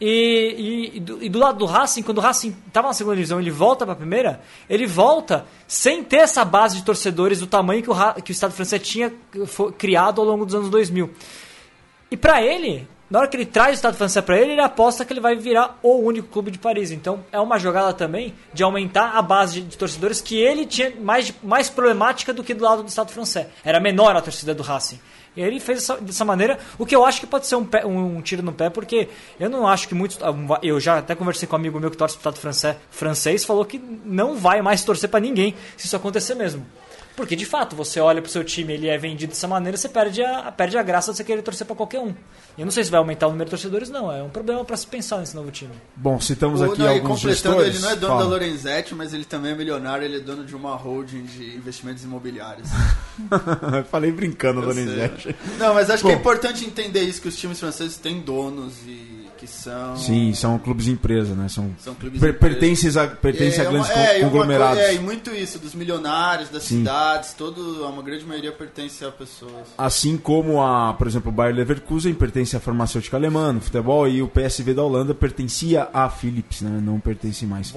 E, 0.00 0.90
e, 0.92 0.96
e, 0.96 1.00
do, 1.00 1.24
e, 1.24 1.28
do, 1.28 1.38
lado 1.38 1.58
do 1.58 1.66
Racing, 1.66 2.02
quando 2.02 2.18
o 2.18 2.20
Racing 2.20 2.54
estava 2.66 2.88
na 2.88 2.94
segunda 2.94 3.16
divisão, 3.16 3.40
ele 3.40 3.50
volta 3.50 3.84
para 3.84 3.94
a 3.94 3.96
primeira, 3.96 4.40
ele 4.68 4.86
volta 4.86 5.46
sem 5.66 6.02
ter 6.04 6.18
essa 6.18 6.44
base 6.44 6.76
de 6.76 6.82
torcedores 6.82 7.40
do 7.40 7.46
tamanho 7.46 7.82
que 7.82 7.90
o, 7.90 7.94
que 8.22 8.30
o 8.30 8.32
Estado 8.32 8.52
francês 8.52 8.82
tinha 8.82 9.12
criado 9.78 10.20
ao 10.20 10.26
longo 10.26 10.44
dos 10.44 10.54
anos 10.54 10.70
2000. 10.70 11.10
E 12.10 12.16
para 12.16 12.42
ele, 12.42 12.86
na 13.08 13.20
hora 13.20 13.28
que 13.28 13.36
ele 13.36 13.46
traz 13.46 13.70
o 13.70 13.74
Estado 13.74 13.96
francês 13.96 14.24
para 14.24 14.36
ele, 14.36 14.52
ele 14.52 14.60
aposta 14.60 15.04
que 15.04 15.12
ele 15.12 15.20
vai 15.20 15.36
virar 15.36 15.78
o 15.82 15.96
único 15.98 16.28
clube 16.28 16.50
de 16.50 16.58
Paris. 16.58 16.90
Então 16.90 17.24
é 17.30 17.38
uma 17.38 17.58
jogada 17.58 17.92
também 17.92 18.34
de 18.52 18.62
aumentar 18.62 19.12
a 19.16 19.22
base 19.22 19.60
de, 19.60 19.76
torcedores 19.76 20.20
que 20.20 20.36
ele 20.36 20.66
tinha 20.66 20.92
mais, 21.00 21.32
mais 21.42 21.70
problemática 21.70 22.32
do 22.32 22.42
que 22.42 22.54
do 22.54 22.64
lado 22.64 22.82
do 22.82 22.88
Estado 22.88 23.12
francês. 23.12 23.46
Era 23.64 23.78
menor 23.78 24.16
a 24.16 24.20
torcida 24.20 24.54
do 24.54 24.62
Racing. 24.62 25.00
E 25.36 25.42
ele 25.42 25.60
fez 25.60 25.80
dessa, 25.80 26.00
dessa 26.00 26.24
maneira, 26.24 26.58
o 26.78 26.86
que 26.86 26.96
eu 26.96 27.04
acho 27.04 27.20
que 27.20 27.26
pode 27.26 27.46
ser 27.46 27.56
um, 27.56 27.64
pé, 27.64 27.84
um, 27.84 28.16
um, 28.16 28.22
tiro 28.22 28.42
no 28.42 28.52
pé, 28.52 28.70
porque 28.70 29.08
eu 29.38 29.50
não 29.50 29.68
acho 29.68 29.86
que 29.86 29.94
muitos. 29.94 30.18
Eu 30.62 30.80
já 30.80 30.98
até 30.98 31.14
conversei 31.14 31.46
com 31.46 31.54
um 31.54 31.58
amigo 31.58 31.78
meu 31.78 31.90
que 31.90 31.96
torce 31.96 32.14
pro 32.14 32.20
Estado 32.20 32.40
francês, 32.40 32.76
francês 32.90 33.44
falou 33.44 33.64
que 33.64 33.78
não 33.78 34.34
vai 34.34 34.62
mais 34.62 34.82
torcer 34.82 35.10
para 35.10 35.20
ninguém 35.20 35.54
se 35.76 35.86
isso 35.86 35.94
acontecer 35.94 36.34
mesmo. 36.34 36.66
Porque, 37.16 37.34
de 37.34 37.46
fato, 37.46 37.74
você 37.74 37.98
olha 37.98 38.20
pro 38.20 38.30
seu 38.30 38.44
time 38.44 38.74
ele 38.74 38.88
é 38.88 38.98
vendido 38.98 39.32
dessa 39.32 39.48
maneira, 39.48 39.76
você 39.76 39.88
perde 39.88 40.22
a, 40.22 40.52
perde 40.52 40.76
a 40.76 40.82
graça 40.82 41.10
de 41.10 41.16
você 41.16 41.24
querer 41.24 41.40
torcer 41.40 41.66
para 41.66 41.74
qualquer 41.74 42.00
um. 42.00 42.14
Eu 42.58 42.64
não 42.64 42.70
sei 42.70 42.84
se 42.84 42.90
vai 42.90 42.98
aumentar 42.98 43.26
o 43.26 43.30
número 43.30 43.46
de 43.46 43.50
torcedores, 43.50 43.88
não. 43.88 44.12
É 44.12 44.22
um 44.22 44.28
problema 44.28 44.64
para 44.64 44.76
se 44.76 44.86
pensar 44.86 45.18
nesse 45.18 45.34
novo 45.34 45.50
time. 45.50 45.72
Bom, 45.96 46.20
citamos 46.20 46.60
aqui 46.60 46.78
não, 46.78 46.88
alguns 46.88 47.20
gestores. 47.20 47.74
Ele 47.74 47.78
não 47.78 47.90
é 47.90 47.96
dono 47.96 48.14
Fala. 48.14 48.24
da 48.24 48.30
Lorenzetti, 48.30 48.94
mas 48.94 49.14
ele 49.14 49.24
também 49.24 49.52
é 49.52 49.54
milionário. 49.54 50.04
Ele 50.04 50.16
é 50.16 50.20
dono 50.20 50.44
de 50.44 50.54
uma 50.54 50.74
holding 50.74 51.24
de 51.24 51.56
investimentos 51.56 52.04
imobiliários. 52.04 52.68
Falei 53.90 54.12
brincando, 54.12 54.60
Eu 54.60 54.66
Lorenzetti. 54.66 55.34
Não, 55.58 55.72
mas 55.72 55.88
acho 55.88 56.02
Bom. 56.02 56.10
que 56.10 56.14
é 56.14 56.18
importante 56.18 56.64
entender 56.64 57.00
isso, 57.00 57.20
que 57.20 57.28
os 57.28 57.36
times 57.36 57.58
franceses 57.58 57.96
têm 57.96 58.20
donos 58.20 58.74
e 58.86 59.15
que 59.46 59.52
são... 59.52 59.96
Sim, 59.96 60.34
são 60.34 60.58
clubes 60.58 60.88
empresa, 60.88 61.34
né? 61.34 61.48
São, 61.48 61.74
são 61.78 61.94
clubes 61.94 62.20
per, 62.20 62.38
pertencem 62.38 62.90
a, 63.00 63.06
pertencem 63.06 63.64
é, 63.64 63.66
a 63.66 63.70
grandes 63.70 63.90
é, 63.90 64.20
conglomerados. 64.20 64.78
É, 64.78 64.94
e 64.94 64.98
muito 64.98 65.30
isso, 65.30 65.58
dos 65.58 65.74
milionários, 65.74 66.48
das 66.48 66.64
Sim. 66.64 66.78
cidades, 66.78 67.32
todo, 67.34 67.86
uma 67.86 68.02
grande 68.02 68.24
maioria 68.24 68.52
pertence 68.52 69.04
a 69.04 69.10
pessoas. 69.10 69.68
Assim 69.78 70.16
como, 70.16 70.62
a, 70.62 70.94
por 70.94 71.06
exemplo, 71.06 71.30
o 71.30 71.34
Bayer 71.34 71.54
Leverkusen 71.54 72.14
pertence 72.14 72.56
à 72.56 72.60
farmacêutica 72.60 73.16
alemã 73.16 73.52
no 73.52 73.60
futebol 73.60 74.08
e 74.08 74.22
o 74.22 74.28
PSV 74.28 74.74
da 74.74 74.82
Holanda 74.82 75.14
pertencia 75.14 75.88
à 75.92 76.08
Philips, 76.10 76.60
né? 76.62 76.80
Não 76.82 77.00
pertence 77.00 77.46
mais. 77.46 77.72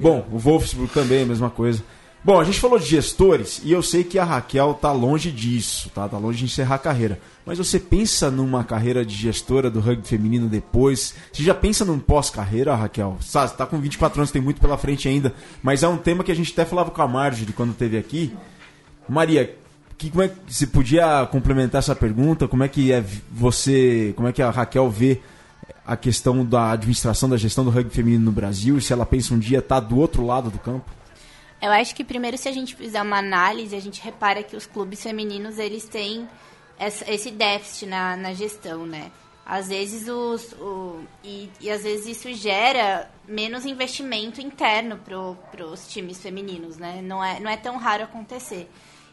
Bom, 0.00 0.26
o 0.30 0.38
Wolfsburg 0.38 0.92
também, 0.92 1.22
a 1.22 1.26
mesma 1.26 1.50
coisa. 1.50 1.82
Bom, 2.24 2.40
a 2.40 2.44
gente 2.44 2.58
falou 2.58 2.78
de 2.78 2.86
gestores 2.86 3.60
e 3.62 3.70
eu 3.70 3.82
sei 3.82 4.02
que 4.02 4.18
a 4.18 4.24
Raquel 4.24 4.72
tá 4.72 4.90
longe 4.90 5.30
disso, 5.30 5.90
tá? 5.90 6.08
Tá 6.08 6.16
longe 6.16 6.38
de 6.38 6.44
encerrar 6.46 6.76
a 6.76 6.78
carreira. 6.78 7.20
Mas 7.44 7.58
você 7.58 7.78
pensa 7.78 8.30
numa 8.30 8.64
carreira 8.64 9.04
de 9.04 9.14
gestora 9.14 9.70
do 9.70 9.78
rugby 9.78 10.08
feminino 10.08 10.48
depois? 10.48 11.14
Você 11.30 11.42
já 11.42 11.54
pensa 11.54 11.84
num 11.84 11.98
pós-carreira, 11.98 12.74
Raquel? 12.74 13.18
Você 13.20 13.46
tá 13.48 13.66
com 13.66 13.78
24 13.78 14.20
anos, 14.20 14.30
tem 14.30 14.40
muito 14.40 14.58
pela 14.58 14.78
frente 14.78 15.06
ainda, 15.06 15.34
mas 15.62 15.82
é 15.82 15.88
um 15.88 15.98
tema 15.98 16.24
que 16.24 16.32
a 16.32 16.34
gente 16.34 16.50
até 16.52 16.64
falava 16.64 16.90
com 16.90 17.02
a 17.02 17.06
Marjorie 17.06 17.52
quando 17.52 17.74
teve 17.74 17.98
aqui. 17.98 18.34
Maria, 19.06 19.54
que, 19.98 20.08
como 20.08 20.22
é 20.22 20.28
que 20.28 20.34
você 20.48 20.66
podia 20.66 21.26
complementar 21.30 21.80
essa 21.80 21.94
pergunta? 21.94 22.48
Como 22.48 22.64
é 22.64 22.68
que 22.68 22.90
é 22.90 23.04
você, 23.30 24.14
como 24.16 24.28
é 24.28 24.32
que 24.32 24.40
a 24.40 24.48
Raquel 24.48 24.88
vê 24.88 25.20
a 25.86 25.94
questão 25.94 26.42
da 26.42 26.70
administração, 26.70 27.28
da 27.28 27.36
gestão 27.36 27.64
do 27.64 27.70
rugby 27.70 27.90
feminino 27.90 28.24
no 28.24 28.32
Brasil 28.32 28.78
e 28.78 28.80
se 28.80 28.94
ela 28.94 29.04
pensa 29.04 29.34
um 29.34 29.38
dia 29.38 29.58
estar 29.58 29.82
tá 29.82 29.86
do 29.86 29.98
outro 29.98 30.24
lado 30.24 30.48
do 30.48 30.58
campo? 30.58 30.90
Eu 31.64 31.72
acho 31.72 31.94
que 31.94 32.04
primeiro 32.04 32.36
se 32.36 32.46
a 32.46 32.52
gente 32.52 32.76
fizer 32.76 33.00
uma 33.00 33.16
análise, 33.16 33.74
a 33.74 33.80
gente 33.80 33.98
repara 34.02 34.42
que 34.42 34.54
os 34.54 34.66
clubes 34.66 35.02
femininos, 35.02 35.58
eles 35.58 35.88
têm 35.88 36.28
esse 36.78 37.30
déficit 37.30 37.86
na, 37.86 38.14
na 38.18 38.34
gestão, 38.34 38.84
né? 38.84 39.10
Às 39.46 39.68
vezes 39.68 40.06
os... 40.06 40.52
O, 40.60 41.02
e, 41.24 41.50
e 41.62 41.70
às 41.70 41.82
vezes 41.82 42.18
isso 42.18 42.30
gera 42.34 43.10
menos 43.26 43.64
investimento 43.64 44.42
interno 44.42 44.98
para 44.98 45.66
os 45.66 45.88
times 45.88 46.20
femininos, 46.20 46.76
né? 46.76 47.00
Não 47.00 47.24
é, 47.24 47.40
não 47.40 47.50
é 47.50 47.56
tão 47.56 47.78
raro 47.78 48.04
acontecer. 48.04 48.70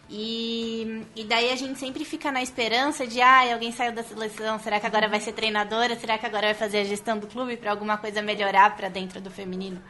E, 0.09 1.05
e 1.15 1.23
daí 1.23 1.53
a 1.53 1.55
gente 1.55 1.79
sempre 1.79 2.03
fica 2.03 2.33
na 2.33 2.43
esperança 2.43 3.07
de, 3.07 3.21
ah, 3.21 3.53
alguém 3.53 3.71
saiu 3.71 3.93
da 3.93 4.03
seleção, 4.03 4.59
será 4.59 4.77
que 4.77 4.85
agora 4.85 5.07
vai 5.07 5.21
ser 5.21 5.31
treinadora? 5.31 5.95
Será 5.97 6.17
que 6.17 6.25
agora 6.25 6.47
vai 6.47 6.53
fazer 6.53 6.79
a 6.79 6.83
gestão 6.83 7.17
do 7.17 7.27
clube 7.27 7.55
para 7.55 7.71
alguma 7.71 7.97
coisa 7.97 8.21
melhorar 8.21 8.75
para 8.75 8.89
dentro 8.89 9.21
do 9.21 9.31
feminino? 9.31 9.81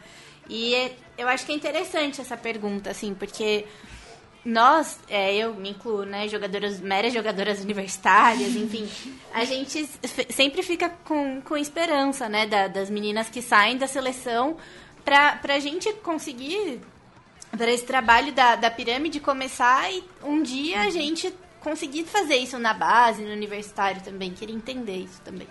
E 0.53 0.91
eu 1.17 1.29
acho 1.29 1.45
que 1.45 1.53
é 1.53 1.55
interessante 1.55 2.19
essa 2.19 2.35
pergunta, 2.35 2.89
assim, 2.89 3.13
porque 3.13 3.65
nós, 4.43 4.99
é, 5.07 5.33
eu 5.33 5.53
me 5.53 5.69
incluo, 5.69 6.03
né, 6.03 6.27
jogadoras, 6.27 6.81
meras 6.81 7.13
jogadoras 7.13 7.61
universitárias, 7.63 8.53
enfim, 8.53 8.85
a 9.33 9.45
gente 9.47 9.87
sempre 10.29 10.61
fica 10.61 10.89
com, 11.05 11.39
com 11.41 11.55
esperança, 11.55 12.27
né, 12.27 12.45
da, 12.45 12.67
das 12.67 12.89
meninas 12.89 13.29
que 13.29 13.41
saem 13.41 13.77
da 13.77 13.87
seleção 13.87 14.57
para 15.05 15.39
a 15.41 15.59
gente 15.59 15.93
conseguir, 15.93 16.81
para 17.57 17.71
esse 17.71 17.85
trabalho 17.85 18.33
da, 18.33 18.57
da 18.57 18.69
pirâmide 18.69 19.21
começar 19.21 19.89
e 19.89 20.03
um 20.21 20.43
dia 20.43 20.81
a 20.81 20.89
gente 20.89 21.33
conseguir 21.61 22.03
fazer 22.03 22.35
isso 22.35 22.59
na 22.59 22.73
base, 22.73 23.23
no 23.23 23.31
universitário 23.31 24.01
também, 24.01 24.31
queria 24.31 24.55
entender 24.55 24.97
isso 24.97 25.21
também. 25.21 25.47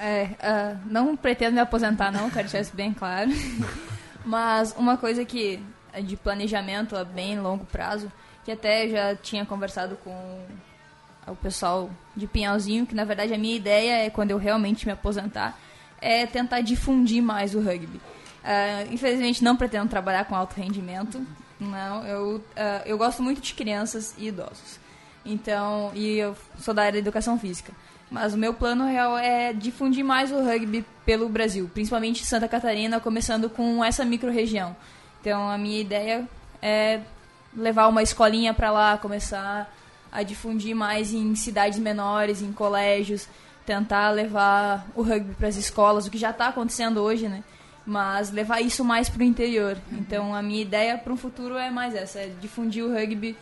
É, 0.00 0.24
uh, 0.24 0.80
não 0.86 1.16
pretendo 1.16 1.52
me 1.52 1.60
aposentar 1.60 2.10
não, 2.10 2.28
quero 2.28 2.48
deixar 2.48 2.60
isso 2.60 2.74
bem 2.74 2.92
claro. 2.92 3.30
Mas 4.24 4.74
uma 4.76 4.96
coisa 4.96 5.24
que 5.24 5.62
é 5.92 6.00
de 6.00 6.16
planejamento 6.16 6.96
a 6.96 7.04
bem 7.04 7.38
longo 7.40 7.64
prazo, 7.66 8.10
que 8.44 8.52
até 8.52 8.88
já 8.88 9.16
tinha 9.16 9.44
conversado 9.44 9.96
com 9.96 10.44
o 11.26 11.36
pessoal 11.36 11.90
de 12.16 12.26
Pinhalzinho, 12.26 12.86
que 12.86 12.94
na 12.94 13.04
verdade 13.04 13.32
a 13.32 13.38
minha 13.38 13.56
ideia 13.56 14.04
é 14.04 14.10
quando 14.10 14.30
eu 14.30 14.38
realmente 14.38 14.86
me 14.86 14.92
aposentar, 14.92 15.58
é 16.00 16.26
tentar 16.26 16.60
difundir 16.60 17.22
mais 17.22 17.54
o 17.54 17.60
rugby. 17.60 18.00
Uh, 18.42 18.92
infelizmente 18.92 19.44
não 19.44 19.56
pretendo 19.56 19.88
trabalhar 19.88 20.24
com 20.24 20.34
alto 20.34 20.54
rendimento, 20.54 21.24
não. 21.60 22.04
Eu, 22.04 22.36
uh, 22.36 22.42
eu 22.84 22.98
gosto 22.98 23.22
muito 23.22 23.40
de 23.40 23.54
crianças 23.54 24.14
e 24.18 24.28
idosos. 24.28 24.80
Então, 25.24 25.92
e 25.94 26.18
eu 26.18 26.36
sou 26.58 26.74
da 26.74 26.82
área 26.82 26.92
da 26.94 26.98
educação 26.98 27.38
física. 27.38 27.72
Mas 28.12 28.34
o 28.34 28.36
meu 28.36 28.52
plano 28.52 28.84
real 28.84 29.16
é 29.16 29.54
difundir 29.54 30.04
mais 30.04 30.30
o 30.30 30.44
rugby 30.44 30.84
pelo 31.02 31.30
Brasil, 31.30 31.68
principalmente 31.72 32.26
Santa 32.26 32.46
Catarina, 32.46 33.00
começando 33.00 33.48
com 33.48 33.82
essa 33.82 34.04
microrregião. 34.04 34.76
Então 35.18 35.48
a 35.48 35.56
minha 35.56 35.80
ideia 35.80 36.28
é 36.60 37.00
levar 37.56 37.88
uma 37.88 38.02
escolinha 38.02 38.52
para 38.52 38.70
lá, 38.70 38.98
começar 38.98 39.74
a 40.12 40.22
difundir 40.22 40.76
mais 40.76 41.14
em 41.14 41.34
cidades 41.34 41.78
menores, 41.78 42.42
em 42.42 42.52
colégios, 42.52 43.26
tentar 43.64 44.10
levar 44.10 44.86
o 44.94 45.00
rugby 45.00 45.34
para 45.34 45.48
as 45.48 45.56
escolas, 45.56 46.06
o 46.06 46.10
que 46.10 46.18
já 46.18 46.32
está 46.32 46.48
acontecendo 46.48 47.00
hoje, 47.00 47.28
né? 47.28 47.42
Mas 47.86 48.30
levar 48.30 48.60
isso 48.60 48.84
mais 48.84 49.08
para 49.08 49.20
o 49.20 49.24
interior. 49.24 49.78
Então 49.90 50.34
a 50.34 50.42
minha 50.42 50.60
ideia 50.60 50.98
para 50.98 51.14
um 51.14 51.16
futuro 51.16 51.56
é 51.56 51.70
mais 51.70 51.94
essa, 51.94 52.18
é 52.18 52.30
difundir 52.42 52.84
o 52.84 52.92
rugby 52.92 53.34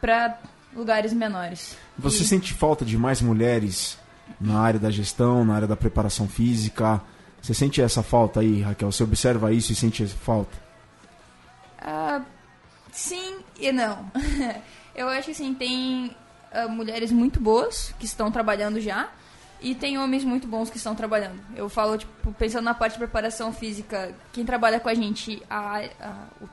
para 0.00 0.36
lugares 0.74 1.12
menores. 1.12 1.76
Você 1.98 2.22
e... 2.22 2.26
sente 2.26 2.52
falta 2.54 2.84
de 2.84 2.96
mais 2.96 3.20
mulheres 3.20 3.98
na 4.40 4.60
área 4.60 4.80
da 4.80 4.90
gestão, 4.90 5.44
na 5.44 5.54
área 5.54 5.68
da 5.68 5.76
preparação 5.76 6.28
física? 6.28 7.00
Você 7.40 7.54
sente 7.54 7.80
essa 7.82 8.02
falta 8.02 8.40
aí, 8.40 8.62
Raquel? 8.62 8.90
Você 8.90 9.02
observa 9.02 9.52
isso 9.52 9.72
e 9.72 9.74
sente 9.74 10.06
falta? 10.06 10.56
Uh, 11.80 12.24
sim 12.92 13.38
e 13.58 13.72
não. 13.72 14.10
Eu 14.94 15.08
acho 15.08 15.26
que 15.26 15.30
assim, 15.32 15.54
tem 15.54 16.14
uh, 16.52 16.68
mulheres 16.68 17.10
muito 17.10 17.40
boas 17.40 17.94
que 17.98 18.04
estão 18.04 18.30
trabalhando 18.30 18.80
já 18.80 19.10
e 19.60 19.74
tem 19.74 19.98
homens 19.98 20.24
muito 20.24 20.46
bons 20.46 20.68
que 20.68 20.76
estão 20.76 20.94
trabalhando. 20.94 21.40
Eu 21.56 21.68
falo, 21.68 21.96
tipo, 21.96 22.32
pensando 22.34 22.64
na 22.64 22.74
parte 22.74 22.94
de 22.94 22.98
preparação 22.98 23.52
física, 23.52 24.14
quem 24.32 24.44
trabalha 24.44 24.80
com 24.80 24.88
a 24.88 24.94
gente, 24.94 25.42
a, 25.48 25.78
a, 26.00 26.26
o 26.40 26.48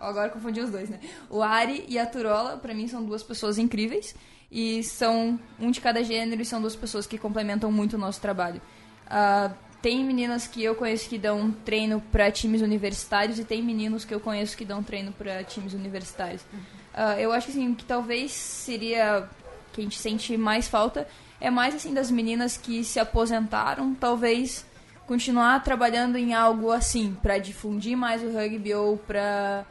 Agora 0.00 0.30
confundi 0.30 0.60
os 0.60 0.70
dois, 0.70 0.88
né? 0.88 0.98
O 1.28 1.42
Ari 1.42 1.84
e 1.88 1.98
a 1.98 2.06
Turola, 2.06 2.56
para 2.56 2.72
mim, 2.72 2.88
são 2.88 3.04
duas 3.04 3.22
pessoas 3.22 3.58
incríveis. 3.58 4.14
E 4.50 4.82
são 4.82 5.38
um 5.60 5.70
de 5.70 5.80
cada 5.80 6.02
gênero 6.02 6.42
e 6.42 6.44
são 6.44 6.60
duas 6.60 6.74
pessoas 6.74 7.06
que 7.06 7.16
complementam 7.16 7.70
muito 7.70 7.94
o 7.94 7.98
nosso 7.98 8.20
trabalho. 8.20 8.60
Uh, 9.06 9.54
tem 9.80 10.04
meninas 10.04 10.46
que 10.46 10.62
eu 10.62 10.74
conheço 10.74 11.08
que 11.08 11.18
dão 11.18 11.52
treino 11.52 12.02
para 12.10 12.32
times 12.32 12.60
universitários 12.60 13.38
e 13.38 13.44
tem 13.44 13.62
meninos 13.62 14.04
que 14.04 14.12
eu 14.12 14.18
conheço 14.18 14.56
que 14.56 14.64
dão 14.64 14.82
treino 14.82 15.12
para 15.12 15.44
times 15.44 15.72
universitários. 15.72 16.42
Uh, 16.42 17.18
eu 17.18 17.30
acho 17.30 17.50
assim, 17.50 17.72
que 17.74 17.84
talvez 17.84 18.32
seria 18.32 19.28
que 19.72 19.80
a 19.80 19.84
gente 19.84 19.98
sente 19.98 20.36
mais 20.36 20.66
falta 20.66 21.06
é 21.40 21.50
mais 21.50 21.74
assim 21.74 21.94
das 21.94 22.10
meninas 22.10 22.56
que 22.56 22.84
se 22.84 23.00
aposentaram, 23.00 23.94
talvez 23.94 24.66
continuar 25.06 25.62
trabalhando 25.64 26.16
em 26.16 26.34
algo 26.34 26.70
assim 26.70 27.16
para 27.22 27.38
difundir 27.38 27.96
mais 27.96 28.22
o 28.22 28.30
rugby 28.30 28.74
ou 28.74 28.98
para 28.98 29.64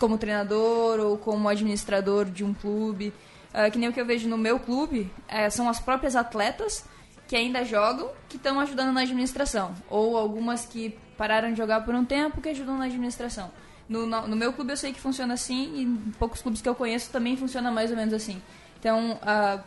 como 0.00 0.18
treinador 0.18 0.98
ou 0.98 1.16
como 1.18 1.48
administrador 1.48 2.24
de 2.24 2.42
um 2.42 2.52
clube. 2.54 3.12
Uh, 3.52 3.70
que 3.70 3.78
nem 3.78 3.88
o 3.88 3.92
que 3.92 4.00
eu 4.00 4.06
vejo 4.06 4.28
no 4.28 4.38
meu 4.38 4.58
clube, 4.58 5.12
é, 5.28 5.50
são 5.50 5.68
as 5.68 5.78
próprias 5.78 6.16
atletas 6.16 6.84
que 7.28 7.36
ainda 7.36 7.64
jogam 7.64 8.10
que 8.28 8.36
estão 8.36 8.58
ajudando 8.58 8.92
na 8.92 9.02
administração. 9.02 9.74
Ou 9.88 10.16
algumas 10.16 10.64
que 10.64 10.96
pararam 11.16 11.52
de 11.52 11.58
jogar 11.58 11.84
por 11.84 11.94
um 11.94 12.04
tempo 12.04 12.40
que 12.40 12.48
ajudam 12.48 12.78
na 12.78 12.86
administração. 12.86 13.52
No, 13.88 14.06
no, 14.06 14.26
no 14.26 14.36
meu 14.36 14.52
clube 14.52 14.72
eu 14.72 14.76
sei 14.76 14.92
que 14.92 15.00
funciona 15.00 15.34
assim 15.34 15.74
e 15.74 15.82
em 15.82 15.96
poucos 16.18 16.40
clubes 16.40 16.62
que 16.62 16.68
eu 16.68 16.74
conheço 16.74 17.10
também 17.10 17.36
funciona 17.36 17.70
mais 17.70 17.90
ou 17.90 17.96
menos 17.96 18.14
assim. 18.14 18.40
Então, 18.78 19.12
uh, 19.12 19.62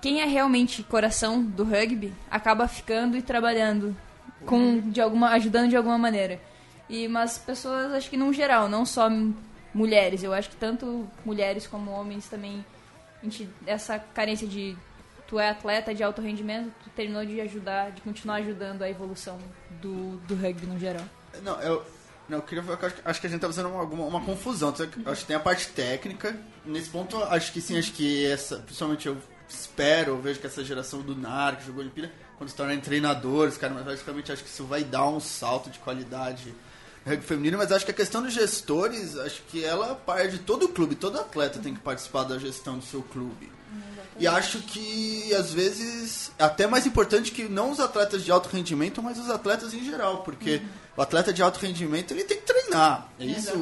quem 0.00 0.20
é 0.20 0.26
realmente 0.26 0.82
coração 0.82 1.42
do 1.42 1.64
rugby 1.64 2.12
acaba 2.30 2.68
ficando 2.68 3.16
e 3.16 3.22
trabalhando 3.22 3.96
com 4.44 4.80
de 4.90 5.00
alguma 5.00 5.30
ajudando 5.30 5.70
de 5.70 5.76
alguma 5.76 5.98
maneira. 5.98 6.40
E 6.88 7.08
mas 7.08 7.38
pessoas 7.38 7.92
acho 7.92 8.10
que 8.10 8.16
no 8.16 8.32
geral, 8.32 8.68
não 8.68 8.84
só 8.84 9.08
mulheres. 9.72 10.22
Eu 10.22 10.32
acho 10.32 10.50
que 10.50 10.56
tanto 10.56 11.08
mulheres 11.24 11.66
como 11.66 11.90
homens 11.90 12.28
também, 12.28 12.64
gente, 13.22 13.48
essa 13.66 13.98
carência 13.98 14.46
de 14.46 14.76
tu 15.26 15.38
é 15.38 15.48
atleta 15.48 15.94
de 15.94 16.02
alto 16.02 16.20
rendimento, 16.20 16.72
tu 16.84 16.90
terminou 16.90 17.24
de 17.24 17.40
ajudar, 17.40 17.90
de 17.90 18.02
continuar 18.02 18.36
ajudando 18.36 18.82
a 18.82 18.90
evolução 18.90 19.38
do, 19.80 20.18
do 20.28 20.34
rugby 20.34 20.66
no 20.66 20.78
geral. 20.78 21.04
Não, 21.42 21.58
eu, 21.62 21.82
não, 22.28 22.38
eu 22.38 22.42
queria 22.42 22.62
acho 23.04 23.20
que 23.20 23.26
a 23.26 23.30
gente 23.30 23.40
tá 23.40 23.46
fazendo 23.46 23.70
uma, 23.70 23.82
uma, 23.82 24.04
uma 24.04 24.20
confusão. 24.20 24.74
Acho 25.06 25.20
que 25.22 25.26
tem 25.26 25.36
a 25.36 25.40
parte 25.40 25.68
técnica. 25.68 26.36
Nesse 26.64 26.90
ponto, 26.90 27.16
acho 27.24 27.52
que 27.52 27.60
sim, 27.60 27.78
acho 27.78 27.92
que 27.92 28.26
essa, 28.26 28.58
principalmente 28.58 29.08
eu 29.08 29.16
espero, 29.48 30.12
eu 30.12 30.20
vejo 30.20 30.38
que 30.40 30.46
essa 30.46 30.62
geração 30.64 31.00
do 31.00 31.16
NAR, 31.16 31.56
que 31.56 31.66
jogou 31.66 31.80
Olimpíada, 31.80 32.12
quando 32.36 32.50
se 32.50 32.56
tornarem 32.56 32.80
treinadores, 32.80 33.56
cara, 33.56 33.72
mas 33.72 33.84
basicamente 33.84 34.32
acho 34.32 34.42
que 34.42 34.50
isso 34.50 34.64
vai 34.64 34.84
dar 34.84 35.06
um 35.06 35.20
salto 35.20 35.70
de 35.70 35.78
qualidade 35.78 36.54
rugby 37.06 37.24
feminino, 37.24 37.58
mas 37.58 37.72
acho 37.72 37.84
que 37.84 37.90
a 37.90 37.94
questão 37.94 38.22
dos 38.22 38.32
gestores, 38.32 39.16
acho 39.16 39.42
que 39.48 39.64
ela 39.64 39.94
parte 39.94 40.32
de 40.32 40.38
todo 40.38 40.66
o 40.66 40.68
clube, 40.68 40.94
todo 40.94 41.18
atleta 41.18 41.58
tem 41.58 41.74
que 41.74 41.80
participar 41.80 42.24
da 42.24 42.38
gestão 42.38 42.78
do 42.78 42.84
seu 42.84 43.02
clube. 43.02 43.50
E 44.18 44.26
acho 44.26 44.58
que 44.60 45.34
às 45.34 45.52
vezes 45.52 46.30
até 46.38 46.66
mais 46.66 46.86
importante 46.86 47.32
que 47.32 47.44
não 47.48 47.70
os 47.70 47.80
atletas 47.80 48.22
de 48.22 48.30
alto 48.30 48.48
rendimento, 48.48 49.02
mas 49.02 49.18
os 49.18 49.30
atletas 49.30 49.72
em 49.72 49.84
geral, 49.84 50.18
porque 50.18 50.56
uhum. 50.56 50.68
o 50.98 51.02
atleta 51.02 51.32
de 51.32 51.42
alto 51.42 51.58
rendimento 51.58 52.12
ele 52.12 52.24
tem 52.24 52.36
que 52.36 52.44
treinar. 52.44 53.08
É 53.18 53.24
isso. 53.24 53.52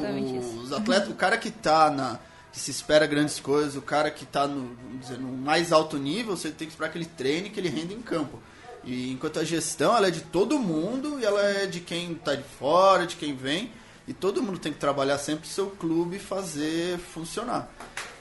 Os 0.61 0.73
atletas, 0.73 1.09
o 1.09 1.15
cara 1.15 1.37
que 1.37 1.47
está 1.47 1.89
na 1.89 2.19
que 2.51 2.59
se 2.59 2.69
espera 2.69 3.07
grandes 3.07 3.39
coisas, 3.39 3.77
o 3.77 3.81
cara 3.81 4.11
que 4.11 4.25
está 4.25 4.45
no, 4.45 4.75
dizer, 4.99 5.17
no 5.17 5.31
mais 5.31 5.71
alto 5.71 5.97
nível, 5.97 6.35
você 6.35 6.49
tem 6.51 6.67
que 6.67 6.73
esperar 6.73 6.91
que 6.91 6.97
ele 6.97 7.05
treine, 7.05 7.49
que 7.49 7.59
ele 7.59 7.69
renda 7.69 7.93
em 7.93 8.01
campo. 8.01 8.41
E 8.83 9.11
enquanto 9.11 9.39
a 9.39 9.43
gestão 9.43 9.95
ela 9.95 10.07
é 10.07 10.11
de 10.11 10.21
todo 10.21 10.57
mundo 10.57 11.19
e 11.19 11.25
ela 11.25 11.41
é 11.41 11.65
de 11.65 11.79
quem 11.79 12.13
está 12.13 12.35
de 12.35 12.43
fora, 12.43 13.05
de 13.05 13.15
quem 13.15 13.35
vem. 13.35 13.71
E 14.07 14.13
todo 14.13 14.41
mundo 14.41 14.59
tem 14.59 14.73
que 14.73 14.79
trabalhar 14.79 15.17
sempre 15.17 15.47
o 15.47 15.51
seu 15.51 15.67
clube 15.67 16.15
e 16.15 16.19
fazer 16.19 16.97
funcionar. 16.97 17.69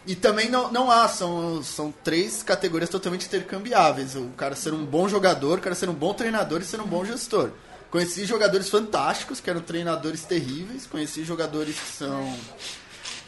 E 0.06 0.14
também 0.14 0.48
não, 0.48 0.70
não 0.70 0.90
há, 0.90 1.08
são, 1.08 1.62
são 1.62 1.92
três 2.04 2.42
categorias 2.42 2.90
totalmente 2.90 3.26
intercambiáveis. 3.26 4.14
O 4.14 4.28
cara 4.36 4.54
ser 4.54 4.72
um 4.72 4.84
bom 4.84 5.08
jogador, 5.08 5.58
o 5.58 5.62
cara 5.62 5.74
ser 5.74 5.88
um 5.88 5.94
bom 5.94 6.14
treinador 6.14 6.61
e 6.61 6.64
ser 6.64 6.80
um 6.80 6.86
bom 6.86 7.04
gestor. 7.04 7.50
Conheci 7.90 8.24
jogadores 8.24 8.68
fantásticos, 8.68 9.40
que 9.40 9.50
eram 9.50 9.61
treinadores 9.61 10.22
terríveis. 10.22 10.86
Conheci 10.86 11.24
jogadores 11.24 11.78
que 11.78 11.92
são. 11.92 12.36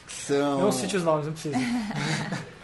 Que 0.06 0.14
são... 0.26 0.60
Não 0.60 0.72
cite 0.72 0.96
os 0.96 1.02
nomes, 1.02 1.26
não 1.26 1.32
precisa. 1.32 1.56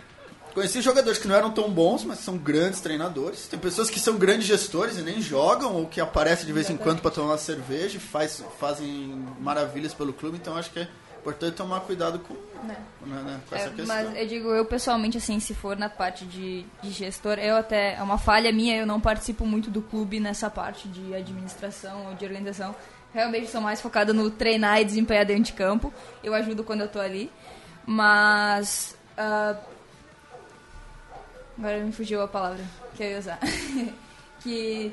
Conheci 0.58 0.82
jogadores 0.82 1.20
que 1.20 1.28
não 1.28 1.36
eram 1.36 1.52
tão 1.52 1.70
bons, 1.70 2.02
mas 2.02 2.18
são 2.18 2.36
grandes 2.36 2.80
treinadores. 2.80 3.46
Tem 3.46 3.56
pessoas 3.56 3.88
que 3.88 4.00
são 4.00 4.16
grandes 4.16 4.44
gestores 4.44 4.98
e 4.98 5.02
nem 5.02 5.22
jogam, 5.22 5.72
ou 5.76 5.86
que 5.86 6.00
aparecem 6.00 6.46
de 6.46 6.52
vez 6.52 6.68
em 6.68 6.76
quando 6.76 7.00
para 7.00 7.12
tomar 7.12 7.28
uma 7.28 7.38
cerveja 7.38 7.96
e 7.96 8.00
faz, 8.00 8.42
fazem 8.58 9.24
maravilhas 9.38 9.94
pelo 9.94 10.12
clube. 10.12 10.36
Então 10.36 10.56
acho 10.56 10.72
que 10.72 10.80
é 10.80 10.88
importante 11.20 11.54
tomar 11.54 11.78
cuidado 11.82 12.18
com, 12.18 12.34
né. 12.66 12.76
Né, 13.06 13.22
né, 13.22 13.40
com 13.48 13.54
essa 13.54 13.68
é, 13.68 13.70
questão. 13.70 13.86
Mas 13.86 14.16
eu 14.16 14.26
digo, 14.26 14.48
eu 14.48 14.64
pessoalmente, 14.64 15.16
assim, 15.16 15.38
se 15.38 15.54
for 15.54 15.76
na 15.76 15.88
parte 15.88 16.24
de, 16.24 16.66
de 16.82 16.90
gestor, 16.90 17.38
eu 17.38 17.54
até. 17.54 17.94
É 17.94 18.02
uma 18.02 18.18
falha 18.18 18.52
minha, 18.52 18.78
eu 18.78 18.86
não 18.86 19.00
participo 19.00 19.46
muito 19.46 19.70
do 19.70 19.80
clube 19.80 20.18
nessa 20.18 20.50
parte 20.50 20.88
de 20.88 21.14
administração 21.14 22.08
ou 22.08 22.14
de 22.14 22.24
organização. 22.24 22.74
Realmente 23.14 23.46
sou 23.48 23.60
mais 23.60 23.80
focada 23.80 24.12
no 24.12 24.28
treinar 24.28 24.80
e 24.80 24.84
desempenhar 24.84 25.24
dentro 25.24 25.44
de 25.44 25.52
campo. 25.52 25.94
Eu 26.20 26.34
ajudo 26.34 26.64
quando 26.64 26.80
eu 26.80 26.88
tô 26.88 26.98
ali. 26.98 27.30
Mas. 27.86 28.96
Uh, 29.16 29.77
Agora 31.58 31.80
me 31.80 31.92
fugiu 31.92 32.22
a 32.22 32.28
palavra 32.28 32.64
que 32.96 33.02
eu 33.02 33.10
ia 33.10 33.18
usar. 33.18 33.38
que, 34.40 34.92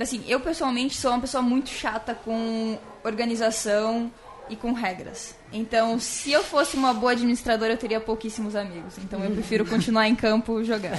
assim, 0.00 0.24
eu 0.26 0.40
pessoalmente 0.40 0.96
sou 0.96 1.10
uma 1.10 1.20
pessoa 1.20 1.42
muito 1.42 1.68
chata 1.68 2.14
com 2.14 2.78
organização 3.04 4.10
e 4.48 4.56
com 4.56 4.72
regras. 4.72 5.34
Então, 5.52 5.98
se 5.98 6.32
eu 6.32 6.42
fosse 6.42 6.76
uma 6.76 6.94
boa 6.94 7.12
administradora, 7.12 7.74
eu 7.74 7.76
teria 7.76 8.00
pouquíssimos 8.00 8.56
amigos. 8.56 8.96
Então, 8.98 9.22
eu 9.22 9.30
prefiro 9.30 9.66
continuar 9.66 10.08
em 10.08 10.14
campo 10.14 10.64
jogando. 10.64 10.96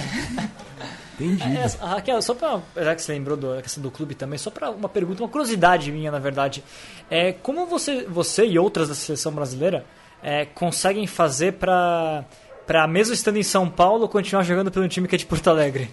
Entendi. 1.20 1.42
É, 1.42 1.66
Raquel, 1.84 2.22
só 2.22 2.32
pra. 2.32 2.60
Já 2.76 2.94
que 2.94 3.02
você 3.02 3.12
lembrou 3.12 3.36
da 3.36 3.60
questão 3.60 3.82
do 3.82 3.90
clube 3.90 4.14
também, 4.14 4.38
só 4.38 4.50
para 4.50 4.70
uma 4.70 4.88
pergunta, 4.88 5.22
uma 5.22 5.28
curiosidade 5.28 5.90
minha, 5.90 6.12
na 6.12 6.20
verdade. 6.20 6.62
É, 7.10 7.32
como 7.32 7.66
você, 7.66 8.04
você 8.04 8.46
e 8.46 8.56
outras 8.56 8.88
da 8.88 8.94
seleção 8.94 9.32
brasileira 9.32 9.84
é, 10.22 10.44
conseguem 10.44 11.06
fazer 11.08 11.54
para 11.54 12.24
para 12.68 12.86
mesmo 12.86 13.14
estando 13.14 13.38
em 13.38 13.42
São 13.42 13.68
Paulo, 13.68 14.06
continuar 14.06 14.42
jogando 14.42 14.70
pelo 14.70 14.86
time 14.86 15.08
que 15.08 15.14
é 15.14 15.18
de 15.18 15.24
Porto 15.24 15.48
Alegre? 15.48 15.90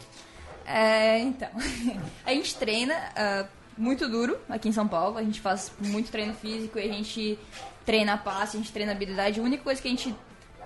É, 0.65 1.19
então, 1.19 1.47
a 2.25 2.31
gente 2.31 2.53
treina 2.55 2.93
uh, 2.93 3.47
muito 3.77 4.09
duro 4.09 4.37
aqui 4.49 4.67
em 4.67 4.73
São 4.73 4.85
Paulo, 4.85 5.17
a 5.17 5.23
gente 5.23 5.39
faz 5.39 5.71
muito 5.79 6.11
treino 6.11 6.33
físico 6.33 6.77
e 6.77 6.81
a 6.81 6.93
gente 6.93 7.39
treina 7.85 8.17
passe, 8.17 8.57
a 8.57 8.59
gente 8.59 8.73
treina 8.73 8.91
habilidade. 8.91 9.39
A 9.39 9.43
única 9.43 9.63
coisa 9.63 9.81
que 9.81 9.87
a 9.87 9.91
gente 9.91 10.13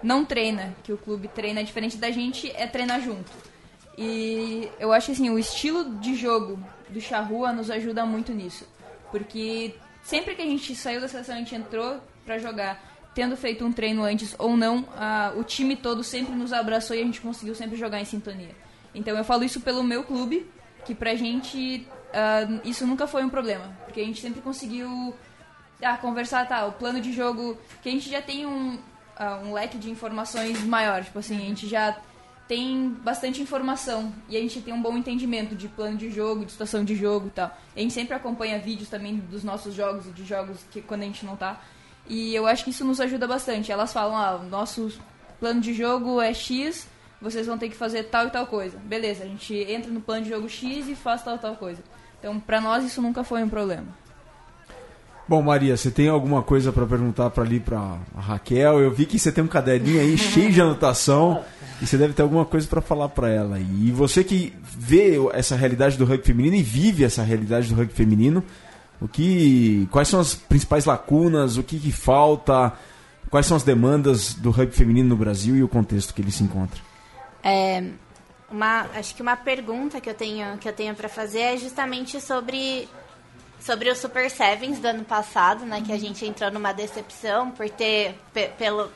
não 0.02 0.26
treina, 0.26 0.74
que 0.84 0.92
o 0.92 0.98
clube 0.98 1.28
treina 1.28 1.64
diferente 1.64 1.96
da 1.96 2.10
gente, 2.10 2.52
é 2.56 2.66
treinar 2.66 3.00
junto. 3.02 3.32
E 3.96 4.68
eu 4.80 4.92
acho 4.92 5.08
que 5.08 5.12
assim, 5.12 5.30
o 5.30 5.38
estilo 5.38 5.96
de 6.00 6.16
jogo 6.16 6.60
do 6.90 7.00
Charrua 7.00 7.54
nos 7.54 7.70
ajuda 7.70 8.04
muito 8.04 8.34
nisso. 8.34 8.68
Porque 9.12 9.76
sempre 10.02 10.34
que 10.34 10.42
a 10.42 10.46
gente 10.46 10.76
saiu 10.76 11.02
da 11.02 11.08
seleção, 11.08 11.36
a 11.36 11.38
gente 11.38 11.54
entrou 11.54 12.00
para 12.26 12.40
jogar 12.40 12.89
tendo 13.20 13.36
feito 13.36 13.66
um 13.66 13.72
treino 13.74 14.02
antes 14.02 14.34
ou 14.40 14.56
não, 14.56 14.86
o 15.36 15.44
time 15.44 15.76
todo 15.76 16.06
sempre 16.06 16.34
nos 16.34 16.54
abraçou 16.54 16.96
e 16.96 17.02
a 17.02 17.04
gente 17.04 17.20
conseguiu 17.20 17.54
sempre 17.54 17.76
jogar 17.76 18.00
em 18.00 18.06
sintonia. 18.06 18.56
Então 18.96 19.18
eu 19.18 19.26
falo 19.26 19.44
isso 19.44 19.60
pelo 19.60 19.84
meu 19.84 20.06
clube, 20.06 20.50
que 20.86 20.96
pra 20.96 21.14
gente 21.16 21.86
uh, 22.14 22.62
isso 22.64 22.88
nunca 22.88 23.06
foi 23.08 23.22
um 23.26 23.30
problema, 23.30 23.76
porque 23.84 24.00
a 24.00 24.06
gente 24.06 24.22
sempre 24.22 24.40
conseguiu 24.40 25.14
ah, 25.84 25.98
conversar, 25.98 26.48
tá, 26.48 26.66
o 26.66 26.72
plano 26.72 27.02
de 27.02 27.12
jogo, 27.12 27.58
que 27.82 27.90
a 27.90 27.92
gente 27.92 28.10
já 28.10 28.22
tem 28.22 28.46
um, 28.46 28.76
uh, 28.76 29.46
um 29.46 29.52
leque 29.52 29.78
de 29.78 29.90
informações 29.90 30.64
maior, 30.64 31.04
tipo 31.04 31.20
assim, 31.20 31.36
a 31.36 31.42
gente 31.42 31.68
já 31.68 32.00
tem 32.48 32.90
bastante 33.04 33.42
informação 33.42 34.14
e 34.30 34.38
a 34.38 34.40
gente 34.40 34.62
tem 34.62 34.74
um 34.74 34.82
bom 34.82 34.96
entendimento 34.96 35.56
de 35.56 35.68
plano 35.68 35.98
de 35.98 36.10
jogo, 36.10 36.46
de 36.46 36.54
situação 36.54 36.86
de 36.86 36.96
jogo 36.96 37.28
e 37.28 37.32
tal. 37.32 37.52
A 37.76 37.80
gente 37.82 37.94
sempre 37.94 38.14
acompanha 38.16 38.58
vídeos 38.60 38.88
também 38.88 39.18
dos 39.18 39.44
nossos 39.44 39.76
jogos 39.76 40.08
e 40.08 40.12
de 40.12 40.24
jogos 40.24 40.64
que 40.72 40.82
quando 40.82 41.02
a 41.02 41.06
gente 41.06 41.26
não 41.26 41.36
tá. 41.36 41.62
E 42.10 42.34
eu 42.34 42.48
acho 42.48 42.64
que 42.64 42.72
isso 42.72 42.84
nos 42.84 43.00
ajuda 43.00 43.28
bastante. 43.28 43.72
Elas 43.72 43.94
falam, 43.94 44.18
ah, 44.18 44.42
nosso 44.50 44.92
plano 45.40 45.62
de 45.62 45.74
jogo 45.74 46.20
é 46.20 46.34
X, 46.34 46.88
vocês 47.22 47.46
vão 47.46 47.58
ter 47.58 47.70
que 47.70 47.76
fazer 47.76 48.04
tal 48.06 48.28
e 48.28 48.32
tal 48.32 48.48
coisa. 48.48 48.78
Beleza, 48.80 49.24
a 49.24 49.28
gente 49.28 49.54
entra 49.54 49.92
no 49.92 50.02
plano 50.02 50.24
de 50.24 50.30
jogo 50.30 50.50
X 50.50 50.90
e 50.90 50.96
faz 50.96 51.24
tal 51.24 51.36
e 51.36 51.40
tal 51.40 51.56
coisa. 51.56 51.82
Então, 52.20 52.40
pra 52.40 52.60
nós 52.60 52.84
isso 52.84 53.02
nunca 53.02 53.24
foi 53.24 53.44
um 53.44 53.50
problema. 53.50 53.88
Bom, 55.28 55.44
Maria, 55.44 55.78
você 55.78 55.92
tem 55.92 56.10
alguma 56.10 56.42
coisa 56.42 56.72
para 56.72 56.88
perguntar 56.88 57.30
para 57.30 57.44
ali 57.44 57.60
para 57.60 58.00
Raquel? 58.18 58.80
Eu 58.80 58.90
vi 58.90 59.06
que 59.06 59.20
você 59.20 59.32
tem 59.32 59.44
um 59.44 59.48
caderninho 59.48 60.02
aí 60.02 60.18
cheio 60.18 60.52
de 60.52 60.60
anotação 60.60 61.46
e 61.80 61.86
você 61.86 61.98
deve 61.98 62.14
ter 62.14 62.24
alguma 62.24 62.46
coisa 62.46 62.68
para 62.68 62.82
falar 62.82 63.10
para 63.10 63.30
ela. 63.30 63.60
E 63.60 63.92
você 63.92 64.24
que 64.24 64.52
vê 64.64 65.20
essa 65.34 65.56
realidade 65.56 66.00
do 66.00 66.04
rugby 66.04 66.26
feminino 66.26 66.56
e 66.56 66.64
vive 66.64 67.04
essa 67.04 67.22
realidade 67.22 67.70
do 67.70 67.76
rugby 67.76 67.94
feminino, 67.94 68.44
o 69.02 69.08
que, 69.08 69.88
quais 69.92 70.08
são 70.08 70.20
as 70.20 70.36
principais 70.36 70.86
lacunas? 70.86 71.58
O 71.58 71.64
que, 71.64 71.80
que 71.80 71.92
falta? 71.92 72.74
Quais 73.30 73.46
são 73.46 73.56
as 73.56 73.64
demandas 73.64 74.34
do 74.34 74.52
rugby 74.52 74.76
feminino 74.76 75.10
no 75.10 75.16
Brasil 75.16 75.56
e 75.56 75.64
o 75.64 75.68
contexto 75.68 76.14
que 76.14 76.22
ele 76.22 76.32
se 76.32 76.44
encontra? 76.44 76.80
É, 77.44 77.84
uma, 78.52 78.88
acho 78.96 79.16
que 79.16 79.22
uma 79.22 79.38
pergunta 79.38 80.02
que 80.02 80.10
eu 80.10 80.14
tenho 80.14 80.58
que 80.58 80.68
eu 80.68 80.74
tenho 80.74 80.96
para 80.96 81.08
fazer 81.08 81.40
é 81.40 81.58
justamente 81.58 82.20
sobre 82.20 82.90
sobre 83.60 83.90
o 83.90 83.96
Super 83.96 84.30
Sevens 84.30 84.80
do 84.80 84.88
ano 84.88 85.04
passado, 85.04 85.66
né, 85.66 85.82
que 85.86 85.92
a 85.92 85.98
gente 85.98 86.26
entrou 86.26 86.50
numa 86.50 86.72
decepção 86.74 87.52
por 87.52 87.70
ter 87.70 88.16
pelo 88.58 88.90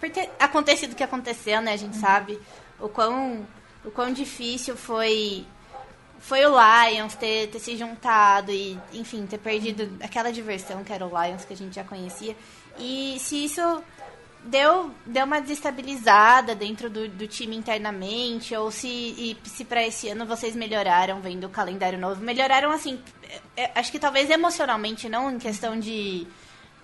por 0.00 0.10
ter 0.10 0.30
acontecido 0.38 0.92
o 0.92 0.96
que 0.96 1.02
aconteceu, 1.02 1.60
né? 1.60 1.72
A 1.72 1.76
gente 1.76 1.96
sabe 1.96 2.38
o 2.80 2.88
quão 2.88 3.46
o 3.84 3.90
quão 3.90 4.12
difícil 4.12 4.76
foi 4.76 5.46
foi 6.24 6.46
o 6.46 6.54
Lions 6.56 7.14
ter, 7.14 7.48
ter 7.48 7.58
se 7.58 7.76
juntado 7.76 8.50
e, 8.50 8.78
enfim, 8.94 9.26
ter 9.26 9.36
perdido 9.36 9.94
aquela 10.02 10.32
diversão 10.32 10.82
que 10.82 10.90
era 10.90 11.06
o 11.06 11.10
Lions, 11.10 11.44
que 11.44 11.52
a 11.52 11.56
gente 11.56 11.74
já 11.74 11.84
conhecia. 11.84 12.34
E 12.78 13.18
se 13.18 13.44
isso 13.44 13.60
deu, 14.42 14.90
deu 15.04 15.26
uma 15.26 15.38
desestabilizada 15.38 16.54
dentro 16.54 16.88
do, 16.88 17.10
do 17.10 17.28
time 17.28 17.54
internamente, 17.54 18.56
ou 18.56 18.70
se, 18.70 18.88
e, 18.88 19.36
se 19.44 19.66
para 19.66 19.86
esse 19.86 20.08
ano 20.08 20.24
vocês 20.24 20.56
melhoraram 20.56 21.20
vendo 21.20 21.44
o 21.44 21.50
calendário 21.50 21.98
novo. 21.98 22.22
Melhoraram, 22.22 22.70
assim, 22.70 22.98
é, 23.28 23.64
é, 23.64 23.72
acho 23.74 23.92
que 23.92 23.98
talvez 23.98 24.30
emocionalmente, 24.30 25.10
não 25.10 25.30
em 25.30 25.38
questão 25.38 25.78
de, 25.78 26.26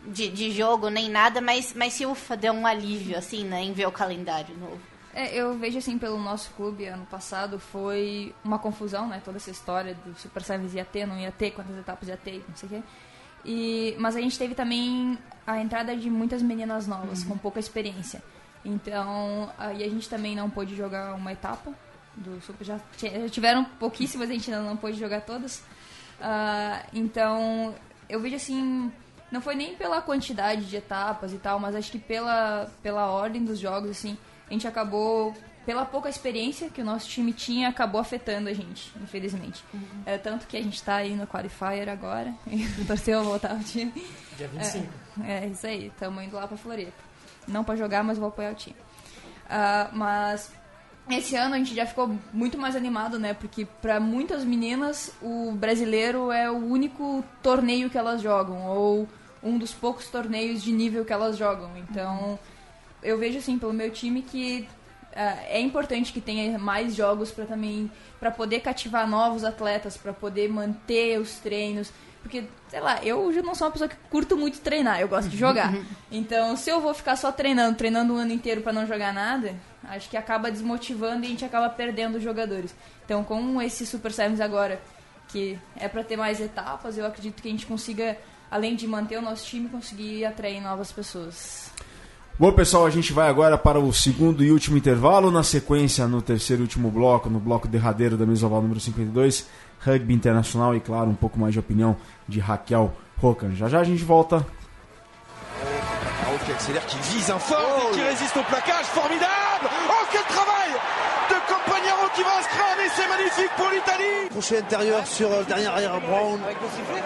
de, 0.06 0.28
de 0.28 0.50
jogo 0.50 0.90
nem 0.90 1.08
nada, 1.08 1.40
mas, 1.40 1.72
mas 1.74 1.94
se 1.94 2.04
ufa, 2.04 2.36
deu 2.36 2.52
um 2.52 2.66
alívio, 2.66 3.16
assim, 3.16 3.42
né, 3.46 3.62
em 3.62 3.72
ver 3.72 3.86
o 3.86 3.92
calendário 3.92 4.54
novo. 4.58 4.89
É, 5.12 5.34
eu 5.34 5.58
vejo 5.58 5.78
assim 5.78 5.98
pelo 5.98 6.18
nosso 6.18 6.50
clube 6.52 6.86
ano 6.86 7.04
passado 7.06 7.58
foi 7.58 8.34
uma 8.44 8.58
confusão, 8.58 9.08
né? 9.08 9.20
Toda 9.24 9.38
essa 9.38 9.50
história 9.50 9.94
do 9.94 10.14
Super 10.14 10.42
Sevens 10.42 10.74
ia 10.74 10.84
ter, 10.84 11.06
não 11.06 11.18
ia 11.18 11.32
ter, 11.32 11.50
quantas 11.50 11.76
etapas 11.76 12.08
ia 12.08 12.16
ter, 12.16 12.44
não 12.48 12.56
sei 12.56 12.68
o 12.68 12.72
quê. 12.72 12.82
E, 13.44 13.96
mas 13.98 14.14
a 14.14 14.20
gente 14.20 14.38
teve 14.38 14.54
também 14.54 15.18
a 15.46 15.60
entrada 15.60 15.96
de 15.96 16.08
muitas 16.08 16.42
meninas 16.42 16.86
novas, 16.86 17.22
uhum. 17.22 17.30
com 17.30 17.38
pouca 17.38 17.58
experiência. 17.58 18.22
Então, 18.64 19.50
aí 19.58 19.82
a 19.82 19.88
gente 19.88 20.08
também 20.08 20.36
não 20.36 20.48
pôde 20.48 20.76
jogar 20.76 21.14
uma 21.14 21.32
etapa 21.32 21.72
do 22.14 22.40
Super. 22.42 22.64
Já, 22.64 22.78
tiveram 23.30 23.64
pouquíssimas, 23.64 24.28
a 24.28 24.32
gente 24.32 24.52
ainda 24.52 24.62
não 24.62 24.76
pôde 24.76 24.98
jogar 24.98 25.22
todas. 25.22 25.58
Uh, 26.20 26.86
então, 26.92 27.74
eu 28.08 28.20
vejo 28.20 28.36
assim, 28.36 28.92
não 29.32 29.40
foi 29.40 29.54
nem 29.54 29.74
pela 29.74 30.02
quantidade 30.02 30.66
de 30.66 30.76
etapas 30.76 31.32
e 31.32 31.38
tal, 31.38 31.58
mas 31.58 31.74
acho 31.74 31.90
que 31.90 31.98
pela, 31.98 32.70
pela 32.82 33.10
ordem 33.10 33.42
dos 33.42 33.58
jogos, 33.58 33.90
assim 33.90 34.16
a 34.50 34.52
gente 34.52 34.66
acabou, 34.66 35.32
pela 35.64 35.84
pouca 35.84 36.08
experiência 36.08 36.68
que 36.68 36.82
o 36.82 36.84
nosso 36.84 37.08
time 37.08 37.32
tinha, 37.32 37.68
acabou 37.68 38.00
afetando 38.00 38.48
a 38.48 38.52
gente, 38.52 38.92
infelizmente. 39.00 39.64
Uhum. 39.72 40.02
É, 40.04 40.18
tanto 40.18 40.46
que 40.46 40.56
a 40.56 40.62
gente 40.62 40.74
está 40.74 40.96
aí 40.96 41.14
no 41.14 41.26
Qualifier 41.26 41.88
agora, 41.88 42.34
torceu 42.86 43.20
a 43.20 43.22
voltar 43.22 43.52
ao 43.52 43.60
time. 43.60 43.92
Dia 44.36 44.48
25. 44.48 44.92
É, 45.24 45.44
é 45.44 45.46
isso 45.46 45.66
aí, 45.66 45.86
estamos 45.86 46.22
indo 46.24 46.34
lá 46.34 46.48
para 46.48 46.56
Floripa. 46.56 46.92
Não 47.46 47.64
para 47.64 47.76
jogar, 47.76 48.02
mas 48.02 48.18
vou 48.18 48.28
apoiar 48.28 48.50
o 48.50 48.54
time. 48.54 48.76
Uh, 49.46 49.96
mas 49.96 50.52
esse 51.08 51.34
ano 51.36 51.54
a 51.54 51.58
gente 51.58 51.74
já 51.74 51.86
ficou 51.86 52.16
muito 52.32 52.58
mais 52.58 52.76
animado, 52.76 53.18
né? 53.18 53.34
Porque 53.34 53.64
para 53.64 53.98
muitas 53.98 54.44
meninas 54.44 55.12
o 55.20 55.52
brasileiro 55.52 56.30
é 56.30 56.50
o 56.50 56.56
único 56.56 57.24
torneio 57.42 57.90
que 57.90 57.98
elas 57.98 58.22
jogam 58.22 58.66
ou 58.66 59.08
um 59.42 59.58
dos 59.58 59.72
poucos 59.72 60.06
torneios 60.08 60.62
de 60.62 60.72
nível 60.72 61.04
que 61.04 61.12
elas 61.12 61.36
jogam. 61.36 61.70
Então, 61.78 62.38
eu 63.02 63.18
vejo 63.18 63.38
assim 63.38 63.58
pelo 63.58 63.72
meu 63.72 63.90
time 63.90 64.22
que 64.22 64.68
uh, 65.12 65.38
é 65.48 65.60
importante 65.60 66.12
que 66.12 66.20
tenha 66.20 66.58
mais 66.58 66.94
jogos 66.94 67.30
para 67.30 67.46
também 67.46 67.90
para 68.18 68.30
poder 68.30 68.60
cativar 68.60 69.08
novos 69.08 69.44
atletas, 69.44 69.96
para 69.96 70.12
poder 70.12 70.48
manter 70.48 71.18
os 71.18 71.36
treinos, 71.36 71.92
porque 72.22 72.44
sei 72.68 72.80
lá, 72.80 73.02
eu 73.02 73.32
já 73.32 73.42
não 73.42 73.54
sou 73.54 73.66
uma 73.66 73.72
pessoa 73.72 73.88
que 73.88 73.96
curto 74.10 74.36
muito 74.36 74.60
treinar, 74.60 75.00
eu 75.00 75.08
gosto 75.08 75.28
de 75.28 75.36
jogar. 75.36 75.72
Então, 76.12 76.56
se 76.56 76.68
eu 76.68 76.80
vou 76.80 76.92
ficar 76.92 77.16
só 77.16 77.32
treinando, 77.32 77.78
treinando 77.78 78.14
o 78.14 78.16
ano 78.16 78.32
inteiro 78.32 78.60
para 78.60 78.72
não 78.72 78.86
jogar 78.86 79.12
nada, 79.12 79.54
acho 79.84 80.10
que 80.10 80.16
acaba 80.16 80.50
desmotivando 80.50 81.24
e 81.24 81.26
a 81.26 81.30
gente 81.30 81.44
acaba 81.44 81.70
perdendo 81.70 82.18
os 82.18 82.22
jogadores. 82.22 82.74
Então, 83.04 83.24
com 83.24 83.60
esse 83.62 83.86
Super 83.86 84.12
Sevens 84.12 84.40
agora, 84.40 84.80
que 85.30 85.58
é 85.76 85.88
para 85.88 86.04
ter 86.04 86.16
mais 86.16 86.40
etapas. 86.40 86.98
Eu 86.98 87.06
acredito 87.06 87.40
que 87.40 87.48
a 87.48 87.50
gente 87.50 87.66
consiga, 87.66 88.16
além 88.50 88.74
de 88.74 88.86
manter 88.86 89.16
o 89.16 89.22
nosso 89.22 89.46
time, 89.46 89.68
conseguir 89.68 90.24
atrair 90.24 90.60
novas 90.60 90.92
pessoas. 90.92 91.70
Bom, 92.40 92.50
pessoal, 92.52 92.86
a 92.86 92.90
gente 92.90 93.12
vai 93.12 93.28
agora 93.28 93.58
para 93.58 93.78
o 93.78 93.92
segundo 93.92 94.42
e 94.42 94.50
último 94.50 94.78
intervalo. 94.78 95.30
Na 95.30 95.42
sequência, 95.42 96.08
no 96.08 96.22
terceiro 96.22 96.62
e 96.62 96.64
último 96.64 96.90
bloco, 96.90 97.28
no 97.28 97.38
bloco 97.38 97.68
derradeiro 97.68 98.16
da 98.16 98.24
Mesoval 98.24 98.62
número 98.62 98.80
52, 98.80 99.46
rugby 99.78 100.14
internacional 100.14 100.74
e, 100.74 100.80
claro, 100.80 101.10
um 101.10 101.14
pouco 101.14 101.38
mais 101.38 101.52
de 101.52 101.58
opinião 101.58 101.98
de 102.26 102.40
Raquel 102.40 102.94
Rocan. 103.18 103.50
Já 103.54 103.68
já 103.68 103.80
a 103.80 103.84
gente 103.84 104.02
volta. 104.04 104.36
Oh, 105.62 106.44
qui 106.46 106.52
accélère, 106.52 106.86
qui 106.86 106.96
vise 107.12 107.30
un 107.30 107.38
fort 107.38 107.60
oh. 107.60 107.90
qui 107.92 108.00
résiste 108.00 108.34
au 108.34 108.44
plaquage. 108.44 108.86
Formidable 108.86 109.68
Oh, 109.90 110.06
quel 110.10 110.24
travail 110.24 110.70
de 111.28 111.34
Campagnaro 111.46 112.08
qui 112.14 112.22
va 112.22 112.38
inscrire 112.38 112.64
un 112.74 112.86
essai 112.86 113.06
magnifique 113.06 113.50
pour 113.54 113.68
l'Italie 113.68 114.30
Crochet 114.30 114.58
intérieur 114.60 115.06
sur 115.06 115.28
le 115.28 115.44
dernier 115.44 115.66
arrière 115.66 116.00
Brown. 116.08 116.40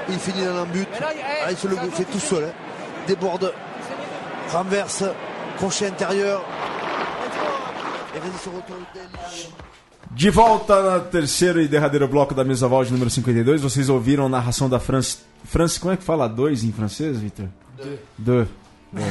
Il 0.09 0.19
finit 0.21 0.45
dans 0.45 0.59
un 0.59 0.67
but. 0.67 0.89
Ah, 1.03 1.51
il 1.51 1.57
se 1.57 1.67
le 1.67 1.75
fait 1.91 2.05
tout 2.05 2.21
seul. 2.21 2.45
Hein. 2.45 2.53
Déborde 3.09 3.53
renverse, 4.53 5.11
crochet 5.59 5.89
intérieur. 5.89 6.43
De 10.11 10.31
volta 10.31 10.81
no 10.81 11.01
terceiro 11.07 11.61
e 11.61 11.67
derradeiro 11.67 12.07
bloco 12.07 12.35
da 12.35 12.45
mesa 12.45 12.69
Val 12.69 12.85
de 12.85 12.93
número 12.93 13.11
52, 13.11 13.63
vocês 13.63 13.89
ouviram 13.89 14.27
a 14.27 14.29
narração 14.29 14.69
da 14.69 14.79
France. 14.79 15.19
France, 15.45 15.81
como 15.81 15.93
é 15.93 15.97
que 15.97 16.05
fala 16.05 16.29
dois 16.29 16.63
em 16.63 16.73
francês, 16.73 17.19
Victor? 17.19 17.49
De. 17.77 17.99
De. 18.19 18.47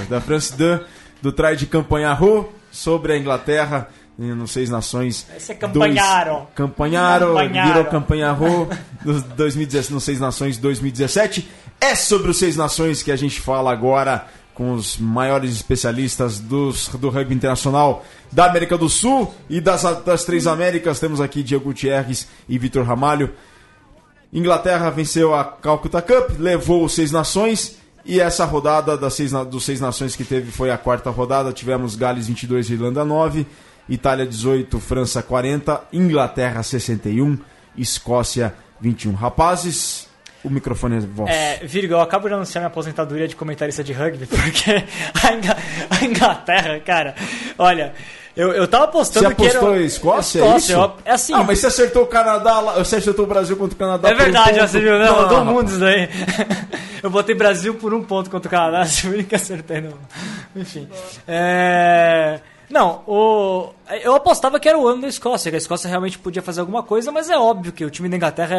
Da 0.10 0.22
France 0.22 0.56
2, 0.56 0.82
do 1.22 1.32
trai 1.34 1.58
de 1.58 1.66
Campanharro 1.66 2.50
sobre 2.72 3.14
a 3.14 3.18
Inglaterra 3.18 3.90
no 4.18 4.48
Seis 4.48 4.70
Nações. 4.70 5.28
Esse 5.36 5.52
é 5.52 5.56
Campanharo. 5.56 6.48
Campanharo, 6.56 7.36
virou 7.66 7.86
Campanharro 7.86 8.70
no, 9.04 9.22
2017, 9.22 9.94
no 9.94 10.00
Seis 10.00 10.20
Nações 10.20 10.58
2017. 10.58 11.50
É 11.82 11.96
sobre 11.96 12.32
os 12.32 12.38
Seis 12.38 12.56
Nações 12.56 13.04
que 13.04 13.12
a 13.12 13.16
gente 13.16 13.42
fala 13.42 13.72
agora 13.72 14.28
com 14.54 14.74
os 14.74 14.98
maiores 14.98 15.52
especialistas 15.52 16.40
dos, 16.40 16.88
do 16.90 17.10
rugby 17.10 17.34
internacional 17.34 18.06
da 18.32 18.46
América 18.46 18.78
do 18.78 18.88
Sul 18.88 19.34
e 19.50 19.60
das, 19.60 19.84
das 20.04 20.24
três 20.24 20.48
Américas. 20.48 21.00
Temos 21.00 21.20
aqui 21.20 21.44
Diego 21.44 21.66
Gutierrez 21.66 22.28
e 22.48 22.58
Vitor 22.58 22.86
Ramalho. 22.86 23.32
Inglaterra 24.32 24.90
venceu 24.90 25.34
a 25.34 25.44
Calcutta 25.44 26.02
Cup, 26.02 26.40
levou 26.40 26.84
os 26.84 26.94
Seis 26.94 27.12
Nações 27.12 27.78
e 28.06 28.20
essa 28.20 28.46
rodada 28.46 28.98
das 28.98 29.14
seis, 29.14 29.32
dos 29.32 29.64
Seis 29.64 29.80
Nações 29.80 30.16
que 30.16 30.24
teve 30.24 30.52
foi 30.52 30.72
a 30.72 30.78
quarta 30.78 31.10
rodada. 31.10 31.54
Tivemos 31.54 31.96
Gales 31.96 32.28
22, 32.28 32.70
Irlanda 32.70 33.06
9, 33.06 33.46
Itália 33.88 34.26
18, 34.26 34.80
França 34.80 35.22
40, 35.22 35.82
Inglaterra 35.94 36.62
61, 36.64 37.38
Escócia 37.78 38.54
21. 38.82 39.14
Rapazes, 39.14 40.03
o 40.44 40.50
microfone 40.50 40.98
é 40.98 41.00
vosso. 41.00 41.32
É, 41.32 41.60
Virgo, 41.64 41.94
eu 41.94 42.02
acabo 42.02 42.28
de 42.28 42.34
anunciar 42.34 42.62
minha 42.62 42.68
aposentadoria 42.68 43.28
de 43.28 43.36
comentarista 43.36 43.84
de 43.84 43.94
rugby, 43.94 44.26
porque 44.28 44.84
a 45.90 46.06
Inglaterra, 46.06 46.80
cara, 46.80 47.16
olha, 47.58 47.94
eu, 48.36 48.52
eu 48.52 48.68
tava 48.68 48.86
apostando 48.86 49.30
você 49.30 49.36
que 49.36 49.42
era... 49.44 49.52
Você 49.52 49.58
apostou 49.58 49.82
Escócia, 49.82 50.40
Escócia, 50.40 50.54
é 50.54 50.58
isso? 50.58 50.94
É 51.06 51.12
assim... 51.12 51.34
Ah, 51.34 51.44
mas 51.44 51.60
você 51.60 51.68
acertou 51.68 52.04
o 52.04 52.08
Canadá, 52.08 52.62
você 52.62 52.96
acertou 52.96 53.26
o 53.26 53.28
Brasil 53.28 53.56
contra 53.56 53.76
o 53.76 53.78
Canadá 53.78 54.10
É 54.10 54.14
verdade, 54.14 54.60
um 54.60 54.68
você 54.68 54.80
viu, 54.80 54.98
não, 54.98 55.22
não, 55.22 55.30
todo 55.30 55.46
mundo 55.46 55.70
isso 55.70 55.80
daí. 55.80 56.10
eu 57.02 57.10
botei 57.10 57.36
Brasil 57.36 57.76
por 57.76 57.94
um 57.94 58.04
ponto 58.04 58.30
contra 58.30 58.48
o 58.48 58.52
Canadá, 58.52 58.86
se 58.90 59.08
eu 59.08 59.24
que 59.24 59.36
acertei, 59.36 59.82
não. 59.82 59.94
Enfim. 60.56 60.90
É... 61.28 62.40
Não, 62.74 63.04
o... 63.06 63.72
eu 64.02 64.16
apostava 64.16 64.60
que 64.60 64.68
era 64.68 64.76
o 64.76 64.88
ano 64.88 65.04
da 65.04 65.08
Escócia, 65.08 65.52
que 65.52 65.56
a 65.56 65.60
Escócia 65.60 65.88
realmente 65.88 66.18
podia 66.18 66.42
fazer 66.42 66.62
alguma 66.62 66.82
coisa, 66.82 67.12
mas 67.12 67.30
é 67.30 67.38
óbvio 67.38 67.72
que 67.72 67.86
o 67.86 67.90
time 67.92 68.10
da 68.10 68.16
Inglaterra 68.16 68.56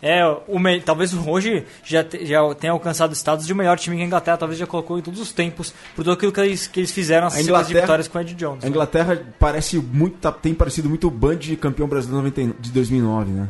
é, 0.00 0.20
é 0.20 0.24
o 0.46 0.56
me... 0.56 0.80
talvez 0.80 1.12
hoje 1.12 1.66
já, 1.82 2.04
te... 2.04 2.24
já 2.24 2.38
tenha 2.54 2.72
alcançado 2.72 3.12
status 3.12 3.44
de 3.44 3.52
melhor 3.52 3.76
time 3.76 3.96
que 3.96 4.02
a 4.04 4.06
Inglaterra 4.06 4.36
talvez 4.36 4.56
já 4.56 4.68
colocou 4.68 5.00
em 5.00 5.02
todos 5.02 5.18
os 5.18 5.32
tempos, 5.32 5.74
por 5.96 6.04
tudo 6.04 6.12
aquilo 6.12 6.30
que 6.30 6.40
eles, 6.40 6.68
que 6.68 6.78
eles 6.78 6.92
fizeram 6.92 7.26
as 7.26 7.68
vitórias 7.68 8.06
com 8.06 8.18
o 8.18 8.20
Ed 8.20 8.34
Jones. 8.34 8.64
A 8.64 8.68
Inglaterra 8.68 9.16
né? 9.16 9.22
parece 9.36 9.78
muito, 9.78 10.18
tá, 10.18 10.30
tem 10.30 10.54
parecido 10.54 10.88
muito 10.88 11.08
o 11.08 11.10
Band 11.10 11.38
de 11.38 11.56
campeão 11.56 11.88
brasileiro 11.88 12.54
de 12.60 12.70
2009, 12.70 13.32
né? 13.32 13.48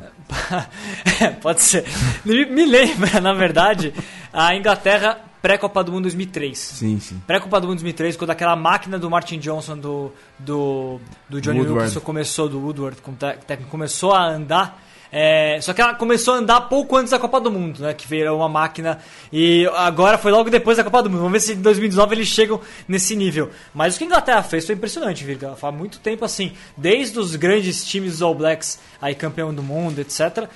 Pode 1.43 1.61
ser. 1.61 1.85
Me 2.25 2.65
lembra, 2.65 3.21
na 3.21 3.35
verdade, 3.35 3.93
a 4.33 4.57
Inglaterra 4.57 5.30
pré-Copa 5.43 5.83
do 5.83 5.93
Mundo 5.93 6.03
2003. 6.03 6.59
Sim, 6.59 7.01
sim. 7.01 7.21
Pré-Copa 7.27 7.61
do 7.61 7.67
Mundo 7.67 7.77
2003, 7.79 8.17
quando 8.17 8.31
aquela 8.31 8.57
máquina 8.57 8.99
do 8.99 9.09
Martin 9.11 9.39
Johnson, 9.39 9.79
do, 9.79 10.13
do, 10.39 11.01
do 11.29 11.41
Johnny 11.41 11.61
Wilkinson 11.61 12.01
começou, 12.01 12.49
do 12.49 12.61
Woodward, 12.61 13.01
com 13.03 13.13
técnico, 13.15 13.71
começou 13.71 14.13
a 14.13 14.27
andar. 14.27 14.83
É, 15.13 15.59
só 15.61 15.73
que 15.73 15.81
ela 15.81 15.95
começou 15.95 16.35
a 16.35 16.37
andar 16.37 16.61
pouco 16.63 16.97
antes 16.97 17.11
da 17.11 17.19
Copa 17.19 17.41
do 17.41 17.51
Mundo, 17.51 17.83
né? 17.83 17.93
Que 17.93 18.07
virou 18.07 18.39
uma 18.39 18.49
máquina. 18.49 19.01
E 19.33 19.67
agora 19.75 20.17
foi 20.17 20.31
logo 20.31 20.49
depois 20.49 20.77
da 20.77 20.85
Copa 20.85 21.03
do 21.03 21.11
Mundo. 21.11 21.23
Vamos 21.23 21.33
ver 21.33 21.41
se 21.41 21.53
em 21.55 21.63
2019 21.63 22.15
eles 22.15 22.29
chegam 22.29 22.61
nesse 22.87 23.17
nível. 23.17 23.51
Mas 23.75 23.97
o 23.97 23.99
que 23.99 24.05
a 24.05 24.07
Inglaterra 24.07 24.43
fez 24.45 24.65
foi 24.65 24.77
impressionante, 24.77 25.25
Virga. 25.25 25.57
Faz 25.57 25.75
muito 25.75 25.99
tempo 25.99 26.25
assim. 26.25 26.53
Desde 26.77 27.19
os 27.19 27.35
grandes 27.35 27.85
times 27.85 28.13
dos 28.13 28.23
All 28.23 28.37
Blacks, 28.37 28.79
aí 29.03 29.15
campeão 29.17 29.53
do 29.53 29.65
mundo, 29.65 29.99
etc 29.99 30.49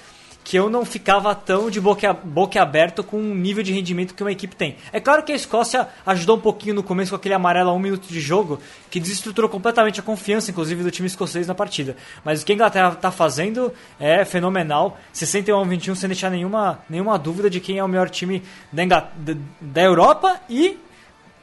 que 0.45 0.57
eu 0.57 0.69
não 0.69 0.85
ficava 0.85 1.35
tão 1.35 1.71
de 1.71 1.81
boca, 1.81 2.13
boca 2.13 2.61
aberto 2.61 3.03
com 3.03 3.17
o 3.17 3.35
nível 3.35 3.63
de 3.63 3.73
rendimento 3.73 4.15
que 4.15 4.23
uma 4.23 4.31
equipe 4.31 4.55
tem. 4.55 4.77
É 4.93 5.01
claro 5.01 5.23
que 5.23 5.33
a 5.33 5.35
Escócia 5.35 5.89
ajudou 6.05 6.37
um 6.37 6.41
pouquinho 6.41 6.75
no 6.75 6.83
começo 6.83 7.11
com 7.11 7.17
aquele 7.17 7.35
amarelo 7.35 7.71
a 7.71 7.73
um 7.73 7.79
minuto 7.79 8.07
de 8.07 8.21
jogo, 8.21 8.61
que 8.91 9.01
desestruturou 9.01 9.49
completamente 9.49 9.99
a 9.99 10.03
confiança, 10.03 10.51
inclusive, 10.51 10.83
do 10.83 10.91
time 10.91 11.09
escocês 11.09 11.47
na 11.47 11.55
partida. 11.55 11.97
Mas 12.23 12.43
o 12.43 12.47
que 12.47 12.53
a 12.53 12.55
Inglaterra 12.55 12.93
está 12.93 13.11
fazendo 13.11 13.73
é 13.99 14.23
fenomenal. 14.27 15.01
61 15.15 15.59
a 15.59 15.65
21 15.65 15.95
sem 15.95 16.09
deixar 16.09 16.31
nenhuma, 16.31 16.81
nenhuma 16.91 17.19
dúvida 17.19 17.49
de 17.49 17.59
quem 17.59 17.79
é 17.79 17.85
o 17.85 17.89
melhor 17.89 18.11
time 18.11 18.43
da, 18.71 19.09
da 19.61 19.83
Europa 19.83 20.41
e 20.49 20.79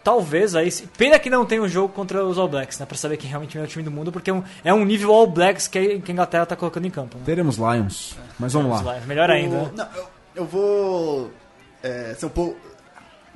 talvez 0.04 0.56
aí. 0.56 0.72
Pena 0.98 1.18
que 1.20 1.30
não 1.30 1.46
tem 1.46 1.60
um 1.60 1.68
jogo 1.68 1.94
contra 1.94 2.24
os 2.26 2.38
All 2.38 2.48
Blacks, 2.48 2.80
né? 2.80 2.86
Pra 2.86 2.98
saber 2.98 3.18
quem 3.18 3.30
realmente 3.30 3.58
é 3.58 3.62
o 3.62 3.68
time 3.68 3.84
do 3.84 3.92
mundo, 3.92 4.12
porque 4.12 4.30
é 4.30 4.34
um, 4.34 4.44
é 4.64 4.74
nível 4.86 5.14
All 5.14 5.28
Blacks 5.28 5.68
que, 5.68 5.78
a 5.78 6.12
Inglaterra 6.12 6.46
tá 6.46 6.56
colocando 6.56 6.86
em 6.86 6.92
campo. 6.92 7.18
Né? 7.18 7.24
Teremos 7.26 7.58
Lions. 7.58 8.16
Mas 8.40 8.54
vamos 8.54 8.70
Teremos 8.70 8.82
lá. 8.86 8.94
Lions. 8.94 9.06
Melhor 9.06 9.30
ainda. 9.30 9.56
O, 9.58 9.72
não, 9.76 9.88
eu, 9.96 10.08
eu, 10.36 10.46
vou. 10.46 11.32
É, 11.84 12.16
ser 12.18 12.26
um 12.26 12.30
pouco. 12.30 12.58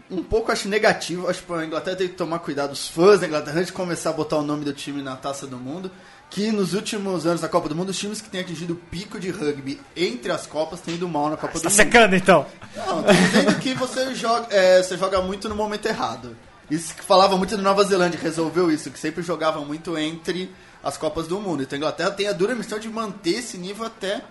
Um 0.10 0.24
pouco 0.24 0.52
acho 0.52 0.70
negativo, 0.70 1.28
acho 1.28 1.42
que 1.42 1.52
a 1.52 1.66
Inglaterra 1.66 1.96
tem 1.96 2.08
que 2.08 2.14
tomar 2.14 2.38
cuidado, 2.38 2.72
os 2.72 2.88
fãs 2.88 3.22
da 3.22 3.26
Inglaterra, 3.26 3.56
antes 3.56 3.68
de 3.68 3.74
começar 3.74 4.12
a 4.12 4.14
botar 4.14 4.38
o 4.38 4.44
nome 4.44 4.64
do 4.64 4.72
time 4.72 5.02
na 5.02 5.16
taça 5.16 5.48
do 5.48 5.58
mundo, 5.58 5.90
que 6.30 6.52
nos 6.52 6.76
últimos 6.76 7.26
anos 7.26 7.42
da 7.42 7.50
Copa 7.50 7.70
do 7.70 7.76
Mundo, 7.76 7.90
os 7.90 7.98
times 7.98 8.22
que 8.22 8.30
têm 8.30 8.42
atingido 8.42 8.74
o 8.74 8.76
pico 8.76 9.20
de 9.20 9.32
rugby 9.32 9.80
entre 9.96 10.32
as 10.32 10.46
Copas 10.46 10.82
têm 10.82 10.96
ido 10.96 11.08
mal 11.08 11.30
na 11.30 11.38
Copa 11.38 11.54
ah, 11.56 11.58
do 11.58 11.62
tá 11.62 11.70
Mundo. 11.70 11.78
Tá 11.78 11.84
secando 11.84 12.16
então? 12.16 12.46
Não, 12.76 13.02
tô 13.02 13.14
dizendo 13.14 13.56
que 13.56 13.74
você 13.74 14.14
joga, 14.14 14.48
é, 14.52 14.84
você 14.84 14.98
joga 14.98 15.22
muito 15.22 15.50
no 15.50 15.56
momento 15.56 15.88
errado. 15.88 16.36
Isso 16.70 16.96
que 16.96 17.04
falava 17.04 17.38
muito 17.38 17.56
da 17.56 17.62
Nova 17.62 17.84
Zelândia, 17.84 18.20
resolveu 18.20 18.72
isso, 18.72 18.90
que 18.90 19.00
sempre 19.00 19.22
jogava 19.22 19.60
muito 19.62 19.98
entre 19.98 20.52
as 20.84 20.98
Copas 20.98 21.28
do 21.28 21.40
Mundo. 21.40 21.64
Então 21.64 21.76
a 21.76 21.80
Inglaterra 21.80 22.12
tem 22.12 22.28
a 22.28 22.34
dura 22.34 22.56
missão 22.56 22.80
de 22.80 22.90
manter 22.90 23.40
esse 23.40 23.58
nível 23.58 23.86
até 23.86 24.24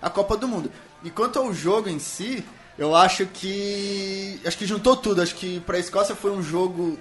a 0.00 0.08
Copa 0.08 0.36
do 0.36 0.48
Mundo. 0.48 0.70
E 1.02 1.10
quanto 1.10 1.38
ao 1.38 1.52
jogo 1.52 1.88
em 1.88 1.98
si, 1.98 2.44
eu 2.78 2.94
acho 2.94 3.26
que. 3.26 4.40
Acho 4.44 4.56
que 4.56 4.66
juntou 4.66 4.96
tudo. 4.96 5.20
Acho 5.22 5.34
que 5.34 5.60
para 5.60 5.76
a 5.76 5.80
Escócia 5.80 6.14
foi 6.14 6.30
um 6.30 6.42
jogo. 6.42 6.98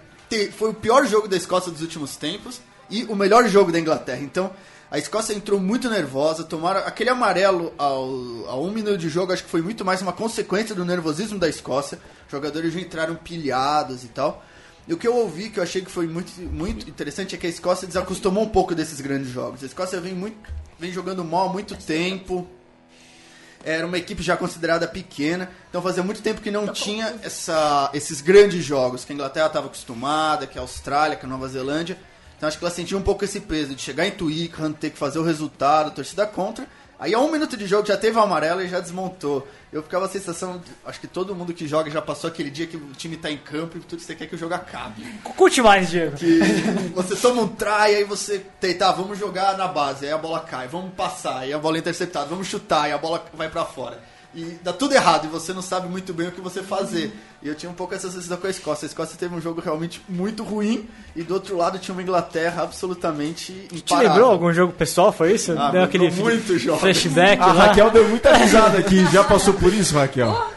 Foi 0.58 0.70
o 0.70 0.74
pior 0.74 1.06
jogo 1.08 1.28
da 1.28 1.36
Escócia 1.38 1.72
dos 1.72 1.82
últimos 1.82 2.16
tempos 2.16 2.62
e 2.90 3.04
o 3.06 3.16
melhor 3.16 3.48
jogo 3.48 3.72
da 3.72 3.80
Inglaterra. 3.80 4.22
Então, 4.22 4.52
a 4.92 4.98
Escócia 4.98 5.34
entrou 5.34 5.60
muito 5.60 5.90
nervosa, 5.90 6.44
tomaram 6.44 6.82
aquele 6.82 7.10
amarelo 7.10 7.74
ao, 7.78 8.06
a 8.48 8.56
um 8.56 8.72
minuto 8.72 8.98
de 8.98 9.10
jogo, 9.10 9.32
acho 9.32 9.44
que 9.44 9.50
foi 9.50 9.62
muito 9.62 9.86
mais 9.86 10.02
uma 10.02 10.14
consequência 10.14 10.76
do 10.76 10.86
nervosismo 10.86 11.40
da 11.40 11.48
Escócia. 11.48 12.00
Jogadores 12.28 12.74
já 12.74 12.80
entraram 12.80 13.16
pilhados 13.16 14.04
e 14.04 14.08
tal. 14.08 14.44
E 14.90 14.94
o 14.94 14.98
que 14.98 15.08
eu 15.08 15.16
ouvi, 15.16 15.52
que 15.52 15.60
eu 15.60 15.64
achei 15.64 15.84
que 15.84 15.92
foi 15.92 16.08
muito, 16.08 16.32
muito 16.42 16.90
interessante, 16.90 17.36
é 17.36 17.38
que 17.38 17.46
a 17.46 17.50
Escócia 17.50 17.88
desacostumou 17.88 18.44
um 18.44 18.50
pouco 18.50 18.74
desses 18.74 19.00
grandes 19.00 19.30
jogos. 19.30 19.62
A 19.62 19.68
Escócia 19.68 20.02
vem, 20.02 20.16
muito, 20.16 20.36
vem 20.80 20.92
jogando 20.92 21.24
mal 21.24 21.48
há 21.48 21.54
muito 21.54 21.78
tempo. 21.78 22.48
Era 23.64 23.86
uma 23.86 24.00
equipe 24.00 24.24
já 24.24 24.36
considerada 24.36 24.88
pequena. 24.88 25.52
Então 25.70 25.80
fazia 25.80 26.02
muito 26.02 26.24
tempo 26.24 26.42
que 26.42 26.50
não 26.50 26.70
tinha 26.70 27.20
essa, 27.22 27.92
esses 27.94 28.20
grandes 28.20 28.66
jogos. 28.66 29.06
Que 29.06 29.12
a 29.12 29.16
Inglaterra 29.16 29.46
estava 29.46 29.68
acostumada, 29.68 30.48
que 30.48 30.58
a 30.58 30.62
Austrália, 30.62 31.16
que 31.16 31.26
a 31.28 31.30
Nova 31.30 31.48
Zelândia. 31.48 31.96
Então 32.36 32.50
acho 32.50 32.58
que 32.58 32.66
ela 32.66 32.74
sentiu 32.74 32.98
um 32.98 33.04
pouco 33.04 33.24
esse 33.24 33.42
peso 33.42 33.76
de 33.76 33.82
chegar 33.84 34.08
em 34.08 34.12
Twickenham, 34.12 34.74
ter 34.74 34.90
que 34.90 34.98
fazer 34.98 35.20
o 35.20 35.24
resultado, 35.24 35.94
torcida 35.94 36.26
contra. 36.26 36.68
Aí 37.00 37.14
a 37.14 37.20
um 37.20 37.32
minuto 37.32 37.56
de 37.56 37.66
jogo 37.66 37.88
já 37.88 37.96
teve 37.96 38.18
o 38.18 38.22
amarelo 38.22 38.62
e 38.62 38.68
já 38.68 38.82
desmontou. 38.82 39.48
Eu 39.72 39.82
ficava 39.82 40.06
a 40.06 40.10
sensação, 40.10 40.62
acho 40.86 41.00
que 41.00 41.08
todo 41.08 41.34
mundo 41.34 41.54
que 41.54 41.66
joga 41.66 41.90
já 41.90 42.02
passou 42.02 42.28
aquele 42.28 42.50
dia 42.50 42.68
que 42.68 42.76
o 42.76 42.92
time 42.92 43.16
tá 43.16 43.32
em 43.32 43.38
campo 43.38 43.78
e 43.78 43.80
tudo 43.80 44.02
você 44.02 44.14
quer 44.14 44.28
que 44.28 44.36
o 44.36 44.38
jogo 44.38 44.54
acabe. 44.54 45.04
Curte 45.24 45.62
mais, 45.62 45.90
Diego. 45.90 46.18
Que 46.18 46.40
você 46.94 47.16
toma 47.16 47.44
um 47.44 47.48
try, 47.48 47.96
aí 47.96 48.04
você 48.04 48.40
tá, 48.78 48.92
vamos 48.92 49.18
jogar 49.18 49.58
na 49.58 49.68
base, 49.68 50.06
aí 50.06 50.12
a 50.12 50.18
bola 50.18 50.42
cai, 50.42 50.68
vamos 50.68 50.94
passar, 50.94 51.40
aí 51.40 51.54
a 51.54 51.58
bola 51.58 51.78
é 51.78 51.80
interceptada, 51.80 52.26
vamos 52.26 52.48
chutar, 52.48 52.84
aí 52.84 52.92
a 52.92 52.98
bola 52.98 53.24
vai 53.34 53.48
para 53.48 53.64
fora. 53.64 53.98
E 54.34 54.58
dá 54.64 54.72
tudo 54.72 54.94
errado 54.94 55.26
e 55.26 55.28
você 55.28 55.54
não 55.54 55.62
sabe 55.62 55.88
muito 55.88 56.14
bem 56.14 56.28
o 56.28 56.32
que 56.32 56.40
você 56.40 56.62
fazer. 56.62 57.12
E 57.42 57.48
eu 57.48 57.56
tinha 57.56 57.70
um 57.70 57.74
pouco 57.74 57.96
essa 57.96 58.10
sensação 58.12 58.38
com 58.38 58.46
a 58.48 58.50
Escócia. 58.50 58.86
A 58.86 58.90
Escócia 58.90 59.18
teve 59.18 59.34
um 59.34 59.42
jogo 59.42 59.60
realmente 59.60 60.02
muito 60.08 60.44
ruim 60.44 60.88
e 61.16 61.24
do 61.24 61.34
outro 61.34 61.58
lado 61.58 61.80
tinha 61.80 61.94
uma 61.94 62.02
Inglaterra 62.02 62.64
absolutamente 62.64 63.52
imparável. 63.74 63.82
Te 63.84 63.96
lembrou 63.96 64.32
algum 64.32 64.54
jogo 64.54 64.74
pessoal, 64.74 65.12
foi 65.12 65.34
isso? 65.34 65.56
Ah, 65.58 65.72
deu 65.72 65.84
aquele 65.84 66.12
muito 66.12 66.58
jogo. 66.60 66.80
flashback 66.80 67.42
A 67.42 67.48
lá. 67.48 67.66
Raquel 67.68 67.90
deu 67.92 68.08
muita 68.08 68.32
risada 68.38 68.78
aqui. 68.78 69.04
Já 69.12 69.24
passou 69.24 69.54
por 69.56 69.74
isso, 69.74 69.96
Raquel? 69.96 70.52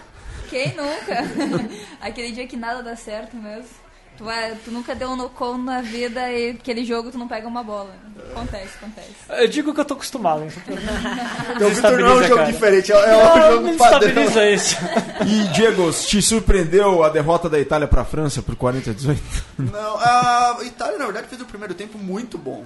Quem 0.50 0.74
nunca? 0.76 1.24
Aquele 1.98 2.32
dia 2.32 2.46
que 2.46 2.58
nada 2.58 2.82
dá 2.82 2.94
certo 2.94 3.34
mesmo. 3.36 3.81
Tu, 4.16 4.24
vai, 4.24 4.54
tu 4.64 4.70
nunca 4.70 4.94
deu 4.94 5.08
um 5.10 5.16
no 5.16 5.30
na 5.58 5.80
vida 5.80 6.30
e 6.30 6.50
aquele 6.50 6.84
jogo 6.84 7.10
tu 7.10 7.18
não 7.18 7.26
pega 7.26 7.48
uma 7.48 7.64
bola. 7.64 7.94
Acontece, 8.30 8.76
acontece. 8.76 9.10
Eu 9.28 9.48
digo 9.48 9.74
que 9.74 9.80
eu 9.80 9.84
tô 9.84 9.94
acostumado. 9.94 10.44
Então, 10.44 11.68
o 11.68 11.70
Vitor 11.74 11.98
não 11.98 12.06
é 12.08 12.14
um 12.14 12.22
jogo 12.22 12.36
cara. 12.36 12.52
diferente, 12.52 12.92
é 12.92 12.96
é 12.96 13.10
Não, 13.12 13.34
um 13.34 13.52
jogo 13.52 13.78
padrão. 13.78 14.08
estabiliza 14.08 14.50
isso. 14.50 14.76
E, 15.26 15.48
Diego, 15.48 15.90
te 15.92 16.20
surpreendeu 16.20 17.02
a 17.04 17.08
derrota 17.08 17.48
da 17.48 17.58
Itália 17.60 17.86
para 17.86 18.02
a 18.02 18.04
França 18.04 18.42
por 18.42 18.56
40 18.56 18.90
a 18.90 18.92
18? 18.94 19.22
Não, 19.58 19.98
a 19.98 20.58
Itália, 20.64 20.98
na 20.98 21.04
verdade, 21.04 21.28
fez 21.28 21.40
o 21.40 21.44
primeiro 21.44 21.74
tempo 21.74 21.96
muito 21.96 22.36
bom. 22.36 22.64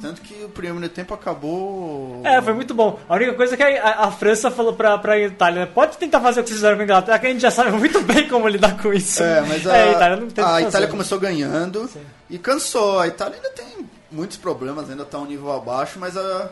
Tanto 0.00 0.22
que 0.22 0.44
o 0.44 0.48
primeiro 0.48 0.88
tempo 0.88 1.12
acabou. 1.12 2.22
É, 2.24 2.40
foi 2.40 2.52
muito 2.54 2.72
bom. 2.74 2.98
A 3.08 3.14
única 3.14 3.34
coisa 3.34 3.54
é 3.54 3.56
que 3.56 3.62
a, 3.62 4.04
a 4.04 4.10
França 4.10 4.50
falou 4.50 4.72
pra, 4.72 4.96
pra 4.98 5.18
Itália, 5.18 5.60
né? 5.60 5.66
pode 5.66 5.98
tentar 5.98 6.20
fazer 6.20 6.40
o 6.40 6.42
que 6.42 6.48
vocês 6.48 6.58
fizeram 6.60 6.76
com 6.76 6.82
a 6.82 6.84
Inglaterra, 6.84 7.18
que 7.18 7.26
a 7.26 7.30
gente 7.30 7.42
já 7.42 7.50
sabe 7.50 7.70
muito 7.72 8.00
bem 8.04 8.26
como 8.28 8.48
lidar 8.48 8.80
com 8.80 8.92
isso. 8.92 9.22
É, 9.22 9.42
mas 9.42 9.66
a, 9.66 9.76
É, 9.76 9.82
a 9.88 9.92
Itália 9.92 10.28
a. 10.46 10.62
Itália 10.62 10.88
começou 10.88 11.18
ganhando 11.20 11.88
e 12.30 12.38
cansou. 12.38 12.98
A 12.98 13.08
Itália 13.08 13.36
ainda 13.36 13.50
tem 13.50 13.86
muitos 14.10 14.36
problemas, 14.38 14.88
ainda 14.90 15.04
tá 15.04 15.18
um 15.18 15.26
nível 15.26 15.52
abaixo, 15.52 15.98
mas 15.98 16.16
a. 16.16 16.50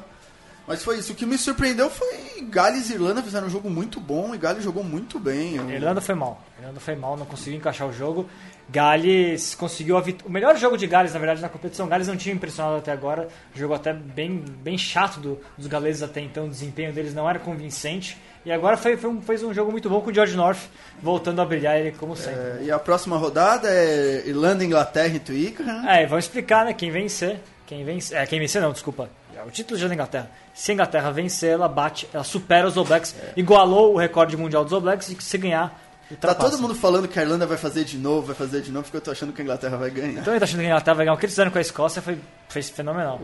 Mas 0.67 0.85
foi 0.85 0.99
isso. 0.99 1.13
O 1.13 1.15
que 1.17 1.25
me 1.25 1.39
surpreendeu 1.39 1.89
foi 1.89 2.43
Gales 2.43 2.91
e 2.91 2.93
Irlanda 2.93 3.23
fizeram 3.23 3.47
um 3.47 3.51
jogo 3.51 3.71
muito 3.71 3.99
bom 3.99 4.35
e 4.35 4.39
Gales 4.39 4.63
jogou 4.63 4.85
muito 4.85 5.19
bem. 5.19 5.57
Eu- 5.57 5.71
Irlanda 5.71 6.03
foi 6.03 6.15
mal. 6.15 6.43
Irlanda 6.61 6.79
foi 6.79 6.95
mal, 6.95 7.17
não 7.17 7.25
conseguiu 7.25 7.59
encaixar 7.59 7.89
o 7.89 7.93
jogo. 7.95 8.29
Gales 8.69 9.55
conseguiu 9.55 9.97
a 9.97 10.01
vit... 10.01 10.23
o 10.27 10.31
melhor 10.31 10.57
jogo 10.57 10.77
de 10.77 10.87
Gales, 10.87 11.13
na 11.13 11.19
verdade, 11.19 11.41
na 11.41 11.49
competição. 11.49 11.89
Gales 11.89 12.07
não 12.07 12.17
tinha 12.17 12.35
impressionado 12.35 12.77
até 12.77 12.93
agora. 12.93 13.29
Jogo 13.55 13.75
até 13.75 13.93
bem, 13.93 14.45
bem 14.63 14.77
chato 14.77 15.19
do- 15.21 15.39
dos 15.57 15.67
galeses 15.67 16.03
até 16.03 16.21
então. 16.21 16.45
O 16.47 16.49
desempenho 16.51 16.93
deles 16.93 17.15
não 17.15 17.29
era 17.29 17.39
convincente. 17.39 18.17
E 18.45 18.53
agora 18.53 18.77
foi, 18.77 18.97
foi 18.97 19.11
um- 19.11 19.21
fez 19.23 19.43
um 19.43 19.53
jogo 19.55 19.73
muito 19.73 19.89
bom 19.89 20.01
com 20.01 20.11
o 20.11 20.15
George 20.15 20.37
North 20.37 20.61
voltando 21.03 21.41
a 21.41 21.45
brilhar 21.45 21.79
ele 21.79 21.93
como 21.93 22.15
sempre. 22.15 22.41
É, 22.41 22.59
e 22.65 22.71
a 22.71 22.79
próxima 22.79 23.17
rodada 23.17 23.69
é 23.71 24.23
Irlanda, 24.27 24.65
Inglaterra 24.65 25.15
e 25.15 25.19
Twickenham. 25.19 25.89
É, 25.89 26.07
vamos 26.07 26.27
explicar, 26.27 26.65
né? 26.65 26.73
Quem 26.75 26.91
vencer. 26.91 27.41
Quem 27.67 27.85
vencer. 27.85 28.17
É, 28.19 28.27
quem 28.27 28.39
vencer 28.39 28.61
não, 28.63 28.73
desculpa. 28.73 29.09
É 29.37 29.43
o 29.43 29.51
título 29.51 29.79
já 29.79 29.87
da 29.87 29.95
Inglaterra. 29.95 30.31
Se 30.53 30.73
a 30.73 30.75
Inglaterra 30.75 31.11
vencer, 31.13 31.51
ela 31.53 31.69
bate, 31.69 32.09
ela 32.13 32.25
supera 32.25 32.67
os 32.67 32.77
All 32.77 32.85
Blacks, 32.85 33.15
igualou 33.37 33.95
o 33.95 33.97
recorde 33.97 34.37
mundial 34.37 34.65
dos 34.65 34.73
All 34.73 34.81
Blacks 34.81 35.09
e 35.11 35.17
se 35.23 35.39
ganhar, 35.39 35.81
Tá 36.21 36.35
todo 36.35 36.59
mundo 36.59 36.75
falando 36.75 37.07
que 37.07 37.19
a 37.19 37.23
Irlanda 37.23 37.47
vai 37.47 37.59
fazer 37.59 37.85
de 37.85 37.99
novo, 37.99 38.29
vai 38.29 38.35
fazer 38.35 38.63
de 38.63 38.71
novo, 38.73 38.85
porque 38.85 38.97
eu 38.97 39.01
tô 39.03 39.11
achando 39.11 39.33
que 39.33 39.41
a 39.43 39.45
Inglaterra 39.45 39.77
vai 39.77 39.91
ganhar. 39.91 40.21
Então 40.23 40.33
eu 40.33 40.41
tô 40.41 40.45
achando 40.45 40.61
que 40.61 40.65
a 40.67 40.69
Inglaterra 40.69 40.95
vai 40.95 41.05
ganhar. 41.05 41.15
O 41.15 41.19
que 41.19 41.27
eles 41.27 41.35
fizeram 41.35 41.51
com 41.51 41.59
a 41.59 41.61
Escócia 41.61 42.01
foi, 42.01 42.19
foi 42.49 42.63
fenomenal. 42.63 43.21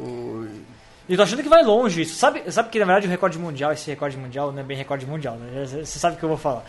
E 1.07 1.13
eu 1.13 1.17
tô 1.19 1.23
achando 1.23 1.43
que 1.43 1.49
vai 1.49 1.63
longe 1.63 2.03
isso. 2.03 2.15
Sabe, 2.17 2.43
sabe 2.51 2.71
que 2.71 2.79
na 2.79 2.85
verdade 2.87 3.07
o 3.07 3.11
recorde 3.11 3.39
mundial, 3.39 3.73
esse 3.73 3.91
recorde 3.91 4.17
mundial 4.17 4.51
não 4.53 4.61
é 4.61 4.63
bem 4.63 4.77
recorde 4.77 5.07
mundial, 5.07 5.37
né? 5.37 5.65
Você 5.67 5.99
sabe 5.99 6.17
o 6.17 6.19
que 6.19 6.25
eu 6.25 6.29
vou 6.31 6.39
falar. 6.39 6.65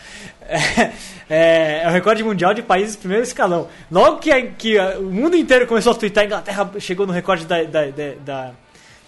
É, 1.29 1.81
é 1.83 1.87
o 1.87 1.91
recorde 1.91 2.23
mundial 2.23 2.53
de 2.53 2.61
países 2.61 2.95
primeiro 2.95 3.23
escalão. 3.23 3.67
Logo 3.91 4.19
que, 4.19 4.31
a- 4.31 4.45
que 4.51 4.77
a- 4.77 4.99
o 4.99 5.03
mundo 5.11 5.35
inteiro 5.35 5.65
começou 5.67 5.91
a 5.93 5.95
twittar, 5.95 6.23
a 6.23 6.27
Inglaterra 6.27 6.69
chegou 6.79 7.07
no 7.07 7.13
recorde 7.13 7.45
da, 7.45 7.63
da, 7.63 7.85
da, 7.87 8.11
da, 8.25 8.51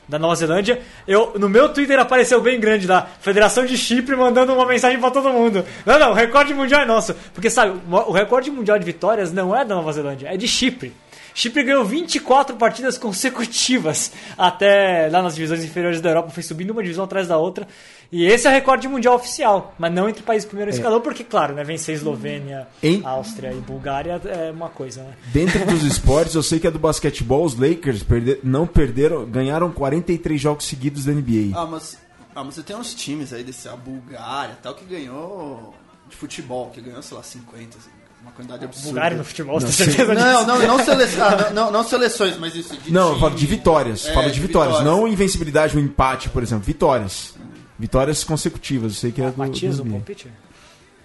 da 0.07 0.17
Nova 0.17 0.35
Zelândia, 0.35 0.81
eu, 1.07 1.33
no 1.37 1.49
meu 1.49 1.69
Twitter 1.69 1.99
apareceu 1.99 2.41
bem 2.41 2.59
grande 2.59 2.87
lá, 2.87 3.07
Federação 3.19 3.65
de 3.65 3.77
Chipre 3.77 4.15
mandando 4.15 4.53
uma 4.53 4.65
mensagem 4.65 4.99
pra 4.99 5.11
todo 5.11 5.29
mundo. 5.29 5.65
Não, 5.85 5.99
não, 5.99 6.11
o 6.11 6.13
recorde 6.13 6.53
mundial 6.53 6.81
é 6.81 6.85
nosso. 6.85 7.13
Porque 7.33 7.49
sabe, 7.49 7.79
o 7.89 8.11
recorde 8.11 8.49
mundial 8.49 8.79
de 8.79 8.85
vitórias 8.85 9.33
não 9.33 9.55
é 9.55 9.65
da 9.65 9.75
Nova 9.75 9.91
Zelândia, 9.91 10.29
é 10.29 10.37
de 10.37 10.47
Chipre. 10.47 10.93
Chipre 11.39 11.61
ganhou 11.63 11.85
24 11.85 12.55
partidas 12.55 12.97
consecutivas 12.97 14.11
até 14.35 15.07
lá 15.11 15.21
nas 15.21 15.35
divisões 15.35 15.63
inferiores 15.63 16.01
da 16.01 16.09
Europa, 16.09 16.31
foi 16.31 16.41
subindo 16.41 16.71
uma 16.71 16.81
divisão 16.81 17.03
atrás 17.05 17.27
da 17.27 17.37
outra. 17.37 17.67
E 18.11 18.25
esse 18.25 18.47
é 18.47 18.49
o 18.49 18.53
recorde 18.53 18.87
mundial 18.87 19.13
oficial, 19.13 19.75
mas 19.77 19.93
não 19.93 20.09
entre 20.09 20.23
países 20.23 20.47
primeiro 20.47 20.71
escalão, 20.71 20.99
porque, 20.99 21.23
claro, 21.23 21.53
né, 21.53 21.63
vencer 21.63 21.93
Eslovênia, 21.93 22.67
Em- 22.81 23.05
Áustria 23.05 23.51
e 23.53 23.61
Bulgária 23.61 24.19
é 24.25 24.49
uma 24.51 24.69
coisa, 24.69 25.03
né? 25.03 25.13
Dentro 25.31 25.63
dos 25.67 25.83
esportes, 25.85 26.33
eu 26.33 26.41
sei 26.41 26.59
que 26.59 26.65
é 26.65 26.71
do 26.71 26.79
basquetebol, 26.79 27.45
os 27.45 27.53
Lakers 27.53 28.01
perde- 28.01 28.39
não 28.43 28.65
perderam, 28.65 29.23
ganharam 29.25 29.71
43 29.71 30.41
jogos 30.41 30.65
seguidos 30.65 31.05
da 31.05 31.11
NBA. 31.11 31.55
Ah, 31.55 31.67
mas, 31.67 31.99
ah, 32.33 32.43
mas 32.43 32.55
você 32.55 32.63
tem 32.63 32.75
uns 32.75 32.95
times 32.95 33.31
aí 33.31 33.43
desse, 33.43 33.69
a 33.69 33.75
Bulgária 33.75 34.57
tal, 34.63 34.73
que 34.73 34.85
ganhou 34.85 35.75
de 36.09 36.15
futebol, 36.15 36.71
que 36.71 36.81
ganhou, 36.81 37.03
sei 37.03 37.15
lá, 37.15 37.21
50, 37.21 37.77
assim, 37.77 37.89
uma 38.27 38.31
quantidade 38.33 38.65
absurda. 38.65 38.89
Bulgária 38.89 39.17
no 39.17 39.23
futebol, 39.23 39.59
Não, 39.59 39.67
certeza 39.67 40.13
Não, 40.13 40.45
não, 40.45 40.67
não, 40.67 40.83
sele- 40.85 41.03
ah, 41.21 41.49
não, 41.53 41.53
não, 41.65 41.71
não 41.71 41.83
seleções, 41.83 42.37
mas 42.37 42.53
isso 42.55 42.75
de 42.77 42.91
Não, 42.91 43.13
eu 43.13 43.19
falo 43.19 43.35
de 43.35 43.45
vitórias. 43.45 44.05
É, 44.05 44.13
falo 44.13 44.27
de 44.27 44.33
de 44.33 44.39
vitórias. 44.41 44.77
vitórias. 44.77 44.97
Não 44.99 45.07
invencibilidade 45.07 45.77
ou 45.77 45.81
empate, 45.83 46.29
por 46.29 46.43
exemplo. 46.43 46.65
Vitórias. 46.65 47.33
Vitórias 47.79 48.23
consecutivas. 48.23 48.93
Eu 48.93 48.97
sei 48.99 49.11
que 49.11 49.21
é 49.21 49.31
do. 49.31 49.37
Matias, 49.37 49.77
do 49.77 49.83
o 49.83 49.85
NBA. 49.85 49.95
palpite? 49.97 50.27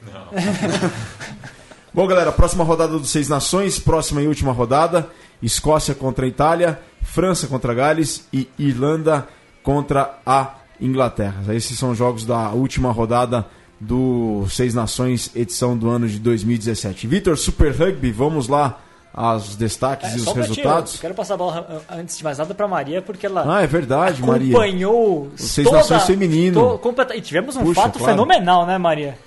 Bom, 1.95 2.07
galera, 2.07 2.33
próxima 2.33 2.65
rodada 2.65 2.99
dos 2.99 3.11
Seis 3.11 3.29
Nações, 3.29 3.79
próxima 3.79 4.23
e 4.23 4.27
última 4.27 4.53
rodada: 4.53 5.09
Escócia 5.43 5.95
contra 5.95 6.25
a 6.25 6.29
Itália, 6.29 6.81
França 7.03 7.47
contra 7.47 7.75
Gales 7.75 8.27
e 8.33 8.49
Irlanda 8.59 9.29
contra 9.63 10.19
a 10.25 10.55
Inglaterra. 10.81 11.55
Esses 11.55 11.79
são 11.79 11.91
os 11.91 11.99
jogos 11.99 12.25
da 12.25 12.49
última 12.51 12.91
rodada 12.91 13.47
do 13.87 14.47
Seis 14.49 14.75
Nações, 14.75 15.31
edição 15.35 15.77
do 15.77 15.91
ano 15.91 16.07
de 16.09 16.19
2017. 16.21 17.07
Vitor, 17.09 17.37
Super 17.37 17.73
Rugby, 17.75 18.13
vamos 18.13 18.47
lá 18.47 18.81
aos 19.13 19.57
destaques 19.57 20.11
É, 20.15 20.17
e 20.17 20.21
os 20.21 20.33
resultados. 20.33 20.95
eu 20.95 21.01
Quero 21.01 21.15
passar 21.15 21.35
a 21.35 21.37
bola 21.37 21.85
ah, 21.89 21.97
antes 21.97 22.17
de 22.17 22.23
mais 22.25 22.39
nada 22.39 22.55
pra 22.55 22.69
Maria, 22.69 23.03
porque 23.03 23.27
ela 23.27 23.45
Ah, 23.59 23.63
é 23.63 23.67
verdade, 23.67 24.23
Maria. 24.23 24.53
acompanhou 24.57 25.31
Os 25.35 25.41
Seis 25.43 25.71
Nações 25.71 26.05
feminino. 26.05 26.61
to- 26.75 26.79
completa- 26.79 27.17
e 27.17 27.21
tivemos 27.21 27.57
um 27.57 27.65
Puxa, 27.65 27.83
fato 27.83 27.99
claro. 27.99 28.13
fenomenal, 28.15 28.65
né, 28.67 28.79
Maria? 28.79 29.19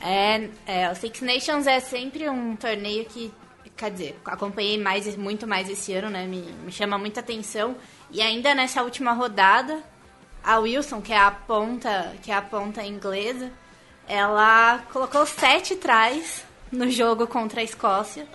É, 0.00 0.48
é, 0.66 0.90
o 0.90 0.94
Six 0.94 1.20
Nations 1.20 1.66
é 1.66 1.80
sempre 1.80 2.28
um 2.30 2.54
torneio 2.56 3.04
que, 3.06 3.32
quer 3.76 3.90
dizer, 3.90 4.20
acompanhei 4.24 4.78
mais, 4.80 5.16
muito 5.16 5.46
mais 5.46 5.68
esse 5.68 5.92
ano, 5.92 6.08
né? 6.10 6.24
Me, 6.26 6.44
me 6.64 6.70
chama 6.70 6.96
muita 6.98 7.18
atenção. 7.20 7.74
E 8.12 8.22
ainda 8.22 8.54
nessa 8.54 8.82
última 8.82 9.12
rodada, 9.12 9.78
a 10.42 10.58
Wilson, 10.60 11.00
que 11.00 11.12
é 11.12 11.18
a 11.18 11.30
ponta, 11.30 12.12
que 12.22 12.30
é 12.30 12.34
a 12.34 12.42
ponta 12.42 12.84
inglesa, 12.84 13.50
ela 14.08 14.78
colocou 14.92 15.24
sete 15.26 15.76
trás 15.76 16.44
no 16.70 16.90
jogo 16.90 17.26
contra 17.26 17.60
a 17.60 17.64
Escócia. 17.64 18.26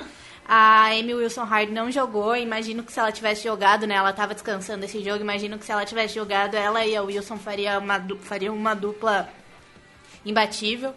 A 0.47 0.87
Amy 0.87 1.13
Wilson 1.13 1.43
Hard 1.43 1.69
não 1.69 1.91
jogou, 1.91 2.35
imagino 2.35 2.81
que 2.83 2.91
se 2.91 2.99
ela 2.99 3.11
tivesse 3.11 3.43
jogado, 3.43 3.85
né, 3.85 3.93
ela 3.95 4.09
estava 4.09 4.33
descansando 4.33 4.83
esse 4.83 5.03
jogo, 5.03 5.21
imagino 5.21 5.59
que 5.59 5.65
se 5.65 5.71
ela 5.71 5.85
tivesse 5.85 6.15
jogado, 6.15 6.55
ela 6.55 6.83
e 6.83 6.95
a 6.95 7.03
Wilson 7.03 7.37
faria 7.37 7.77
uma, 7.77 7.99
du- 7.99 8.17
fariam 8.17 8.55
uma 8.55 8.73
dupla 8.73 9.29
imbatível. 10.25 10.93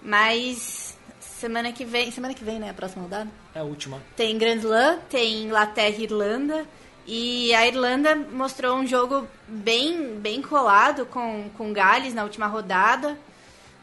Mas 0.00 0.98
semana 1.20 1.70
que 1.72 1.84
vem, 1.84 2.10
semana 2.10 2.34
que 2.34 2.42
vem, 2.44 2.58
né, 2.58 2.70
a 2.70 2.74
próxima 2.74 3.02
rodada? 3.04 3.30
É 3.54 3.60
a 3.60 3.62
última. 3.62 4.02
Tem 4.16 4.36
Grand 4.36 4.56
Slam, 4.56 4.98
tem 5.08 5.44
Inglaterra 5.44 5.94
e 5.98 6.02
Irlanda. 6.02 6.66
E 7.06 7.54
a 7.54 7.66
Irlanda 7.66 8.14
mostrou 8.16 8.76
um 8.76 8.86
jogo 8.86 9.26
bem, 9.46 10.16
bem 10.18 10.40
colado 10.42 11.06
com, 11.06 11.48
com 11.56 11.72
Gales 11.72 12.14
na 12.14 12.22
última 12.24 12.46
rodada. 12.46 13.16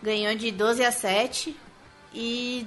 Ganhou 0.01 0.33
de 0.35 0.51
12 0.51 0.83
a 0.83 0.91
7. 0.91 1.55
E, 2.13 2.65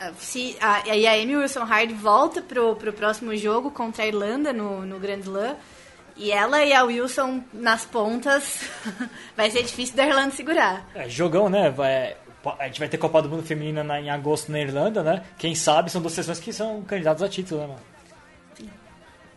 ah, 0.00 0.12
se, 0.18 0.56
a, 0.60 0.94
e 0.96 1.06
a 1.06 1.12
Amy 1.14 1.36
Wilson 1.36 1.64
Hard 1.64 1.90
volta 1.92 2.40
pro, 2.42 2.76
pro 2.76 2.92
próximo 2.92 3.36
jogo 3.36 3.70
contra 3.70 4.04
a 4.04 4.06
Irlanda 4.06 4.52
no, 4.52 4.84
no 4.86 4.98
Grand 4.98 5.18
Slam. 5.20 5.56
E 6.16 6.32
ela 6.32 6.64
e 6.64 6.72
a 6.72 6.82
Wilson 6.82 7.42
nas 7.52 7.84
pontas 7.84 8.60
vai 9.36 9.50
ser 9.50 9.62
difícil 9.62 9.94
da 9.96 10.06
Irlanda 10.06 10.32
segurar. 10.34 10.88
É, 10.94 11.08
jogão, 11.08 11.48
né? 11.48 11.70
Vai- 11.70 12.16
a 12.58 12.66
gente 12.66 12.78
vai 12.80 12.88
ter 12.88 12.96
Copa 12.98 13.20
do 13.20 13.28
Mundo 13.28 13.42
Feminina 13.42 13.84
na- 13.84 14.00
em 14.00 14.10
agosto 14.10 14.50
na 14.50 14.58
Irlanda, 14.58 15.02
né? 15.02 15.22
Quem 15.36 15.54
sabe 15.54 15.90
são 15.90 16.00
duas 16.00 16.14
sessões 16.14 16.40
que 16.40 16.52
são 16.52 16.82
candidatos 16.82 17.22
a 17.22 17.28
título, 17.28 17.60
né, 17.60 17.66
mano? 17.68 17.80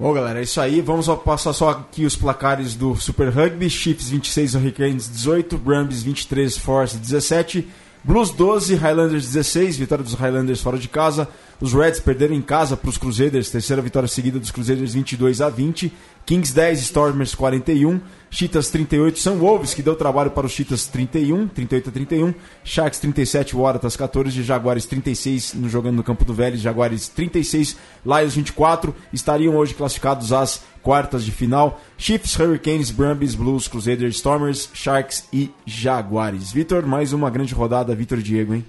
Bom, 0.02 0.16
galera, 0.16 0.40
é 0.40 0.42
isso 0.42 0.60
aí. 0.60 0.82
Vamos 0.82 1.08
passar 1.24 1.54
só 1.54 1.70
aqui 1.70 2.06
os 2.06 2.16
placares 2.16 2.74
do 2.74 2.96
Super 2.96 3.30
Rugby. 3.30 3.70
Chiefs 3.70 4.10
26, 4.10 4.56
Hurricanes 4.56 5.08
18, 5.08 5.60
Brumbies 5.60 6.02
23, 6.02 6.58
Force 6.58 6.98
17, 6.98 7.68
Blues 8.04 8.32
12, 8.32 8.74
Highlanders 8.74 9.28
16, 9.28 9.78
vitória 9.78 10.04
dos 10.04 10.16
Highlanders 10.16 10.60
fora 10.60 10.80
de 10.80 10.88
casa, 10.88 11.28
Os 11.62 11.74
Reds 11.74 12.00
perderam 12.00 12.34
em 12.34 12.42
casa 12.42 12.76
para 12.76 12.90
os 12.90 12.98
Crusaders, 12.98 13.52
terceira 13.52 13.84
vitória 13.84 14.08
seguida 14.08 14.40
dos 14.40 14.50
Crusaders 14.50 14.96
22 14.96 15.42
a 15.42 15.50
20. 15.50 15.94
Kings 16.26 16.56
10, 16.56 16.80
Stormers 16.82 17.36
41. 17.36 18.02
Cheetahs 18.32 18.70
38, 18.70 19.20
São 19.20 19.38
Wolves, 19.38 19.76
que 19.76 19.84
deu 19.84 19.96
trabalho 19.96 20.32
para 20.32 20.48
os 20.48 20.54
Cheetahs 20.54 20.88
31, 20.88 21.48
38 21.50 21.90
a 21.90 21.92
31. 21.92 22.34
Sharks 22.64 22.98
37, 22.98 23.56
Waratahs 23.56 23.96
14. 23.96 24.42
Jaguares 24.42 24.88
36, 24.88 25.54
no, 25.54 25.70
jogando 25.70 25.98
no 25.98 26.04
Campo 26.04 26.26
do 26.26 26.34
Velho. 26.34 26.58
Jaguares 26.58 27.08
36, 27.10 27.78
Lions 28.04 28.34
24. 28.34 28.96
Estariam 29.14 29.56
hoje 29.56 29.76
classificados 29.76 30.34
às 30.34 30.64
quartas 30.82 31.24
de 31.24 31.32
final. 31.32 31.80
Chiefs, 31.96 32.40
Hurricanes, 32.40 32.90
Brumbies, 32.90 33.36
Blues, 33.36 33.68
Crusaders, 33.68 34.16
Stormers, 34.16 34.68
Sharks 34.74 35.26
e 35.32 35.52
Jaguares. 35.64 36.52
Vitor, 36.52 36.88
mais 36.88 37.14
uma 37.14 37.30
grande 37.30 37.54
rodada, 37.54 37.94
Vitor 37.94 38.18
Diego, 38.18 38.56
hein? 38.56 38.66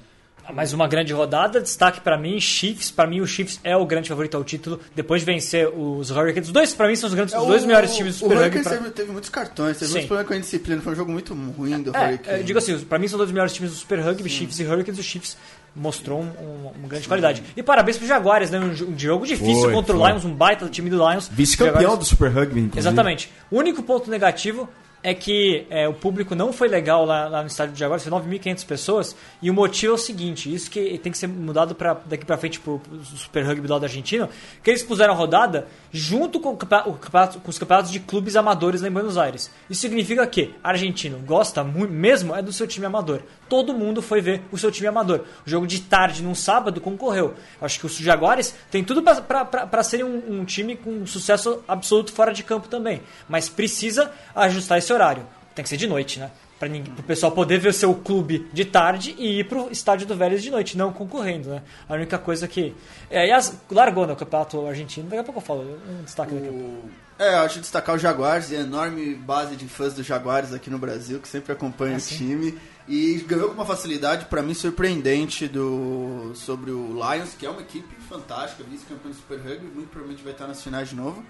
Mais 0.51 0.73
uma 0.73 0.89
grande 0.89 1.13
rodada, 1.13 1.61
destaque 1.61 2.01
para 2.01 2.19
mim, 2.19 2.41
Chiefs, 2.41 2.91
para 2.91 3.09
mim 3.09 3.21
o 3.21 3.27
Chiefs 3.27 3.61
é 3.63 3.77
o 3.77 3.87
grande 3.87 4.09
favorito 4.09 4.37
ao 4.37 4.43
título, 4.43 4.81
depois 4.95 5.23
de 5.23 5.27
vencer 5.27 5.69
os 5.69 6.11
Hurricanes. 6.11 6.49
Os 6.49 6.53
dois, 6.53 6.75
para 6.75 6.89
mim, 6.89 6.97
são 6.97 7.09
os, 7.09 7.15
grandes, 7.15 7.35
é, 7.35 7.39
os 7.39 7.47
dois 7.47 7.65
melhores 7.65 7.95
times 7.95 8.15
do 8.15 8.19
Super 8.19 8.35
Rugby. 8.35 8.59
O 8.59 8.61
Hurricanes 8.61 8.81
pra... 8.83 8.91
teve, 8.91 9.13
muitos 9.13 9.31
cartões, 9.31 9.79
teve 9.79 9.87
Sim. 9.87 9.93
muitos 9.93 10.09
problemas 10.09 10.29
com 10.29 10.35
a 10.35 10.39
disciplina, 10.39 10.83
foi 10.83 10.93
um 10.93 10.97
jogo 10.97 11.13
muito 11.13 11.35
ruim 11.35 11.83
do 11.83 11.97
é, 11.97 12.09
Hurricanes. 12.09 12.41
É, 12.41 12.43
digo 12.43 12.59
assim, 12.59 12.79
para 12.81 12.99
mim 12.99 13.09
são 13.09 13.19
dois 13.19 13.31
melhores 13.31 13.53
times 13.53 13.71
do 13.71 13.77
Super 13.77 14.01
Rugby, 14.01 14.25
Sim. 14.25 14.29
Chiefs 14.29 14.59
e 14.59 14.65
Hurricanes, 14.65 14.99
o 14.99 15.03
Chiefs 15.03 15.37
mostrou 15.75 16.21
um, 16.21 16.25
um, 16.25 16.73
uma 16.77 16.89
grande 16.89 17.05
Sim. 17.05 17.09
qualidade. 17.09 17.43
E 17.57 17.63
parabéns 17.63 17.97
pro 17.97 18.07
Jaguares, 18.07 18.51
né? 18.51 18.59
Um, 18.59 18.93
um 18.93 18.99
jogo 18.99 19.27
difícil 19.27 19.63
foi, 19.63 19.73
contra 19.73 19.95
foi. 19.95 20.03
o 20.03 20.09
Lions, 20.09 20.25
um 20.25 20.35
baita 20.35 20.69
time 20.69 20.91
do 20.91 20.97
Lions. 20.97 21.29
Vice-campeão 21.29 21.97
do 21.97 22.05
Super 22.05 22.31
Rugby, 22.31 22.61
inclusive. 22.61 22.79
Exatamente. 22.79 23.33
O 23.51 23.59
único 23.59 23.83
ponto 23.83 24.11
negativo 24.11 24.69
é 25.03 25.13
que 25.15 25.67
é, 25.69 25.89
o 25.89 25.93
público 25.93 26.35
não 26.35 26.53
foi 26.53 26.69
legal 26.69 27.05
lá, 27.05 27.29
lá 27.29 27.41
no 27.41 27.49
estádio 27.49 27.75
de 27.75 27.81
Jaguares, 27.81 28.05
foi 28.05 28.13
9.500 28.13 28.67
pessoas, 28.67 29.17
e 29.41 29.51
o 29.51 29.55
motivo 29.55 29.93
é 29.93 29.95
o 29.97 29.99
seguinte, 29.99 30.53
isso 30.53 30.71
que 30.71 30.99
tem 30.99 31.11
que 31.11 31.19
ser 31.19 31.27
mudado 31.27 31.75
pra, 31.75 31.95
daqui 32.07 32.25
para 32.25 32.37
frente 32.37 32.61
pro, 32.61 32.81
Super 33.17 33.45
Rugby 33.45 33.67
da 33.67 33.77
Argentina, 33.77 34.29
que 34.63 34.71
eles 34.71 34.83
puseram 34.83 35.13
a 35.13 35.17
rodada 35.17 35.67
junto 35.91 36.39
com, 36.39 36.51
o 36.51 36.57
com 36.57 37.51
os 37.51 37.59
campeonatos 37.59 37.91
de 37.91 38.01
clubes 38.01 38.37
amadores 38.37 38.81
lá 38.81 38.89
em 38.89 38.93
Buenos 38.93 39.19
Aires. 39.19 39.51
Isso 39.69 39.81
significa 39.81 40.27
que 40.27 40.55
argentino 40.63 41.19
gosta 41.19 41.65
muito, 41.65 41.93
mesmo 41.93 42.35
é 42.35 42.43
do 42.43 42.53
seu 42.53 42.67
time 42.67 42.87
amador. 42.87 43.23
Todo 43.49 43.75
mundo 43.75 44.01
foi 44.01 44.21
ver 44.21 44.43
o 44.51 44.57
seu 44.57 44.71
time 44.71 44.89
amador. 44.89 45.25
O 45.47 45.51
jogo 45.51 45.67
de 45.67 45.81
tarde, 45.81 46.23
num 46.23 46.35
sábado, 46.35 46.81
concorreu. 46.81 47.35
Acho 47.61 47.81
que 47.81 47.87
os 47.87 47.97
Jaguares 47.97 48.55
tem 48.71 48.83
tudo 48.83 49.03
para 49.03 49.83
serem 49.83 50.07
um, 50.07 50.41
um 50.41 50.45
time 50.45 50.77
com 50.77 51.05
sucesso 51.07 51.63
absoluto 51.67 52.13
fora 52.13 52.33
de 52.33 52.43
campo 52.43 52.69
também, 52.69 53.03
mas 53.29 53.49
precisa 53.49 54.11
ajustar 54.35 54.79
esse 54.79 54.92
horário. 54.93 55.27
Tem 55.55 55.63
que 55.63 55.69
ser 55.69 55.77
de 55.77 55.87
noite, 55.87 56.19
né? 56.19 56.31
Para 56.59 56.69
o 56.69 57.03
pessoal 57.03 57.33
poder 57.33 57.59
ver 57.59 57.71
o 57.71 57.73
seu 57.73 57.93
clube 57.95 58.49
de 58.53 58.65
tarde 58.65 59.15
e 59.19 59.41
ir 59.41 59.49
pro 59.49 59.71
estádio 59.71 60.07
do 60.07 60.15
Vélez 60.15 60.43
de 60.43 60.51
noite, 60.51 60.79
não 60.79 60.93
concorrendo, 60.93 61.51
né? 61.51 61.63
A 61.89 61.95
única 61.95 62.19
coisa 62.19 62.47
que. 62.47 62.75
É, 63.11 63.23
aliás, 63.23 63.53
largou 63.71 64.07
no 64.07 64.15
campeonato 64.15 64.67
argentino, 64.67 65.09
daqui 65.09 65.21
a 65.21 65.25
pouco 65.25 65.41
eu 65.41 65.45
falo, 65.45 65.79
um 65.89 66.05
destaque 66.05 66.35
daqui 66.35 66.49
a 66.49 66.53
pouco. 66.53 66.91
É, 67.19 67.35
eu 67.35 67.41
acho 67.41 67.61
destacar 67.61 67.95
o 67.95 67.99
Jaguares 67.99 68.51
e 68.51 68.57
a 68.57 68.61
enorme 68.61 69.15
base 69.15 69.55
de 69.57 69.67
fãs 69.67 69.95
do 69.95 70.03
Jaguares 70.03 70.53
aqui 70.53 70.71
no 70.71 70.79
Brasil, 70.79 71.21
que 71.21 71.29
sempre 71.29 71.53
acompanha 71.53 71.95
ah, 71.95 71.99
o 71.99 72.01
time. 72.01 72.59
E 72.89 73.25
ganhou 73.29 73.49
com 73.49 73.55
uma 73.55 73.67
facilidade, 73.67 74.25
para 74.27 74.43
mim, 74.43 74.55
surpreendente 74.55 75.47
do, 75.47 76.33
sobre 76.35 76.73
o 76.73 76.89
Lions, 76.93 77.35
que 77.39 77.47
é 77.47 77.51
uma 77.51 77.61
equipe 77.61 77.95
fantástica, 78.09 78.65
vice-campeão 78.65 79.13
do 79.13 79.17
Super 79.17 79.39
Rugby, 79.39 79.67
muito 79.67 79.89
provavelmente 79.89 80.25
vai 80.25 80.33
estar 80.33 80.49
nas 80.49 80.63
finais 80.63 80.89
de 80.89 80.97
novo. 80.97 81.25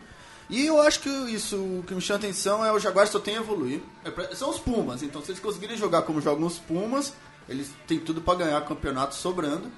E 0.52 0.66
eu 0.66 0.82
acho 0.82 1.00
que 1.00 1.08
isso 1.08 1.56
o 1.56 1.82
que 1.86 1.94
me 1.94 2.00
chama 2.00 2.18
atenção 2.18 2.62
é 2.62 2.70
o 2.70 2.78
Jaguar 2.78 3.06
só 3.06 3.18
tem 3.18 3.36
a 3.36 3.40
evoluir. 3.40 3.80
É 4.04 4.10
pra, 4.10 4.36
são 4.36 4.50
os 4.50 4.58
Pumas, 4.58 5.02
então 5.02 5.22
se 5.22 5.30
eles 5.30 5.40
conseguirem 5.40 5.78
jogar 5.78 6.02
como 6.02 6.20
jogam 6.20 6.46
os 6.46 6.58
Pumas, 6.58 7.14
eles 7.48 7.70
têm 7.86 7.98
tudo 7.98 8.20
para 8.20 8.40
ganhar 8.40 8.60
campeonato 8.66 9.14
sobrando. 9.14 9.72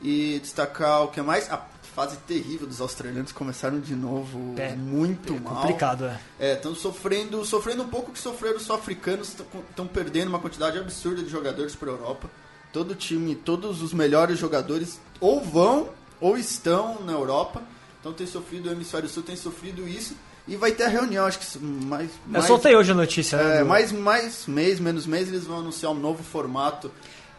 E 0.00 0.38
destacar 0.40 1.02
o 1.02 1.08
que 1.08 1.20
mais? 1.20 1.50
A 1.50 1.56
fase 1.82 2.16
terrível 2.18 2.66
dos 2.66 2.80
australianos 2.80 3.32
começaram 3.32 3.80
de 3.80 3.96
novo 3.96 4.54
é, 4.56 4.76
muito 4.76 5.34
é 5.34 5.40
mal. 5.40 5.56
Complicado, 5.56 6.04
é. 6.38 6.52
Estão 6.52 6.72
é, 6.72 6.76
sofrendo, 6.76 7.44
sofrendo 7.44 7.82
um 7.82 7.88
pouco 7.88 8.12
que 8.12 8.18
sofreram 8.20 8.58
os 8.58 8.70
africanos, 8.70 9.34
estão 9.70 9.86
perdendo 9.88 10.28
uma 10.28 10.38
quantidade 10.38 10.78
absurda 10.78 11.22
de 11.22 11.28
jogadores 11.28 11.74
para 11.74 11.88
a 11.88 11.92
Europa. 11.94 12.30
Todo 12.72 12.94
time, 12.94 13.34
todos 13.34 13.82
os 13.82 13.92
melhores 13.92 14.38
jogadores 14.38 15.00
ou 15.18 15.40
vão 15.40 15.88
ou 16.20 16.36
estão 16.36 17.00
na 17.02 17.12
Europa. 17.12 17.62
Então 18.00 18.12
tem 18.12 18.26
sofrido, 18.26 18.68
o 18.68 18.72
Hemisfério 18.72 19.08
Sul 19.08 19.22
tem 19.22 19.36
sofrido 19.36 19.86
isso. 19.86 20.14
E 20.46 20.56
vai 20.56 20.72
ter 20.72 20.84
a 20.84 20.88
reunião, 20.88 21.26
acho 21.26 21.38
que 21.38 21.58
mais. 21.58 22.10
Eu 22.32 22.42
soltei 22.42 22.74
hoje 22.74 22.92
a 22.92 22.94
notícia, 22.94 23.36
né? 23.36 23.58
É, 23.58 23.64
mais, 23.64 23.92
mais 23.92 24.46
mês, 24.46 24.80
menos 24.80 25.06
mês, 25.06 25.28
eles 25.28 25.44
vão 25.44 25.58
anunciar 25.58 25.92
um 25.92 25.94
novo 25.94 26.22
formato 26.22 26.90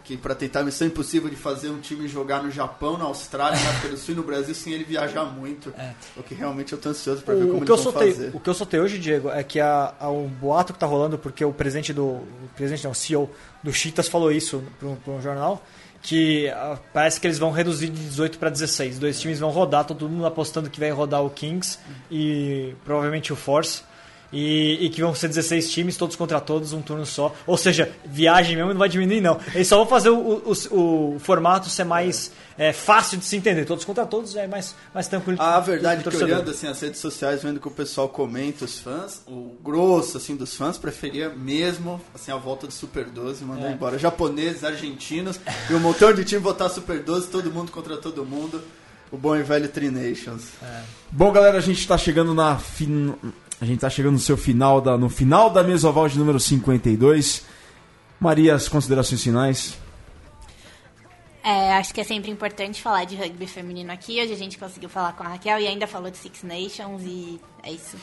que 0.10 0.18
para 0.18 0.34
tentar 0.34 0.62
a 0.62 0.64
missão 0.64 0.88
impossível 0.88 1.30
de 1.30 1.36
fazer 1.36 1.70
um 1.70 1.80
time 1.80 2.08
jogar 2.08 2.42
no 2.42 2.50
Japão, 2.50 2.98
na 2.98 3.06
Austrália, 3.06 3.60
na 3.60 3.70
África 3.70 3.90
do 3.90 3.98
Sul 3.98 4.16
e 4.16 4.18
no 4.18 4.24
Brasil 4.24 4.56
sem 4.56 4.74
ele 4.74 4.84
viajar 4.84 5.24
muito. 5.24 5.72
É. 5.78 5.94
O 6.18 6.24
que 6.24 6.34
realmente 6.34 6.74
eu 6.74 6.80
tô 6.80 6.90
ansioso 6.90 7.22
para 7.22 7.36
ver 7.36 7.42
como 7.42 7.58
o 7.58 7.62
que 7.62 7.72
eles 7.72 7.86
eu 7.86 7.92
soltei, 7.92 8.12
fazer. 8.12 8.32
O 8.34 8.40
que 8.40 8.50
eu 8.50 8.54
soltei 8.56 8.80
hoje, 8.80 8.98
Diego, 8.98 9.30
é 9.30 9.44
que 9.44 9.60
a, 9.60 9.94
a, 10.00 10.10
o 10.10 10.28
boato 10.28 10.74
que 10.74 10.80
tá 10.80 10.88
rolando, 10.88 11.16
porque 11.20 11.46
o 11.46 11.54
presidente 11.54 11.94
do. 11.94 12.06
O 12.06 12.50
presidente 12.56 12.84
não, 12.84 12.92
o 12.92 12.96
CEO 12.96 13.30
do 13.62 13.72
Cheetahs 13.72 14.08
falou 14.08 14.32
isso 14.32 14.64
para 14.80 15.14
um 15.14 15.22
jornal 15.22 15.64
que 16.02 16.48
uh, 16.48 16.80
parece 16.94 17.20
que 17.20 17.28
eles 17.28 17.38
vão 17.38 17.52
reduzir 17.52 17.90
de 17.90 18.02
18 18.02 18.40
para 18.40 18.50
16. 18.50 19.00
Dois 19.00 19.20
times 19.20 19.40
vão 19.40 19.50
rodar, 19.50 19.86
todo 19.86 20.08
mundo 20.08 20.26
apostando 20.26 20.70
que 20.70 20.80
vai 20.80 20.92
rodar 20.92 21.24
o 21.24 21.30
Kings 21.30 21.80
e 22.10 22.74
provavelmente 22.86 23.34
o 23.34 23.36
Force. 23.36 23.84
E, 24.32 24.78
e, 24.82 24.90
que 24.90 25.02
vão 25.02 25.16
ser 25.16 25.28
16 25.28 25.72
times, 25.72 25.98
todos 25.98 26.16
contra 26.16 26.40
todos, 26.40 26.72
um 26.72 26.82
turno 26.82 27.06
só. 27.06 27.34
Ou 27.48 27.58
seja, 27.58 27.92
viagem 28.06 28.56
mesmo 28.56 28.72
não 28.72 28.80
vai 28.80 28.90
diminuir, 28.90 29.22
não. 29.22 29.40
Eles 29.56 29.68
só 29.68 29.78
vão 29.78 29.88
fazer 29.88 30.10
o, 30.10 30.44
o, 30.46 31.16
o 31.16 31.20
formato 31.20 31.68
ser 31.68 31.84
mais 31.84 32.32
é, 32.60 32.74
fácil 32.74 33.18
de 33.18 33.26
se 33.26 33.38
entender. 33.38 33.66
Todos 33.66 33.86
contra 33.86 34.06
todos 34.06 34.36
é 34.36 34.46
mais, 34.46 34.76
mais 34.94 35.08
tranquilo. 35.08 35.42
A 35.42 35.60
verdade 35.62 36.08
é 36.08 36.12
que 36.12 36.18
olhando 36.18 36.52
assim, 36.52 36.68
as 36.68 36.80
redes 36.80 37.00
sociais, 37.00 37.42
vendo 37.42 37.60
que 37.60 37.68
o 37.68 37.72
pessoal 37.72 38.10
comenta 38.10 38.66
os 38.66 38.80
fãs, 38.80 39.24
o 39.26 39.56
grosso 39.64 40.18
assim, 40.18 40.36
dos 40.36 40.56
fãs 40.56 40.78
preferia 40.78 41.30
mesmo 41.30 42.02
assim, 42.14 42.32
a 42.32 42.36
volta 42.36 42.68
do 42.68 42.74
Super 42.74 43.06
12 43.06 43.46
mandar 43.46 43.70
é. 43.70 43.72
embora. 43.72 43.98
Japoneses, 43.98 44.64
argentinos 44.64 45.40
e 45.70 45.74
um 45.74 45.80
montão 45.80 46.14
de 46.14 46.26
time 46.26 46.42
votar 46.42 46.70
Super 46.70 47.02
12, 47.02 47.30
todo 47.30 47.50
mundo 47.50 47.72
contra 47.72 47.96
todo 47.98 48.26
mundo. 48.26 48.62
O 49.12 49.18
bom 49.18 49.36
e 49.36 49.42
velho 49.42 49.68
Tri 49.70 49.90
Nations. 49.90 50.44
É. 50.62 50.82
Bom, 51.10 51.32
galera, 51.32 51.58
a 51.58 51.62
gente 51.62 51.80
está 51.80 51.98
chegando 51.98 52.34
na 52.34 52.58
fin... 52.58 53.16
A 53.62 53.66
gente 53.66 53.76
está 53.76 53.90
chegando 53.90 54.14
no 54.14 54.20
seu 54.20 54.38
final 54.38 54.80
da, 54.80 54.98
no 54.98 55.10
final 55.10 55.50
da 55.50 55.62
mesoval 55.64 56.08
de 56.08 56.18
número 56.18 56.40
52. 56.40 57.46
Maria, 58.20 58.56
as 58.56 58.70
considerações 58.70 59.22
finais? 59.22 59.78
É, 61.44 61.74
acho 61.74 61.94
que 61.94 62.02
é 62.02 62.04
sempre 62.04 62.30
importante 62.32 62.82
falar 62.82 63.06
de 63.06 63.16
rugby 63.16 63.48
feminino 63.48 63.92
aqui. 63.92 64.22
Hoje 64.22 64.34
a 64.34 64.38
gente 64.38 64.58
conseguiu 64.58 64.90
falar 64.90 65.14
com 65.14 65.24
a 65.24 65.30
Raquel 65.30 65.60
e 65.60 65.68
ainda 65.68 65.88
falou 65.88 66.10
de 66.12 66.18
Six 66.18 66.44
Nations 66.44 67.02
e 67.04 67.40
é 67.64 67.72
isso. 67.72 67.98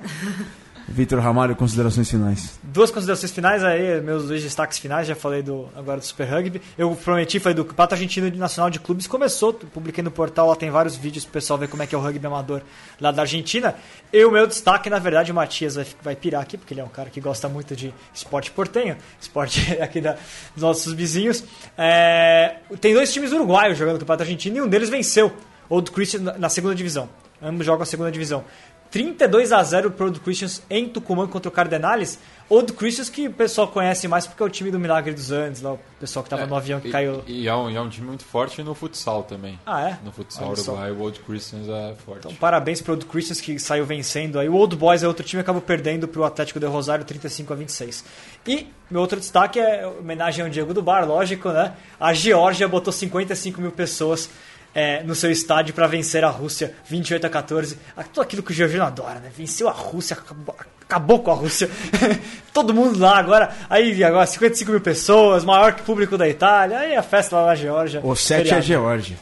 Vitor 0.90 1.20
Ramalho, 1.20 1.54
considerações 1.54 2.10
finais. 2.10 2.58
Duas 2.64 2.90
considerações 2.90 3.30
finais 3.30 3.62
aí, 3.62 4.00
meus 4.00 4.26
dois 4.26 4.42
destaques 4.42 4.76
finais, 4.76 5.06
já 5.06 5.14
falei 5.14 5.40
do 5.40 5.68
agora 5.76 6.00
do 6.00 6.04
Super 6.04 6.24
Rugby. 6.24 6.60
Eu 6.76 6.96
prometi, 6.96 7.38
foi 7.38 7.54
do 7.54 7.64
Pato 7.64 7.94
Argentino 7.94 8.28
Nacional 8.36 8.68
de 8.70 8.80
Clubes, 8.80 9.06
começou, 9.06 9.52
publiquei 9.54 10.02
no 10.02 10.10
portal, 10.10 10.48
lá 10.48 10.56
tem 10.56 10.68
vários 10.68 10.96
vídeos 10.96 11.24
pro 11.24 11.34
pessoal 11.34 11.56
ver 11.60 11.68
como 11.68 11.84
é 11.84 11.86
que 11.86 11.94
é 11.94 11.98
o 11.98 12.00
rugby 12.00 12.26
amador 12.26 12.60
lá 13.00 13.12
da 13.12 13.22
Argentina. 13.22 13.76
E 14.12 14.24
o 14.24 14.32
meu 14.32 14.48
destaque, 14.48 14.90
na 14.90 14.98
verdade, 14.98 15.30
o 15.30 15.34
Matias 15.34 15.76
vai, 15.76 15.86
vai 16.02 16.16
pirar 16.16 16.42
aqui, 16.42 16.58
porque 16.58 16.74
ele 16.74 16.80
é 16.80 16.84
um 16.84 16.88
cara 16.88 17.08
que 17.08 17.20
gosta 17.20 17.48
muito 17.48 17.76
de 17.76 17.94
esporte 18.12 18.50
portenho, 18.50 18.96
esporte 19.20 19.60
aqui 19.80 20.00
da, 20.00 20.16
dos 20.54 20.62
nossos 20.62 20.92
vizinhos. 20.92 21.44
É, 21.78 22.56
tem 22.80 22.92
dois 22.92 23.12
times 23.12 23.30
uruguaios 23.30 23.78
jogando 23.78 23.94
no 23.94 24.00
Campeonato 24.00 24.24
Argentino 24.24 24.56
e 24.56 24.60
um 24.60 24.68
deles 24.68 24.88
venceu, 24.88 25.32
o 25.68 25.80
do 25.80 25.92
Christian 25.92 26.34
na 26.36 26.48
segunda 26.48 26.74
divisão. 26.74 27.08
Ambos 27.42 27.64
jogam 27.64 27.82
a 27.82 27.86
segunda 27.86 28.12
divisão. 28.12 28.44
32 28.90 29.52
a 29.52 29.62
0 29.62 29.92
pro 29.92 30.06
Old 30.06 30.20
Christians 30.20 30.62
em 30.68 30.88
Tucumã 30.88 31.26
contra 31.26 31.48
o 31.48 31.52
Cardenales. 31.52 32.18
Old 32.48 32.72
Christians 32.72 33.08
que 33.08 33.28
o 33.28 33.32
pessoal 33.32 33.68
conhece 33.68 34.08
mais 34.08 34.26
porque 34.26 34.42
é 34.42 34.46
o 34.46 34.48
time 34.48 34.72
do 34.72 34.78
Milagre 34.80 35.14
dos 35.14 35.30
Andes, 35.30 35.62
lá, 35.62 35.74
o 35.74 35.80
pessoal 36.00 36.24
que 36.24 36.30
tava 36.30 36.42
é, 36.42 36.46
no 36.46 36.56
avião 36.56 36.80
que 36.80 36.88
e, 36.88 36.90
caiu. 36.90 37.22
E 37.24 37.46
é, 37.46 37.54
um, 37.54 37.70
é 37.70 37.80
um 37.80 37.88
time 37.88 38.08
muito 38.08 38.24
forte 38.24 38.60
no 38.64 38.74
futsal 38.74 39.22
também. 39.22 39.56
Ah, 39.64 39.88
é? 39.88 39.98
No 40.04 40.10
futsal 40.10 40.50
uruguai, 40.50 40.90
o 40.90 40.98
Old 40.98 41.20
Christians 41.20 41.68
é 41.68 41.94
forte. 42.04 42.26
Então, 42.26 42.34
parabéns 42.34 42.82
pro 42.82 42.94
Old 42.94 43.06
Christians 43.06 43.40
que 43.40 43.56
saiu 43.60 43.86
vencendo 43.86 44.40
aí. 44.40 44.48
O 44.48 44.54
Old 44.54 44.74
Boys 44.74 45.04
é 45.04 45.06
outro 45.06 45.24
time 45.24 45.40
que 45.40 45.44
acabou 45.44 45.62
perdendo 45.62 46.08
pro 46.08 46.24
Atlético 46.24 46.58
de 46.58 46.66
Rosário 46.66 47.04
35 47.04 47.52
a 47.52 47.56
26. 47.56 48.04
E 48.48 48.66
meu 48.90 49.00
outro 49.00 49.20
destaque 49.20 49.60
é 49.60 49.86
homenagem 49.86 50.44
ao 50.44 50.50
Diego 50.50 50.74
do 50.74 50.82
Bar, 50.82 51.06
lógico, 51.06 51.50
né? 51.50 51.74
A 52.00 52.12
Geórgia 52.12 52.66
botou 52.66 52.92
55 52.92 53.60
mil 53.60 53.70
pessoas 53.70 54.28
é, 54.74 55.02
no 55.02 55.14
seu 55.14 55.30
estádio 55.30 55.74
para 55.74 55.86
vencer 55.86 56.24
a 56.24 56.28
Rússia 56.28 56.74
28 56.88 57.26
a 57.26 57.30
14. 57.30 57.78
Tudo 58.12 58.22
aquilo 58.22 58.42
que 58.42 58.52
o 58.52 58.54
Georgiano 58.54 58.84
adora, 58.84 59.20
né? 59.20 59.30
Venceu 59.36 59.68
a 59.68 59.72
Rússia, 59.72 60.14
acabou, 60.14 60.56
acabou 60.82 61.18
com 61.20 61.30
a 61.30 61.34
Rússia. 61.34 61.68
Todo 62.52 62.74
mundo 62.74 62.98
lá 62.98 63.18
agora. 63.18 63.50
Aí 63.68 64.02
agora 64.02 64.26
55 64.26 64.70
mil 64.70 64.80
pessoas, 64.80 65.44
maior 65.44 65.74
que 65.74 65.82
público 65.82 66.16
da 66.16 66.28
Itália. 66.28 66.78
Aí 66.78 66.96
a 66.96 67.02
festa 67.02 67.36
lá 67.36 67.46
na 67.46 67.54
Geórgia. 67.54 68.00
O 68.02 68.14
7 68.14 68.50
é 68.54 68.56
a 68.56 68.60
Geórgia. 68.60 69.16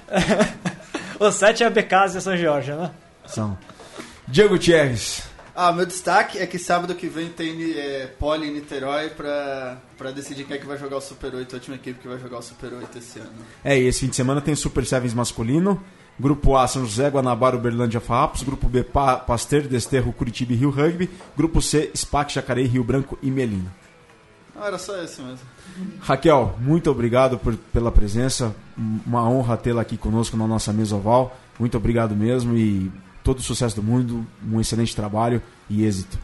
o 1.18 1.30
7 1.30 1.62
é 1.62 1.66
a 1.66 1.70
Becasa 1.70 2.16
e 2.16 2.18
a 2.18 2.20
São 2.20 2.36
Geórgia, 2.36 2.76
né? 2.76 2.90
São. 3.26 3.56
Diego 4.26 4.58
Thierres. 4.58 5.27
Ah, 5.60 5.72
meu 5.72 5.84
destaque 5.84 6.38
é 6.38 6.46
que 6.46 6.56
sábado 6.56 6.94
que 6.94 7.08
vem 7.08 7.30
tem 7.30 7.72
é, 7.72 8.06
Poli 8.06 8.46
em 8.46 8.52
Niterói 8.52 9.08
pra, 9.08 9.78
pra 9.96 10.12
decidir 10.12 10.44
quem 10.44 10.54
é 10.54 10.60
que 10.60 10.64
vai 10.64 10.78
jogar 10.78 10.98
o 10.98 11.00
Super 11.00 11.34
8, 11.34 11.52
a 11.52 11.56
última 11.56 11.74
equipe 11.74 11.98
que 11.98 12.06
vai 12.06 12.16
jogar 12.16 12.38
o 12.38 12.42
Super 12.42 12.74
8 12.74 12.96
esse 12.96 13.18
ano. 13.18 13.32
É, 13.64 13.76
e 13.76 13.88
esse 13.88 13.98
fim 13.98 14.06
de 14.06 14.14
semana 14.14 14.40
tem 14.40 14.54
Super 14.54 14.86
Sevens 14.86 15.12
masculino. 15.12 15.82
Grupo 16.16 16.56
A, 16.56 16.68
São 16.68 16.86
José, 16.86 17.10
Guanabara, 17.10 17.56
Uberlândia, 17.56 17.98
Farrapos. 17.98 18.44
Grupo 18.44 18.68
B, 18.68 18.84
pa 18.84 19.16
Pasteur, 19.16 19.62
Desterro, 19.62 20.12
Curitiba 20.12 20.52
e 20.52 20.56
Rio 20.56 20.70
Rugby. 20.70 21.10
Grupo 21.36 21.60
C, 21.60 21.90
SPAC, 21.92 22.34
Jacareí, 22.34 22.68
Rio 22.68 22.84
Branco 22.84 23.18
e 23.20 23.28
Melina. 23.28 23.74
Não, 24.54 24.64
era 24.64 24.78
só 24.78 24.96
esse 25.02 25.20
mesmo. 25.20 25.44
Raquel, 25.98 26.54
muito 26.60 26.88
obrigado 26.88 27.36
por, 27.36 27.56
pela 27.56 27.90
presença. 27.90 28.54
Uma 28.76 29.28
honra 29.28 29.56
tê-la 29.56 29.82
aqui 29.82 29.96
conosco 29.96 30.36
na 30.36 30.46
nossa 30.46 30.72
mesa 30.72 30.94
oval. 30.94 31.36
Muito 31.58 31.76
obrigado 31.76 32.14
mesmo 32.14 32.56
e 32.56 32.92
todo 33.28 33.40
o 33.40 33.42
sucesso 33.42 33.76
do 33.76 33.82
mundo, 33.82 34.26
um 34.42 34.58
excelente 34.58 34.96
trabalho 34.96 35.42
e 35.68 35.84
êxito. 35.84 36.18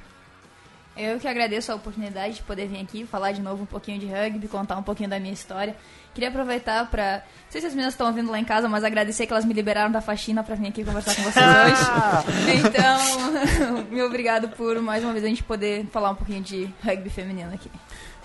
Eu 0.97 1.21
que 1.21 1.29
agradeço 1.29 1.71
a 1.71 1.75
oportunidade 1.75 2.37
de 2.37 2.43
poder 2.43 2.67
vir 2.67 2.81
aqui 2.81 3.05
falar 3.05 3.33
de 3.33 3.43
novo 3.43 3.65
um 3.65 3.67
pouquinho 3.67 3.99
de 3.99 4.07
rugby, 4.07 4.49
contar 4.49 4.79
um 4.79 4.83
pouquinho 4.83 5.11
da 5.11 5.21
minha 5.21 5.35
história. 5.35 5.77
Queria 6.15 6.31
aproveitar 6.31 6.89
para, 6.91 7.17
não 7.17 7.51
sei 7.51 7.61
se 7.61 7.67
as 7.67 7.75
meninas 7.75 7.93
estão 7.93 8.07
ouvindo 8.07 8.31
lá 8.31 8.39
em 8.39 8.45
casa, 8.45 8.71
mas 8.71 8.85
agradecer 8.85 9.27
que 9.27 9.33
elas 9.35 9.45
me 9.45 9.53
liberaram 9.53 9.93
da 9.93 10.01
faxina 10.01 10.43
para 10.43 10.55
vir 10.55 10.69
aqui 10.69 10.83
conversar 10.83 11.15
com 11.15 11.25
vocês 11.25 11.45
hoje. 11.45 12.65
então, 12.65 13.85
me 13.93 14.03
obrigado 14.03 14.49
por 14.49 14.81
mais 14.81 15.05
uma 15.05 15.13
vez 15.13 15.27
a 15.27 15.29
gente 15.29 15.43
poder 15.43 15.85
falar 15.89 16.11
um 16.11 16.15
pouquinho 16.15 16.41
de 16.41 16.73
rugby 16.83 17.11
feminino 17.11 17.53
aqui. 17.53 17.71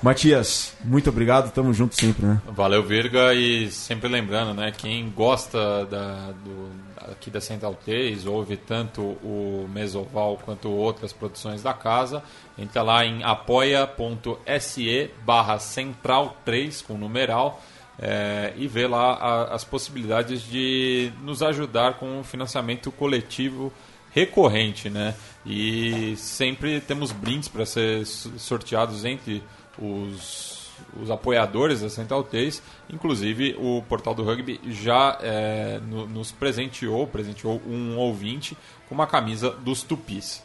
Matias, 0.02 0.74
muito 0.86 1.10
obrigado, 1.10 1.52
tamo 1.52 1.74
junto 1.74 1.93
sempre, 1.93 2.26
né? 2.26 2.41
Valeu, 2.47 2.82
Virga, 2.82 3.34
e 3.34 3.70
sempre 3.70 4.08
lembrando, 4.08 4.54
né, 4.54 4.72
quem 4.72 5.10
gosta 5.10 5.86
da, 5.86 6.32
do, 6.32 6.70
aqui 7.12 7.30
da 7.30 7.41
Central 7.41 7.78
3, 7.84 8.26
ouve 8.26 8.56
tanto 8.56 9.02
o 9.02 9.68
Mesoval 9.70 10.39
quanto 10.45 10.70
outras 10.70 11.12
produções 11.12 11.62
da 11.62 11.74
casa, 11.74 12.24
entra 12.58 12.82
lá 12.82 13.06
em 13.06 13.24
apoia.se 13.24 15.12
barra 15.26 15.60
central 15.60 16.38
3 16.45 16.82
com 16.82 16.93
numeral 16.97 17.62
é, 18.02 18.54
e 18.56 18.70
vê 18.70 18.88
lá 18.88 19.16
a, 19.16 19.54
as 19.54 19.66
possibilidades 19.66 20.41
de 20.41 21.12
nos 21.22 21.43
ajudar 21.43 21.95
com 21.95 22.22
o 22.22 22.24
financiamento 22.24 22.89
coletivo 22.89 23.74
recorrente, 24.12 24.89
né? 24.89 25.14
E 25.45 26.16
sempre 26.18 26.80
temos 26.80 27.12
brindes 27.12 27.47
para 27.47 27.66
ser 27.66 28.06
sorteados 28.06 29.06
entre 29.06 29.43
os, 29.82 30.70
os 31.02 31.10
apoiadores 31.10 31.82
da 31.82 31.90
Central 31.90 32.24
3. 32.24 32.62
Inclusive, 32.90 33.56
o 33.60 33.82
Portal 33.88 34.14
do 34.14 34.24
Rugby 34.24 34.60
já 34.68 35.18
é, 35.22 35.80
no, 35.88 36.08
nos 36.08 36.32
presenteou, 36.32 37.08
presenteou 37.08 37.62
um 37.68 37.98
ouvinte 37.98 38.58
com 38.88 38.96
uma 38.96 39.08
camisa 39.08 39.52
dos 39.52 39.84
Tupis. 39.84 40.44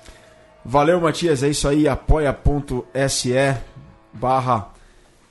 Valeu, 0.65 1.01
Matias. 1.01 1.43
É 1.43 1.49
isso 1.49 1.69
aí. 1.69 1.87
apoia.se 1.87 3.35
barra 4.13 4.69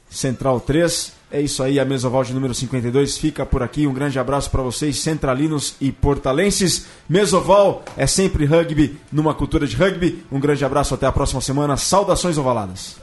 Central 0.09 0.59
3. 0.59 1.23
É 1.31 1.41
isso 1.41 1.63
aí, 1.63 1.79
a 1.79 1.85
mesa 1.85 2.07
oval 2.07 2.23
de 2.23 2.31
número 2.31 2.53
52 2.53 3.17
fica 3.17 3.43
por 3.43 3.63
aqui. 3.63 3.87
Um 3.87 3.93
grande 3.93 4.19
abraço 4.19 4.51
para 4.51 4.61
vocês, 4.61 4.99
centralinos 4.99 5.73
e 5.81 5.91
portalenses. 5.91 6.85
Mesoval 7.09 7.83
é 7.97 8.05
sempre 8.05 8.45
rugby 8.45 8.99
numa 9.11 9.33
cultura 9.33 9.65
de 9.65 9.75
rugby. 9.75 10.23
Um 10.31 10.39
grande 10.39 10.63
abraço, 10.63 10.93
até 10.93 11.07
a 11.07 11.11
próxima 11.11 11.41
semana. 11.41 11.75
Saudações 11.75 12.37
ovaladas. 12.37 13.02